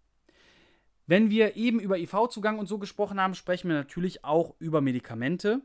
Wenn 1.06 1.30
wir 1.30 1.56
eben 1.56 1.80
über 1.80 1.98
IV-Zugang 1.98 2.60
und 2.60 2.68
so 2.68 2.78
gesprochen 2.78 3.20
haben, 3.20 3.34
sprechen 3.34 3.68
wir 3.68 3.76
natürlich 3.76 4.24
auch 4.24 4.54
über 4.60 4.80
Medikamente. 4.80 5.62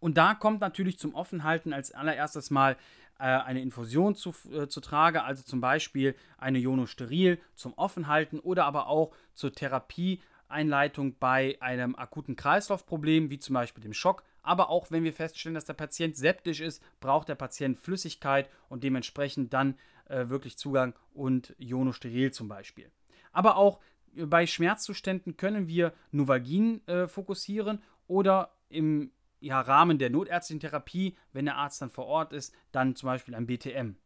Und 0.00 0.16
da 0.16 0.34
kommt 0.34 0.62
natürlich 0.62 0.98
zum 0.98 1.14
Offenhalten 1.14 1.74
als 1.74 1.92
allererstes 1.92 2.50
mal 2.50 2.78
äh, 3.22 3.24
eine 3.24 3.62
Infusion 3.62 4.16
zu, 4.16 4.34
äh, 4.50 4.66
zu 4.66 4.80
Trage, 4.80 5.22
also 5.22 5.44
zum 5.44 5.60
Beispiel 5.60 6.16
eine 6.38 6.58
Ionosteril 6.58 7.38
zum 7.54 7.72
Offenhalten 7.74 8.40
oder 8.40 8.64
aber 8.64 8.88
auch 8.88 9.14
zur 9.32 9.52
Therapieeinleitung 9.52 11.16
bei 11.20 11.56
einem 11.60 11.94
akuten 11.94 12.34
Kreislaufproblem, 12.34 13.30
wie 13.30 13.38
zum 13.38 13.54
Beispiel 13.54 13.84
dem 13.84 13.92
Schock. 13.92 14.24
Aber 14.42 14.70
auch 14.70 14.90
wenn 14.90 15.04
wir 15.04 15.12
feststellen, 15.12 15.54
dass 15.54 15.66
der 15.66 15.74
Patient 15.74 16.16
septisch 16.16 16.58
ist, 16.58 16.82
braucht 16.98 17.28
der 17.28 17.36
Patient 17.36 17.78
Flüssigkeit 17.78 18.50
und 18.68 18.82
dementsprechend 18.82 19.52
dann 19.52 19.78
äh, 20.08 20.28
wirklich 20.28 20.58
Zugang 20.58 20.92
und 21.14 21.54
Ionosteril 21.58 22.32
zum 22.32 22.48
Beispiel. 22.48 22.90
Aber 23.30 23.56
auch 23.56 23.78
bei 24.16 24.48
Schmerzzuständen 24.48 25.36
können 25.36 25.68
wir 25.68 25.92
Novalgin 26.10 26.84
äh, 26.88 27.06
fokussieren 27.06 27.82
oder 28.08 28.52
im 28.68 29.12
ja, 29.42 29.60
Rahmen 29.60 29.98
der 29.98 30.10
notärztlichen 30.10 30.60
Therapie, 30.60 31.16
wenn 31.32 31.44
der 31.44 31.56
Arzt 31.56 31.82
dann 31.82 31.90
vor 31.90 32.06
Ort 32.06 32.32
ist, 32.32 32.54
dann 32.70 32.96
zum 32.96 33.08
Beispiel 33.08 33.34
ein 33.34 33.46
BTM. 33.46 33.96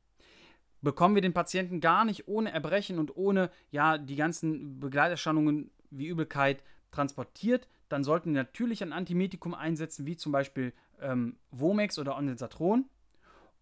Bekommen 0.83 1.15
wir 1.15 1.23
den 1.23 1.35
Patienten 1.35 1.81
gar 1.81 2.05
nicht 2.05 2.29
ohne 2.29 2.53
Erbrechen 2.53 2.99
und 2.99 3.17
ohne 3.17 3.51
ja, 3.71 3.99
die 3.99 4.17
ganzen 4.17 4.81
Begleiterscheinungen 4.81 5.71
wie 5.91 6.07
Übelkeit 6.07 6.63
transportiert, 6.91 7.69
dann 7.89 8.03
sollten 8.03 8.35
wir 8.35 8.43
natürlich 8.43 8.83
ein 8.83 8.93
Antimedikum 8.93 9.55
einsetzen, 9.55 10.07
wie 10.07 10.17
zum 10.17 10.33
Beispiel 10.33 10.73
ähm, 11.01 11.37
Vomex 11.51 11.99
oder 11.99 12.17
Ondansetron. 12.17 12.87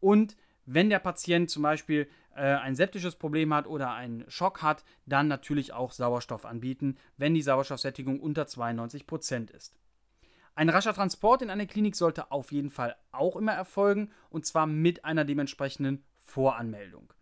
Und 0.00 0.36
wenn 0.66 0.90
der 0.90 0.98
Patient 0.98 1.50
zum 1.50 1.62
Beispiel 1.62 2.08
äh, 2.34 2.40
ein 2.40 2.74
septisches 2.74 3.16
Problem 3.16 3.52
hat 3.52 3.66
oder 3.66 3.92
einen 3.92 4.24
Schock 4.28 4.62
hat, 4.62 4.84
dann 5.06 5.28
natürlich 5.28 5.72
auch 5.72 5.92
Sauerstoff 5.92 6.46
anbieten, 6.46 6.96
wenn 7.16 7.34
die 7.34 7.42
Sauerstoffsättigung 7.42 8.20
unter 8.20 8.44
92% 8.44 9.50
ist. 9.50 9.74
Ein 10.56 10.68
rascher 10.68 10.94
Transport 10.94 11.42
in 11.42 11.50
eine 11.50 11.66
Klinik 11.66 11.96
sollte 11.96 12.30
auf 12.30 12.52
jeden 12.52 12.70
Fall 12.70 12.94
auch 13.10 13.36
immer 13.36 13.52
erfolgen 13.52 14.10
und 14.30 14.46
zwar 14.46 14.66
mit 14.66 15.04
einer 15.04 15.24
dementsprechenden 15.24 16.04
Voranmeldung. 16.20 17.12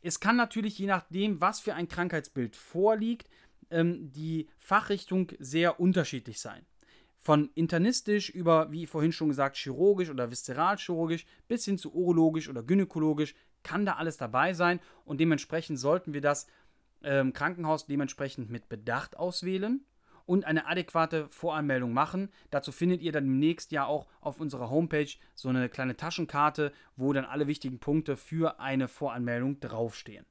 Es 0.00 0.20
kann 0.20 0.36
natürlich 0.36 0.78
je 0.78 0.86
nachdem, 0.86 1.40
was 1.40 1.58
für 1.58 1.74
ein 1.74 1.88
Krankheitsbild 1.88 2.54
vorliegt, 2.54 3.28
ähm, 3.70 4.12
die 4.12 4.48
Fachrichtung 4.58 5.32
sehr 5.40 5.80
unterschiedlich 5.80 6.40
sein. 6.40 6.64
Von 7.16 7.50
internistisch 7.54 8.30
über, 8.30 8.70
wie 8.70 8.86
vorhin 8.86 9.10
schon 9.10 9.28
gesagt, 9.28 9.56
chirurgisch 9.56 10.08
oder 10.08 10.30
viszeralchirurgisch 10.30 11.26
bis 11.48 11.64
hin 11.64 11.78
zu 11.78 11.92
urologisch 11.92 12.48
oder 12.48 12.62
gynäkologisch 12.62 13.34
kann 13.64 13.84
da 13.84 13.94
alles 13.94 14.16
dabei 14.16 14.54
sein 14.54 14.78
und 15.04 15.18
dementsprechend 15.18 15.80
sollten 15.80 16.14
wir 16.14 16.20
das 16.20 16.46
ähm, 17.02 17.32
Krankenhaus 17.32 17.86
dementsprechend 17.86 18.50
mit 18.50 18.68
Bedacht 18.68 19.16
auswählen 19.16 19.84
und 20.28 20.44
eine 20.44 20.66
adäquate 20.66 21.26
Voranmeldung 21.30 21.94
machen. 21.94 22.28
Dazu 22.50 22.70
findet 22.70 23.00
ihr 23.00 23.12
dann 23.12 23.24
demnächst 23.24 23.72
ja 23.72 23.86
auch 23.86 24.06
auf 24.20 24.40
unserer 24.40 24.68
Homepage 24.68 25.08
so 25.34 25.48
eine 25.48 25.70
kleine 25.70 25.96
Taschenkarte, 25.96 26.70
wo 26.96 27.14
dann 27.14 27.24
alle 27.24 27.46
wichtigen 27.46 27.78
Punkte 27.78 28.18
für 28.18 28.60
eine 28.60 28.88
Voranmeldung 28.88 29.58
draufstehen. 29.58 30.26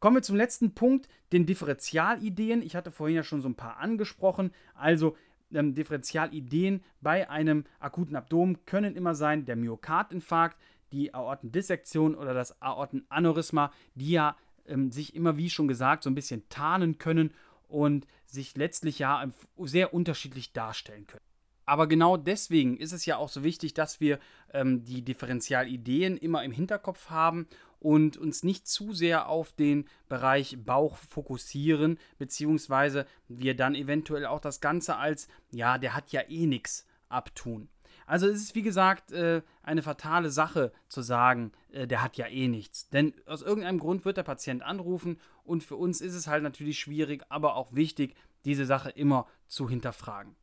Kommen 0.00 0.16
wir 0.16 0.22
zum 0.22 0.36
letzten 0.36 0.74
Punkt, 0.74 1.08
den 1.32 1.46
Differentialideen. 1.46 2.60
Ich 2.60 2.76
hatte 2.76 2.90
vorhin 2.90 3.16
ja 3.16 3.22
schon 3.22 3.40
so 3.40 3.48
ein 3.48 3.54
paar 3.54 3.78
angesprochen. 3.78 4.50
Also 4.74 5.16
ähm, 5.50 5.74
Differentialideen 5.74 6.84
bei 7.00 7.30
einem 7.30 7.64
akuten 7.80 8.16
Abdomen 8.16 8.66
können 8.66 8.96
immer 8.96 9.14
sein 9.14 9.46
der 9.46 9.56
Myokardinfarkt, 9.56 10.58
die 10.92 11.14
Aortendissektion 11.14 12.14
oder 12.14 12.34
das 12.34 12.60
Aortenaneurysma, 12.60 13.72
die 13.94 14.10
ja 14.10 14.36
ähm, 14.66 14.92
sich 14.92 15.14
immer, 15.14 15.38
wie 15.38 15.48
schon 15.48 15.68
gesagt, 15.68 16.02
so 16.02 16.10
ein 16.10 16.14
bisschen 16.14 16.46
tarnen 16.50 16.98
können 16.98 17.32
und 17.68 18.06
sich 18.26 18.56
letztlich 18.56 18.98
ja 18.98 19.24
sehr 19.58 19.94
unterschiedlich 19.94 20.52
darstellen 20.52 21.06
können. 21.06 21.24
Aber 21.66 21.86
genau 21.86 22.16
deswegen 22.16 22.76
ist 22.76 22.92
es 22.92 23.06
ja 23.06 23.16
auch 23.16 23.28
so 23.28 23.42
wichtig, 23.42 23.74
dass 23.74 24.00
wir 24.00 24.18
ähm, 24.52 24.84
die 24.84 25.02
Differentialideen 25.02 26.16
immer 26.16 26.44
im 26.44 26.52
Hinterkopf 26.52 27.08
haben 27.08 27.46
und 27.80 28.16
uns 28.16 28.42
nicht 28.42 28.66
zu 28.66 28.92
sehr 28.92 29.28
auf 29.28 29.52
den 29.52 29.86
Bereich 30.08 30.58
Bauch 30.64 30.96
fokussieren, 30.96 31.98
beziehungsweise 32.18 33.06
wir 33.28 33.56
dann 33.56 33.74
eventuell 33.74 34.26
auch 34.26 34.40
das 34.40 34.60
Ganze 34.60 34.96
als, 34.96 35.28
ja, 35.50 35.78
der 35.78 35.94
hat 35.94 36.12
ja 36.12 36.22
eh 36.28 36.46
nichts 36.46 36.86
abtun. 37.08 37.68
Also 38.06 38.26
es 38.26 38.40
ist 38.40 38.54
wie 38.54 38.62
gesagt 38.62 39.12
äh, 39.12 39.42
eine 39.62 39.82
fatale 39.82 40.30
Sache 40.30 40.72
zu 40.88 41.00
sagen, 41.00 41.52
äh, 41.72 41.86
der 41.86 42.02
hat 42.02 42.16
ja 42.16 42.26
eh 42.26 42.48
nichts. 42.48 42.88
Denn 42.90 43.14
aus 43.26 43.42
irgendeinem 43.42 43.78
Grund 43.78 44.04
wird 44.04 44.18
der 44.18 44.22
Patient 44.22 44.62
anrufen 44.62 45.18
und 45.44 45.62
für 45.62 45.76
uns 45.76 46.00
ist 46.00 46.14
es 46.14 46.26
halt 46.26 46.42
natürlich 46.42 46.78
schwierig, 46.78 47.24
aber 47.28 47.56
auch 47.56 47.74
wichtig, 47.74 48.16
diese 48.44 48.66
Sache 48.66 48.90
immer 48.90 49.26
zu 49.46 49.68
hinterfragen. 49.68 50.34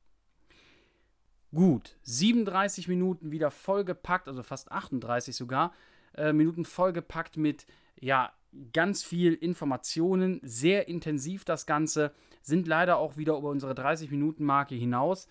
Gut, 1.54 1.98
37 2.04 2.88
Minuten 2.88 3.32
wieder 3.32 3.52
vollgepackt, 3.52 4.28
also 4.28 4.42
fast 4.42 4.72
38 4.72 5.36
sogar, 5.36 5.74
äh, 6.16 6.32
Minuten 6.32 6.64
vollgepackt 6.64 7.36
mit, 7.36 7.66
ja, 8.00 8.32
ganz 8.74 9.04
viel 9.04 9.34
Informationen, 9.34 10.40
sehr 10.44 10.88
intensiv 10.88 11.46
das 11.46 11.66
Ganze, 11.66 12.14
sind 12.42 12.68
leider 12.68 12.98
auch 12.98 13.18
wieder 13.18 13.38
über 13.38 13.50
unsere 13.50 13.74
30-Minuten-Marke 13.74 14.76
hinaus. 14.76 15.28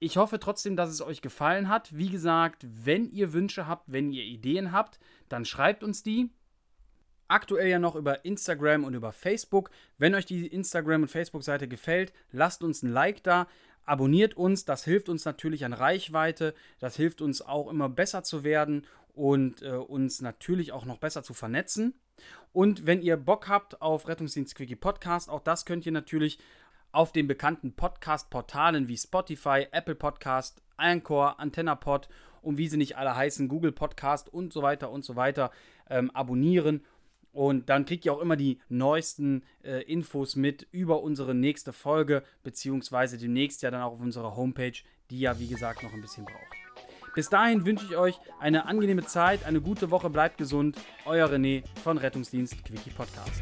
Ich 0.00 0.16
hoffe 0.16 0.38
trotzdem, 0.38 0.76
dass 0.76 0.90
es 0.90 1.02
euch 1.02 1.22
gefallen 1.22 1.68
hat. 1.68 1.96
Wie 1.96 2.08
gesagt, 2.08 2.66
wenn 2.68 3.10
ihr 3.10 3.32
Wünsche 3.32 3.66
habt, 3.66 3.90
wenn 3.90 4.12
ihr 4.12 4.24
Ideen 4.24 4.72
habt, 4.72 5.00
dann 5.28 5.44
schreibt 5.44 5.82
uns 5.82 6.02
die. 6.02 6.30
Aktuell 7.28 7.68
ja 7.68 7.78
noch 7.78 7.94
über 7.94 8.24
Instagram 8.24 8.84
und 8.84 8.94
über 8.94 9.12
Facebook. 9.12 9.70
Wenn 9.98 10.14
euch 10.14 10.26
die 10.26 10.46
Instagram- 10.46 11.02
und 11.02 11.08
Facebook-Seite 11.08 11.68
gefällt, 11.68 12.12
lasst 12.32 12.62
uns 12.62 12.82
ein 12.82 12.90
Like 12.90 13.22
da. 13.22 13.46
Abonniert 13.84 14.34
uns, 14.34 14.64
das 14.64 14.84
hilft 14.84 15.08
uns 15.08 15.24
natürlich 15.24 15.64
an 15.64 15.72
Reichweite, 15.72 16.54
das 16.78 16.96
hilft 16.96 17.22
uns 17.22 17.40
auch 17.40 17.70
immer 17.70 17.88
besser 17.88 18.22
zu 18.22 18.44
werden 18.44 18.86
und 19.14 19.62
äh, 19.62 19.70
uns 19.70 20.20
natürlich 20.20 20.72
auch 20.72 20.84
noch 20.84 20.98
besser 20.98 21.22
zu 21.22 21.32
vernetzen. 21.34 21.94
Und 22.52 22.86
wenn 22.86 23.02
ihr 23.02 23.16
Bock 23.16 23.48
habt 23.48 23.80
auf 23.80 24.08
Rettungsdienst 24.08 24.54
Quickie 24.54 24.76
Podcast, 24.76 25.30
auch 25.30 25.40
das 25.40 25.64
könnt 25.64 25.86
ihr 25.86 25.92
natürlich 25.92 26.38
auf 26.92 27.12
den 27.12 27.26
bekannten 27.26 27.74
Podcast-Portalen 27.74 28.88
wie 28.88 28.96
Spotify, 28.96 29.66
Apple 29.70 29.94
Podcast, 29.94 30.62
Anchor, 30.76 31.38
AntennaPod 31.38 32.08
und 32.42 32.56
wie 32.56 32.68
sie 32.68 32.76
nicht 32.76 32.96
alle 32.96 33.14
heißen, 33.14 33.48
Google 33.48 33.72
Podcast 33.72 34.32
und 34.32 34.52
so 34.52 34.62
weiter 34.62 34.90
und 34.90 35.04
so 35.04 35.16
weiter 35.16 35.50
ähm, 35.90 36.10
abonnieren. 36.10 36.84
Und 37.38 37.68
dann 37.68 37.84
kriegt 37.84 38.04
ihr 38.04 38.12
auch 38.12 38.20
immer 38.20 38.34
die 38.34 38.58
neuesten 38.68 39.44
äh, 39.62 39.84
Infos 39.84 40.34
mit 40.34 40.66
über 40.72 41.04
unsere 41.04 41.36
nächste 41.36 41.72
Folge, 41.72 42.24
beziehungsweise 42.42 43.16
demnächst 43.16 43.62
ja 43.62 43.70
dann 43.70 43.80
auch 43.80 43.92
auf 43.92 44.00
unserer 44.00 44.34
Homepage, 44.34 44.72
die 45.08 45.20
ja 45.20 45.38
wie 45.38 45.46
gesagt 45.46 45.84
noch 45.84 45.92
ein 45.92 46.00
bisschen 46.00 46.24
braucht. 46.24 47.14
Bis 47.14 47.28
dahin 47.28 47.64
wünsche 47.64 47.84
ich 47.84 47.96
euch 47.96 48.18
eine 48.40 48.66
angenehme 48.66 49.04
Zeit, 49.04 49.46
eine 49.46 49.60
gute 49.60 49.92
Woche, 49.92 50.10
bleibt 50.10 50.36
gesund. 50.36 50.78
Euer 51.06 51.28
René 51.28 51.62
von 51.84 51.96
Rettungsdienst 51.96 52.64
Quickie 52.64 52.90
Podcast. 52.90 53.40